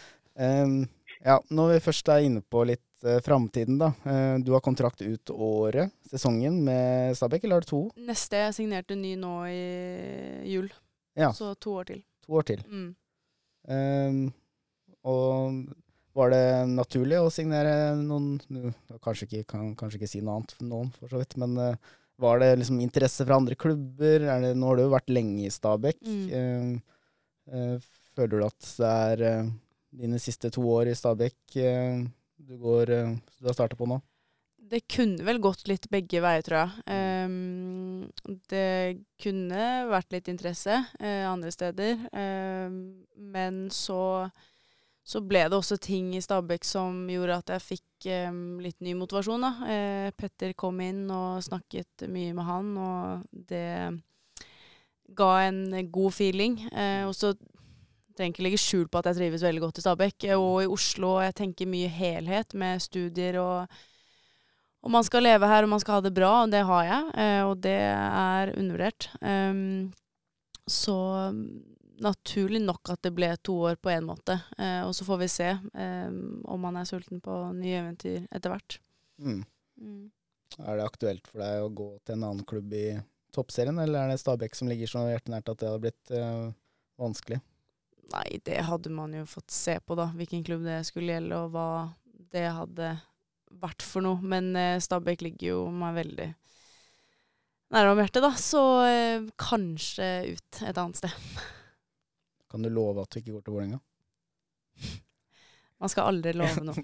Ehm, 0.42 0.80
ja, 1.26 1.38
når 1.54 1.76
vi 1.76 1.84
først 1.88 2.10
er 2.14 2.26
inne 2.26 2.42
på 2.42 2.64
litt 2.70 3.06
uh, 3.06 3.20
framtiden, 3.26 3.78
da. 3.82 3.92
Uh, 4.06 4.38
du 4.44 4.54
har 4.56 4.64
kontrakt 4.66 5.04
ut 5.04 5.34
året, 5.34 5.94
sesongen, 6.10 6.62
med 6.66 7.16
Stabæk, 7.18 7.46
eller 7.46 7.60
har 7.60 7.68
du 7.68 7.72
to? 7.72 7.82
Neste 8.08 8.42
jeg 8.46 8.58
signerte 8.58 8.98
ny 8.98 9.14
nå 9.20 9.36
i 9.52 9.62
jul. 10.52 10.72
Ja, 11.18 11.32
Så 11.36 11.54
to 11.60 11.76
år 11.82 11.90
til. 11.92 12.04
to 12.26 12.40
år 12.40 12.48
til. 12.48 12.66
Mm. 12.72 12.90
Uh, 13.70 14.32
og 15.06 15.62
var 16.18 16.34
det 16.34 16.46
naturlig 16.68 17.20
å 17.22 17.32
signere 17.32 17.96
noen 17.96 18.36
kanskje 19.04 19.28
ikke, 19.28 19.46
kan 19.54 19.74
kanskje 19.80 20.02
ikke 20.02 20.12
si 20.12 20.22
noe 20.22 20.40
annet 20.40 20.54
for 20.58 20.68
noen, 20.68 20.92
for 20.98 21.12
så 21.12 21.22
vidt, 21.22 21.38
men 21.40 21.56
uh, 21.60 21.92
var 22.22 22.42
det 22.42 22.52
liksom 22.60 22.82
interesse 22.84 23.26
fra 23.26 23.38
andre 23.40 23.58
klubber? 23.58 24.28
Er 24.30 24.44
det, 24.44 24.54
nå 24.58 24.70
har 24.70 24.78
du 24.78 24.86
jo 24.86 24.94
vært 24.94 25.14
lenge 25.14 25.48
i 25.48 25.54
Stabæk. 25.54 26.02
Mm. 26.06 26.26
Uh, 26.32 27.54
uh, 27.54 27.92
føler 28.16 28.42
du 28.42 28.46
at 28.46 28.72
det 28.78 28.92
er 28.92 29.52
dine 29.92 30.20
siste 30.20 30.52
to 30.54 30.64
år 30.72 30.92
i 30.92 30.96
Stabæk 30.98 31.58
eh, 31.60 32.02
du, 32.38 32.56
eh, 32.56 33.12
du 33.40 33.50
har 33.50 33.58
starta 33.58 33.78
på 33.78 33.90
nå? 33.90 34.00
Det 34.72 34.86
kunne 34.88 35.26
vel 35.28 35.42
gått 35.44 35.66
litt 35.68 35.90
begge 35.92 36.22
veier, 36.24 36.44
tror 36.46 36.62
jeg. 36.62 37.26
Um, 37.28 38.06
det 38.48 39.02
kunne 39.20 39.66
vært 39.90 40.14
litt 40.16 40.30
interesse 40.32 40.78
uh, 40.96 41.26
andre 41.28 41.52
steder. 41.52 42.06
Um, 42.16 42.78
men 43.34 43.66
så, 43.76 44.30
så 45.04 45.20
ble 45.28 45.44
det 45.52 45.58
også 45.58 45.76
ting 45.82 46.14
i 46.16 46.22
Stabekk 46.24 46.64
som 46.64 47.04
gjorde 47.12 47.42
at 47.42 47.52
jeg 47.58 47.66
fikk 47.66 48.08
um, 48.30 48.62
litt 48.64 48.80
ny 48.80 48.96
motivasjon. 48.96 49.44
Eh, 49.68 50.08
Petter 50.16 50.56
kom 50.56 50.80
inn 50.86 51.04
og 51.12 51.44
snakket 51.44 52.08
mye 52.08 52.32
med 52.38 52.48
han, 52.48 52.72
og 52.80 53.28
det 53.52 53.68
ga 55.16 55.32
en 55.50 55.66
god 55.92 56.16
feeling. 56.16 56.62
Eh, 56.72 57.04
og 57.08 57.16
så 57.18 57.34
trenger 58.22 58.38
ikke 58.38 58.46
legge 58.46 58.62
skjul 58.62 58.88
på 58.88 59.02
at 59.02 59.10
jeg 59.12 59.20
trives 59.20 59.46
veldig 59.46 59.64
godt 59.66 59.82
i 59.82 59.86
Stabæk. 59.86 60.28
eh, 60.30 60.38
Og 60.38 60.64
i 60.64 60.70
Oslo. 60.70 61.16
Jeg 61.26 61.36
tenker 61.42 61.70
mye 61.70 61.90
helhet 61.92 62.54
med 62.54 62.84
studier 62.84 63.42
og 63.42 63.82
og 64.82 64.90
man 64.90 65.06
skal 65.06 65.22
leve 65.22 65.46
her, 65.46 65.62
og 65.62 65.70
man 65.70 65.82
skal 65.82 66.00
ha 66.00 66.02
det 66.02 66.14
bra, 66.18 66.30
og 66.42 66.50
det 66.50 66.64
har 66.66 66.86
jeg. 66.88 67.10
Eh, 67.22 67.42
og 67.46 67.60
det 67.62 67.78
er 67.78 68.54
undervurdert. 68.58 69.12
Um, 69.22 69.92
så 70.66 70.96
naturlig 72.02 72.64
nok 72.64 72.90
at 72.90 73.04
det 73.06 73.12
ble 73.14 73.30
to 73.46 73.60
år 73.70 73.78
på 73.78 73.92
én 73.94 74.08
måte. 74.08 74.40
Eh, 74.58 74.82
og 74.88 74.96
så 74.98 75.06
får 75.06 75.22
vi 75.22 75.28
se 75.30 75.52
um, 75.54 76.42
om 76.50 76.66
man 76.66 76.80
er 76.82 76.90
sulten 76.90 77.22
på 77.22 77.36
nye 77.60 77.78
eventyr 77.84 78.26
etter 78.34 78.56
hvert. 78.56 78.80
Mm. 79.22 79.44
Mm. 79.78 80.10
Er 80.66 80.80
det 80.80 80.88
aktuelt 80.90 81.30
for 81.30 81.46
deg 81.46 81.62
å 81.62 81.70
gå 81.70 81.92
til 82.02 82.18
en 82.18 82.26
annen 82.32 82.48
klubb 82.50 82.74
i 82.74 82.88
toppserien, 83.36 83.78
eller 83.80 84.02
er 84.02 84.12
det 84.12 84.20
Stabæk 84.24 84.58
som 84.58 84.70
ligger 84.72 84.90
så 84.90 85.06
hjertet 85.08 85.32
nært 85.32 85.54
at 85.54 85.62
det 85.62 85.70
hadde 85.70 85.84
blitt 85.86 86.16
øh, 86.18 86.50
vanskelig? 87.00 87.38
Nei, 88.12 88.42
det 88.46 88.60
hadde 88.68 88.92
man 88.94 89.14
jo 89.16 89.24
fått 89.30 89.54
se 89.54 89.78
på, 89.80 89.96
da. 90.00 90.10
Hvilken 90.18 90.44
klubb 90.44 90.66
det 90.68 90.82
skulle 90.88 91.16
gjelde, 91.16 91.40
og 91.40 91.54
hva 91.56 91.70
det 92.34 92.48
hadde 92.52 92.92
vært 93.62 93.86
for 93.86 94.04
noe. 94.06 94.20
Men 94.24 94.52
eh, 94.60 94.80
Stabæk 94.84 95.24
ligger 95.26 95.48
jo 95.54 95.62
meg 95.76 95.98
veldig 96.00 96.28
nære 97.72 97.94
om 97.94 98.02
hjertet, 98.02 98.24
da. 98.26 98.32
Så 98.40 98.64
eh, 98.88 99.30
kanskje 99.40 100.10
ut 100.34 100.62
et 100.68 100.82
annet 100.82 101.00
sted. 101.00 101.16
Kan 102.52 102.66
du 102.66 102.72
love 102.72 103.04
at 103.04 103.12
du 103.12 103.22
ikke 103.22 103.38
går 103.38 103.46
til 103.46 103.56
Vålerenga? 103.56 103.82
Man 105.82 105.90
skal 105.90 106.12
aldri 106.12 106.36
love 106.38 106.66
noe. 106.66 106.84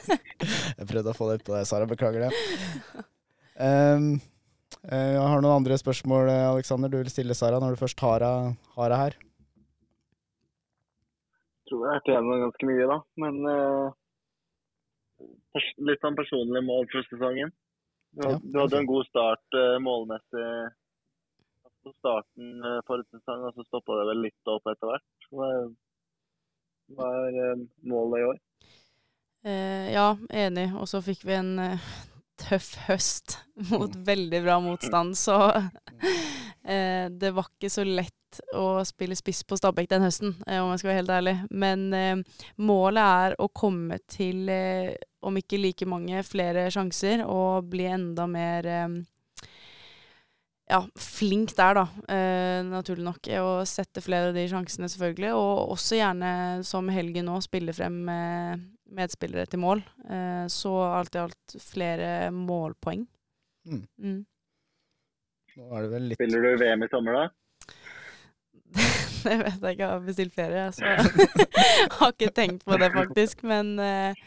Jeg 0.78 0.86
prøvde 0.88 1.12
å 1.12 1.16
få 1.16 1.28
det 1.28 1.40
ut 1.40 1.48
på 1.48 1.56
deg, 1.56 1.66
Sara. 1.68 1.88
Beklager 1.90 2.24
det. 2.24 2.30
Um, 3.60 4.14
jeg 4.88 5.18
har 5.20 5.42
noen 5.44 5.60
andre 5.60 5.76
spørsmål, 5.78 6.30
eh, 6.32 6.46
Aleksander, 6.48 6.90
du 6.90 6.96
vil 6.96 7.10
stille 7.12 7.36
Sara 7.36 7.60
når 7.62 7.76
du 7.76 7.82
først 7.82 8.00
har 8.02 8.24
henne 8.24 8.98
her. 8.98 9.14
Tror 11.72 11.88
jeg 11.88 12.04
tjener 12.10 12.44
ganske 12.44 12.68
mye, 12.68 12.86
da. 12.90 12.98
Men 13.24 13.40
eh, 13.48 13.88
pers 15.56 15.72
litt 15.88 16.04
sånn 16.04 16.18
personlige 16.18 16.64
mål 16.68 16.88
for 16.92 17.08
sesongen. 17.08 17.52
Du, 18.12 18.22
Ja, 18.28 18.36
du 18.36 18.60
hadde 18.60 18.82
en 18.82 18.90
god 18.90 19.08
start 19.08 19.56
eh, 19.56 19.76
målmessig 19.80 20.46
på 21.82 21.90
starten 21.96 22.60
uh, 22.62 22.78
forrige 22.86 23.16
sesong, 23.16 23.40
og 23.48 23.56
så 23.56 23.64
stoppa 23.66 23.96
det 23.98 24.04
vel 24.12 24.20
litt 24.28 24.50
opp 24.52 24.68
etter 24.70 24.86
hvert. 24.86 25.24
Hva 25.34 27.08
er, 27.08 27.64
målet 27.88 28.20
i 28.20 28.26
år? 28.28 28.38
Eh, 29.50 29.88
ja, 29.90 30.12
enig. 30.44 30.68
Og 30.78 30.86
så 30.90 31.00
fikk 31.02 31.24
vi 31.26 31.34
en 31.40 31.56
tøff 32.42 32.74
høst 32.88 33.38
mot 33.72 33.94
veldig 34.06 34.42
bra 34.44 34.58
motstand, 34.64 35.16
så 35.18 35.38
eh, 36.64 37.06
det 37.10 37.32
var 37.36 37.50
ikke 37.50 37.70
så 37.72 37.86
lett 37.86 38.18
å 38.56 38.80
spille 38.88 39.16
spiss 39.18 39.42
på 39.44 39.58
Stabæk 39.60 39.90
den 39.90 40.06
høsten, 40.06 40.34
eh, 40.46 40.60
om 40.62 40.72
jeg 40.72 40.82
skal 40.82 40.92
være 40.92 41.00
helt 41.02 41.14
ærlig. 41.18 41.36
Men 41.50 41.86
eh, 41.96 42.42
målet 42.64 43.02
er 43.02 43.38
å 43.42 43.50
komme 43.52 44.00
til, 44.10 44.46
eh, 44.52 44.94
om 45.22 45.36
ikke 45.38 45.60
like 45.60 45.88
mange, 45.88 46.24
flere 46.26 46.68
sjanser 46.72 47.26
og 47.28 47.68
bli 47.72 47.90
enda 47.92 48.26
mer 48.30 48.68
eh, 48.68 49.00
ja, 50.72 50.80
flink 50.96 51.52
der, 51.56 51.76
da. 51.76 52.14
Eh, 52.14 52.60
naturlig 52.64 53.04
nok. 53.04 53.28
Og 53.42 53.68
sette 53.68 54.02
flere 54.04 54.30
av 54.30 54.36
de 54.36 54.46
sjansene, 54.48 54.88
selvfølgelig. 54.88 55.32
Og 55.36 55.74
også 55.76 55.98
gjerne, 55.98 56.32
som 56.66 56.88
Helgen 56.92 57.28
nå, 57.28 57.38
spille 57.44 57.74
frem 57.76 57.98
eh, 58.08 58.54
medspillere 58.96 59.48
til 59.50 59.62
mål. 59.62 59.82
Eh, 60.08 60.44
så 60.52 60.74
alt 60.88 61.16
i 61.16 61.22
alt 61.22 61.56
flere 61.62 62.10
målpoeng. 62.34 63.06
Mm. 63.68 63.86
Mm. 64.02 64.20
Nå 65.56 65.68
er 65.76 65.84
det 65.84 65.92
vel 65.92 66.10
litt 66.10 66.18
Spiller 66.18 66.44
du 66.44 66.62
VM 66.62 66.84
i 66.84 66.90
sommer, 66.90 67.18
da? 67.18 67.24
det 69.22 69.34
vet 69.42 69.58
jeg 69.60 69.74
ikke, 69.74 69.82
jeg 69.82 69.90
har 69.90 70.04
bestilt 70.06 70.36
ferie, 70.36 70.68
så 70.72 70.86
jeg 70.94 71.90
har 71.98 72.14
ikke 72.14 72.30
tenkt 72.34 72.64
på 72.64 72.78
det, 72.80 72.88
faktisk. 72.94 73.44
Men 73.48 73.74
eh, 73.82 74.22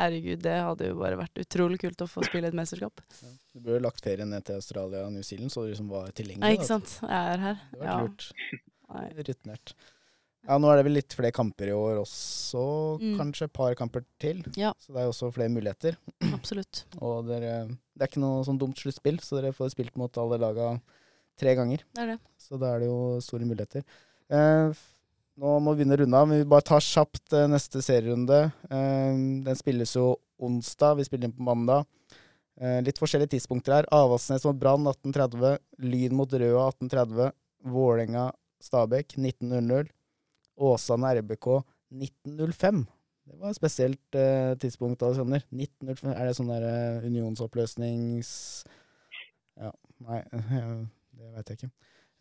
herregud, 0.00 0.40
det 0.44 0.58
hadde 0.64 0.90
jo 0.90 0.98
bare 1.00 1.20
vært 1.20 1.42
utrolig 1.44 1.80
kult 1.82 2.04
å 2.04 2.08
få 2.10 2.24
spille 2.26 2.48
et 2.48 2.56
mesterskap. 2.56 3.04
Du 3.52 3.60
burde 3.60 3.82
lagt 3.84 4.04
ferien 4.04 4.32
ned 4.32 4.46
til 4.48 4.60
Australia 4.60 5.04
og 5.06 5.12
New 5.14 5.26
Zealand, 5.26 5.52
så 5.52 5.66
du 5.66 5.74
liksom 5.74 5.92
var 5.92 6.08
tilgjengelig. 6.16 6.46
Nei, 6.46 6.54
ikke 6.56 6.70
sant. 6.70 6.96
Jeg 7.04 7.36
er 7.36 7.44
her. 7.46 7.66
Det 7.72 7.82
var 7.84 8.06
lurt. 8.06 8.30
Nei. 8.92 9.06
Rutinert. 9.20 9.76
Ja, 10.48 10.56
nå 10.58 10.70
er 10.72 10.80
det 10.80 10.84
vel 10.88 10.96
litt 10.98 11.14
flere 11.14 11.30
kamper 11.34 11.68
i 11.70 11.74
år 11.76 12.00
også, 12.02 12.62
Mm. 13.00 13.16
kanskje 13.20 13.44
et 13.46 13.52
par 13.54 13.74
kamper 13.78 14.02
til. 14.18 14.42
Ja. 14.58 14.72
Så 14.78 14.92
det 14.92 15.02
er 15.04 15.08
også 15.12 15.30
flere 15.32 15.48
muligheter. 15.54 15.96
Absolutt. 16.34 16.84
Og 17.00 17.26
dere, 17.28 17.68
det 17.94 18.02
er 18.02 18.10
ikke 18.10 18.20
noe 18.24 18.42
sånn 18.44 18.58
dumt 18.58 18.76
sluttspill, 18.82 19.20
så 19.22 19.38
dere 19.40 19.52
får 19.54 19.70
spilt 19.76 19.94
mot 19.96 20.10
alle 20.18 20.38
laga 20.42 20.80
tre 21.38 21.54
ganger. 21.54 21.84
Det 21.94 22.02
er 22.02 22.10
det. 22.14 22.18
Så 22.42 22.58
da 22.58 22.74
er 22.74 22.80
det 22.82 22.88
jo 22.90 23.20
store 23.22 23.46
muligheter. 23.46 23.84
Eh, 24.32 24.74
nå 25.38 25.54
må 25.62 25.72
vi 25.76 25.84
begynne 25.84 25.96
å 25.96 26.02
runde 26.02 26.18
av, 26.24 26.28
men 26.28 26.42
vi 26.42 26.50
bare 26.50 26.66
tar 26.66 26.80
kjapt 26.84 27.32
eh, 27.38 27.46
neste 27.48 27.80
serierunde. 27.82 28.42
Eh, 28.68 29.14
den 29.46 29.56
spilles 29.62 29.94
jo 29.94 30.16
onsdag, 30.42 30.96
vi 30.98 31.04
spiller 31.06 31.30
inn 31.30 31.36
på 31.38 31.46
mandag. 31.46 31.86
Eh, 32.60 32.80
litt 32.82 32.98
forskjellige 33.00 33.30
tidspunkter 33.38 33.78
her. 33.78 33.86
Avaldsnes 33.94 34.44
mot 34.44 34.58
Brann 34.60 34.84
18.30. 34.90 35.58
Lyn 35.86 36.14
mot 36.18 36.28
Røa 36.34 36.66
18.30. 36.74 37.30
Vålerenga 37.64 38.26
Stabæk 38.62 39.14
19.00. 39.16 39.88
Åsane 40.62 41.12
RBK 41.18 41.48
19.05. 41.92 42.82
det 43.28 43.38
var 43.38 43.52
et 43.52 43.58
spesielt 43.58 44.18
eh, 44.18 44.54
tidspunkt, 44.62 45.02
Alexander. 45.02 45.44
1905, 45.50 46.12
er 46.14 46.28
det 46.28 46.36
sånn 46.38 46.52
der 46.52 46.68
eh, 46.68 47.06
unionsoppløsnings... 47.08 48.32
Ja, 49.60 49.72
nei, 50.06 50.22
det 51.18 51.32
veit 51.34 51.50
jeg 51.52 51.60
ikke. 51.60 51.72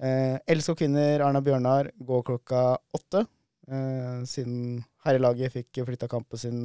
Eh, 0.02 0.38
LSK 0.50 0.76
kvinner 0.82 1.22
Arna 1.24 1.44
Bjørnar 1.46 1.92
går 2.02 2.26
klokka 2.28 2.64
åtte. 2.98 3.24
Eh, 3.70 4.24
siden 4.28 4.82
herrelaget 5.06 5.54
fikk 5.54 5.84
flytta 5.88 6.10
kampen 6.12 6.42
sin 6.42 6.64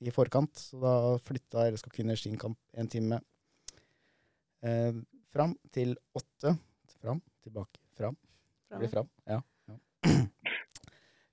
i 0.00 0.12
forkant, 0.14 0.56
så 0.56 0.80
da 0.80 0.94
flytta 1.20 1.66
LSK 1.68 1.90
kvinner 1.92 2.16
sin 2.16 2.38
kamp 2.40 2.56
en 2.72 2.88
time 2.88 3.20
eh, 4.64 4.96
fram 5.34 5.54
til 5.74 5.92
åtte. 6.16 6.56
Fram, 7.00 7.20
tilbake, 7.44 7.80
fram. 7.96 8.16
Blir 8.76 8.90
fram, 8.92 9.08
ja. 9.28 9.40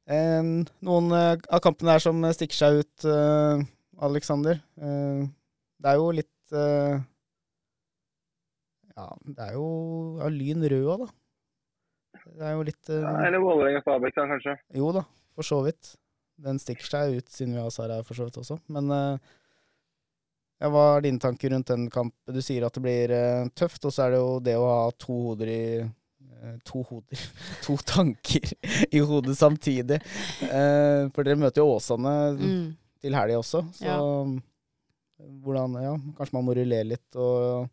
Eh, 0.07 0.39
noen 0.87 1.11
eh, 1.11 1.33
av 1.51 1.59
kampene 1.63 1.91
her 1.97 2.03
som 2.03 2.21
stikker 2.31 2.55
seg 2.55 2.79
ut, 2.79 3.05
eh, 3.11 3.63
Alexander. 4.07 4.61
Eh, 4.79 5.25
det 5.83 5.91
er 5.91 5.97
jo 5.99 6.11
litt 6.15 6.33
Ja, 8.97 9.05
det 9.27 9.43
er 9.43 9.57
jo 9.57 9.65
ja, 10.21 10.29
Lyn 10.31 10.63
rød 10.63 10.85
òg, 10.93 11.01
da. 11.01 11.07
Det 12.23 12.45
er 12.47 12.53
jo 12.55 12.63
litt 12.69 12.87
Ja, 12.87 13.11
eller 13.27 13.43
Vålerenga-Stabæk, 13.43 14.15
da, 14.15 14.23
kanskje. 14.31 14.53
Jo 14.79 14.93
da, 14.95 15.03
for 15.35 15.43
så 15.45 15.59
vidt. 15.65 15.91
Den 16.39 16.61
stikker 16.61 16.87
seg 16.87 17.17
ut, 17.19 17.27
siden 17.33 17.57
vi 17.57 17.59
har 17.59 17.73
Sara 17.73 17.99
her, 17.99 18.07
for 18.07 18.15
så 18.15 18.29
vidt 18.29 18.39
også. 18.39 18.55
Men 18.71 18.87
ja, 18.95 20.71
hva 20.71 20.85
er 20.95 21.03
dine 21.03 21.19
tanker 21.21 21.51
rundt 21.51 21.67
den 21.67 21.89
kampen? 21.91 22.15
Du 22.31 22.39
sier 22.41 22.63
at 22.65 22.79
det 22.79 22.85
blir 22.87 23.13
tøft, 23.59 23.83
og 23.83 23.91
så 23.91 24.07
er 24.07 24.15
det 24.15 24.23
jo 24.23 24.31
det 24.47 24.55
å 24.55 24.71
ha 24.71 24.87
to 24.95 25.19
hoder 25.27 25.51
i 25.51 25.63
To 26.65 26.83
hoder 26.83 27.23
To 27.65 27.77
tanker 27.77 28.51
i 28.91 28.99
hodet 28.99 29.37
samtidig. 29.39 30.01
Eh, 30.43 31.07
for 31.13 31.23
dere 31.23 31.39
møter 31.39 31.63
jo 31.63 31.71
Åsane 31.77 32.13
Mm. 32.37 32.67
til 33.01 33.13
helga 33.17 33.37
også, 33.39 33.63
så 33.77 33.85
Ja. 33.85 33.97
hvordan 35.43 35.73
Ja, 35.81 35.95
kanskje 36.17 36.33
man 36.37 36.45
må 36.45 36.55
rullere 36.57 36.85
litt, 36.85 37.15
og 37.15 37.69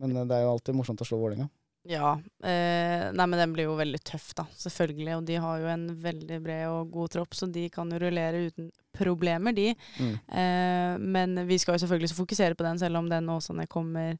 Men 0.00 0.14
det 0.28 0.32
er 0.32 0.42
jo 0.46 0.52
alltid 0.54 0.74
morsomt 0.74 1.00
å 1.00 1.04
slå 1.04 1.18
Vålerenga. 1.20 1.48
Ja. 1.84 2.14
Eh, 2.44 3.10
nei, 3.12 3.26
men 3.26 3.38
den 3.38 3.52
blir 3.52 3.64
jo 3.66 3.74
veldig 3.76 3.98
tøff, 4.04 4.30
da. 4.36 4.44
Selvfølgelig. 4.56 5.16
Og 5.18 5.24
de 5.28 5.34
har 5.40 5.58
jo 5.60 5.66
en 5.68 5.86
veldig 5.96 6.38
bred 6.44 6.66
og 6.68 6.90
god 6.92 7.10
tropp, 7.10 7.34
så 7.36 7.50
de 7.52 7.66
kan 7.72 7.88
jo 7.92 7.98
rullere 8.00 8.46
uten 8.48 8.70
problemer, 8.96 9.52
de. 9.56 9.74
Mm. 9.98 10.14
Eh, 10.28 10.96
men 10.98 11.46
vi 11.48 11.58
skal 11.60 11.76
jo 11.76 11.82
selvfølgelig 11.86 12.16
fokusere 12.16 12.56
på 12.56 12.64
den, 12.64 12.78
selv 12.80 12.96
om 12.96 13.08
den 13.12 13.28
Åsane 13.28 13.66
kommer 13.68 14.16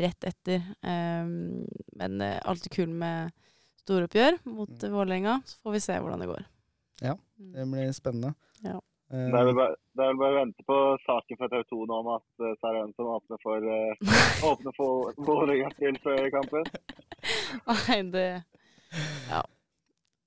rett 0.00 0.24
etter. 0.30 0.62
Eh, 0.82 1.26
men 2.00 2.20
eh, 2.20 2.40
alltid 2.44 2.72
kul 2.72 2.88
med 2.88 3.32
storoppgjør 3.84 4.38
mot 4.48 4.70
Mm. 4.82 4.92
Vålerenga. 4.94 5.42
Så 5.46 5.58
får 5.62 5.72
vi 5.76 5.80
se 5.80 5.98
hvordan 6.00 6.20
det 6.24 6.26
går. 6.32 6.44
Ja, 7.02 7.16
Mm. 7.38 7.52
Det 7.52 7.64
blir 7.72 7.92
spennende. 7.92 8.34
Ja. 8.62 8.76
Eh, 9.10 9.26
Det 9.30 9.38
er 9.40 9.44
vel 9.44 9.54
bare, 9.58 9.74
det 9.96 10.02
er 10.04 10.08
vel 10.12 10.18
bare 10.20 10.34
å 10.34 10.38
vente 10.38 10.64
på 10.68 10.76
saken 11.04 11.36
fra 11.40 11.48
TV 11.50 11.64
2 11.70 11.80
nå 11.90 11.96
om 11.98 12.08
at 12.14 12.28
uh, 12.40 12.52
Sara 12.60 12.84
Ønsson 12.84 13.08
åpner 13.10 13.38
for, 13.42 13.58
uh, 13.58 13.94
åpner 14.52 14.72
for 14.76 15.12
Vålerenga-spill 15.18 15.98
før 16.04 16.30
kampen. 16.30 16.64
Nei, 17.68 18.02
det 18.14 18.44
Ja. 19.28 19.42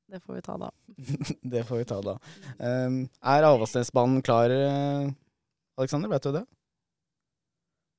Det 0.10 0.22
får 0.24 0.34
vi 0.38 0.42
ta 0.42 0.58
da. 0.58 0.70
det 1.52 1.64
får 1.68 1.78
vi 1.82 1.86
ta 1.86 2.02
da. 2.02 2.14
Um, 2.60 3.10
er 3.24 3.44
Avaldsnesbanen 3.44 4.22
klar, 4.24 4.52
Aleksander? 4.52 5.16
Alexander? 5.78 6.10
Vet 6.10 6.24
du 6.24 6.32
det? 6.32 6.46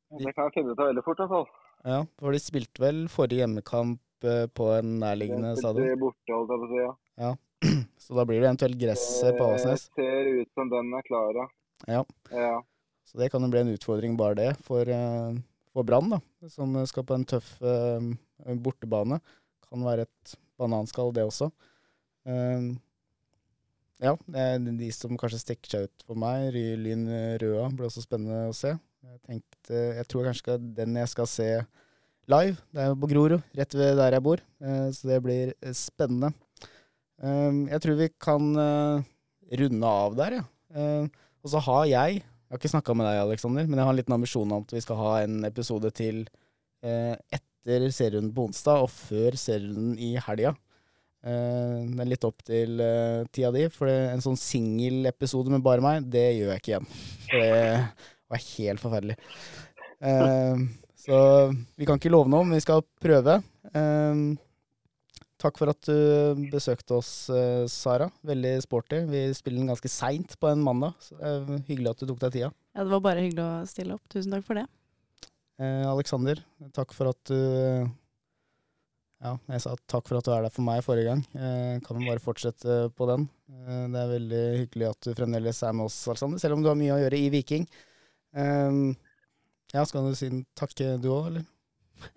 Det 0.08 0.32
kan 0.32 0.48
jeg 0.48 0.54
finne 0.54 0.72
ut 0.72 0.80
av 0.80 0.88
veldig 0.88 1.04
fort, 1.04 1.18
i 1.18 1.24
hvert 1.24 1.34
fall. 1.34 1.66
Ja, 1.86 1.98
for 2.18 2.34
de 2.34 2.40
spilte 2.42 2.82
vel 2.82 3.02
forrige 3.12 3.42
hjemmekamp 3.42 4.26
eh, 4.26 4.46
på 4.50 4.70
en 4.74 4.96
nærliggende 5.02 5.52
stadion. 5.58 5.92
borte, 6.00 6.32
holdt 6.32 6.54
jeg 6.54 6.62
på 6.62 6.66
å 6.66 6.70
si. 6.72 6.86
Ja. 7.22 7.34
Så 8.02 8.16
da 8.16 8.24
blir 8.24 8.40
det 8.40 8.48
eventuelt 8.48 8.80
gresset 8.80 9.36
på 9.36 9.44
Avaldsnes. 9.44 9.84
Det 9.92 10.08
ser 10.08 10.32
ut 10.40 10.50
som 10.56 10.72
den 10.72 10.90
er 10.96 11.06
klar, 11.06 11.36
ja. 11.36 11.46
Ja. 11.86 12.02
ja. 12.32 12.56
Så 13.08 13.20
det 13.20 13.30
kan 13.32 13.44
jo 13.44 13.52
bli 13.52 13.62
en 13.62 13.74
utfordring 13.74 14.16
bare 14.18 14.38
det 14.38 14.48
for, 14.64 14.88
eh, 14.88 15.38
for 15.74 15.86
Brann, 15.86 16.10
da. 16.16 16.22
Som 16.50 16.74
skal 16.88 17.06
på 17.06 17.18
en 17.18 17.28
tøff 17.28 17.54
uh, 17.62 18.00
bortebane. 18.64 19.20
Kan 19.68 19.84
være 19.84 20.08
et 20.08 20.36
bananskall, 20.58 21.12
det 21.12 21.28
også. 21.28 21.50
Uh, 22.28 22.74
ja, 24.00 24.14
det 24.30 24.42
er 24.42 24.60
de 24.78 24.90
som 24.94 25.18
kanskje 25.18 25.42
stikker 25.42 25.74
seg 25.74 25.88
ut 25.88 26.06
for 26.06 26.18
meg. 26.20 26.54
Lyn 26.54 27.08
Røa 27.42 27.68
blir 27.74 27.90
også 27.90 28.04
spennende 28.04 28.48
å 28.48 28.56
se. 28.56 28.76
Jeg 29.06 29.20
tenkte, 29.22 29.82
jeg 29.98 30.06
tror 30.10 30.26
kanskje 30.26 30.56
den 30.78 30.96
jeg 30.98 31.10
skal 31.12 31.28
se 31.30 31.48
live, 32.28 32.56
det 32.74 32.82
er 32.84 32.96
på 32.98 33.08
Grorud, 33.10 33.38
rett 33.56 33.76
ved 33.78 33.94
der 34.00 34.16
jeg 34.16 34.24
bor. 34.26 34.42
Eh, 34.60 34.88
så 34.94 35.12
det 35.12 35.20
blir 35.24 35.52
eh, 35.54 35.76
spennende. 35.76 36.32
Um, 37.18 37.64
jeg 37.66 37.82
tror 37.82 37.96
vi 37.98 38.08
kan 38.14 38.50
eh, 38.62 39.06
runde 39.58 39.94
av 40.02 40.18
der, 40.18 40.36
ja. 40.38 40.44
Eh, 40.74 41.06
og 41.42 41.52
så 41.54 41.62
har 41.66 41.86
jeg 41.90 42.20
jeg 42.48 42.54
har 42.54 42.60
ikke 42.62 42.70
snakka 42.72 42.94
med 42.96 43.04
deg, 43.04 43.18
Aleksander, 43.20 43.66
men 43.68 43.76
jeg 43.76 43.84
har 43.84 43.92
en 43.92 43.98
liten 43.98 44.14
ambisjon 44.16 44.52
om 44.56 44.62
at 44.64 44.70
vi 44.72 44.80
skal 44.80 44.96
ha 44.96 45.10
en 45.20 45.42
episode 45.44 45.90
til 45.92 46.22
eh, 46.80 47.12
etter 47.28 47.84
serierunden 47.92 48.32
på 48.32 48.46
onsdag 48.48 48.86
og 48.86 48.88
før 48.88 49.36
serierunden 49.36 49.98
i 50.00 50.14
helga. 50.24 50.54
Eh, 51.28 51.74
det 51.90 52.06
er 52.06 52.08
litt 52.08 52.24
opp 52.24 52.40
til 52.48 52.80
eh, 52.80 53.26
tida 53.36 53.50
di, 53.52 53.66
for 53.74 53.92
en 53.92 54.24
sånn 54.24 54.40
singelepisode 54.40 55.52
med 55.52 55.66
bare 55.66 55.84
meg, 55.84 56.08
det 56.08 56.24
gjør 56.38 56.54
jeg 56.54 56.62
ikke 56.62 56.72
igjen. 56.72 56.88
For 57.26 57.44
det 57.44 57.52
var 58.28 58.44
helt 58.44 58.82
forferdelig. 58.82 59.18
Uh, 59.98 60.68
så 60.98 61.16
vi 61.78 61.88
kan 61.88 61.98
ikke 61.98 62.12
love 62.12 62.30
noe, 62.30 62.44
men 62.46 62.58
vi 62.58 62.64
skal 62.64 62.84
prøve. 63.02 63.40
Uh, 63.74 64.36
Takk 65.38 65.54
for 65.60 65.70
at 65.70 65.86
du 65.86 66.48
besøkte 66.50 66.96
oss, 66.96 67.10
eh, 67.30 67.62
Sara. 67.70 68.08
Veldig 68.26 68.56
sporty. 68.64 69.04
Vi 69.06 69.20
spiller 69.38 69.62
den 69.62 69.70
ganske 69.70 69.90
seint 69.90 70.34
på 70.34 70.48
en 70.50 70.64
mandag. 70.66 70.96
Så 70.98 71.14
det 71.14 71.60
hyggelig 71.68 71.92
at 71.92 72.02
du 72.02 72.08
tok 72.10 72.24
deg 72.24 72.32
tida. 72.34 72.50
Ja, 72.74 72.82
det 72.82 72.90
var 72.90 73.04
bare 73.04 73.22
hyggelig 73.22 73.44
å 73.44 73.68
stille 73.70 73.94
opp. 73.94 74.02
Tusen 74.10 74.34
takk 74.34 74.42
for 74.48 74.58
det. 74.58 74.66
Eh, 75.62 75.86
Alexander, 75.86 76.42
takk 76.74 76.94
for 76.94 77.10
at 77.14 77.22
du 77.30 77.38
Ja, 79.18 79.32
jeg 79.50 79.62
sa 79.62 79.72
takk 79.90 80.06
for 80.06 80.18
at 80.18 80.26
du 80.26 80.30
er 80.30 80.42
der 80.46 80.54
for 80.54 80.62
meg 80.62 80.82
forrige 80.86 81.10
gang. 81.10 81.22
Eh, 81.34 81.78
kan 81.86 81.98
vi 81.98 82.06
bare 82.06 82.22
fortsette 82.22 82.90
på 82.94 83.06
den. 83.10 83.28
Eh, 83.50 83.86
det 83.94 83.98
er 84.02 84.12
veldig 84.14 84.44
hyggelig 84.58 84.90
at 84.90 85.00
du 85.06 85.14
fremdeles 85.14 85.62
er 85.62 85.72
med 85.72 85.86
oss, 85.86 86.06
Alexander, 86.06 86.38
selv 86.38 86.54
om 86.54 86.62
du 86.62 86.70
har 86.70 86.78
mye 86.78 86.94
å 86.94 87.00
gjøre 87.02 87.18
i 87.18 87.30
Viking. 87.30 87.66
Eh, 88.38 88.80
ja, 89.74 89.84
skal 89.84 90.08
du 90.08 90.16
si 90.16 90.30
en 90.30 90.44
takke 90.58 90.96
du 91.02 91.10
òg, 91.12 91.32
eller? 91.32 91.48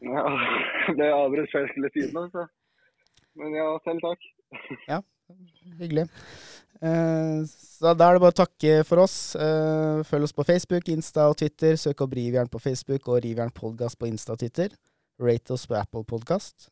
ja. 0.05 0.25
Det 0.97 1.07
avbrøt 1.13 1.51
skulle 1.51 1.91
si 1.93 2.07
noe, 2.11 2.27
så. 2.33 2.47
Men 3.39 3.53
ja, 3.55 3.67
selv 3.85 4.01
takk. 4.03 4.23
Ja, 4.91 5.01
Hyggelig. 5.79 6.07
Eh, 6.81 7.41
så 7.47 7.93
da 7.93 8.07
er 8.09 8.17
det 8.17 8.23
bare 8.23 8.33
å 8.33 8.39
takke 8.41 8.81
for 8.87 9.03
oss. 9.03 9.35
Eh, 9.37 10.01
følg 10.07 10.27
oss 10.27 10.35
på 10.35 10.45
Facebook, 10.47 10.89
Insta 10.91 11.27
og 11.31 11.37
Twitter. 11.39 11.77
Søk 11.79 12.03
opp 12.03 12.15
Rivjern 12.17 12.51
på 12.51 12.61
Facebook 12.61 13.07
og 13.07 13.21
Rivjern 13.25 13.53
Podcast 13.55 13.99
på 14.01 14.09
Insta 14.09 14.35
og 14.35 14.41
Twitter. 14.41 14.73
Rate 15.21 15.55
oss 15.55 15.67
på 15.69 15.77
Apple 15.77 16.03
Podcast. 16.09 16.69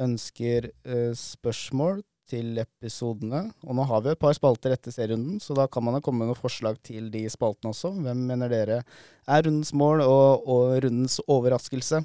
Ønsker 0.00 0.70
eh, 0.70 1.12
spørsmål 1.18 2.02
til 2.28 2.60
episodene. 2.62 3.42
Og 3.66 3.76
nå 3.78 3.86
har 3.88 4.04
vi 4.04 4.12
et 4.12 4.20
par 4.20 4.36
spalter 4.36 4.74
etter 4.74 4.94
serierunden, 4.94 5.40
så 5.42 5.56
da 5.56 5.66
kan 5.68 5.84
man 5.86 6.00
komme 6.04 6.22
med 6.22 6.32
noen 6.32 6.40
forslag 6.40 6.80
til 6.86 7.10
de 7.14 7.26
spaltene 7.32 7.72
også. 7.74 7.92
Hvem 8.04 8.24
mener 8.30 8.52
dere 8.52 8.80
er 9.26 9.44
rundens 9.46 9.74
mål 9.76 10.04
og, 10.06 10.48
og 10.48 10.78
rundens 10.84 11.20
overraskelse? 11.28 12.04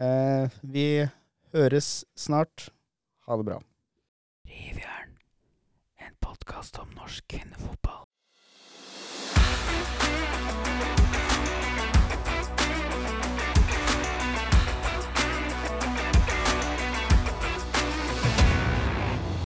Eh, 0.00 0.60
vi 0.62 0.86
høres 1.56 1.90
snart. 2.18 2.70
Ha 3.28 3.40
det 3.40 3.48
bra. 3.48 3.58
Rivjern, 4.50 5.16
en 6.02 6.14
podkast 6.24 6.80
om 6.82 6.92
norsk 6.98 7.26
kvinnefotball. 7.30 8.09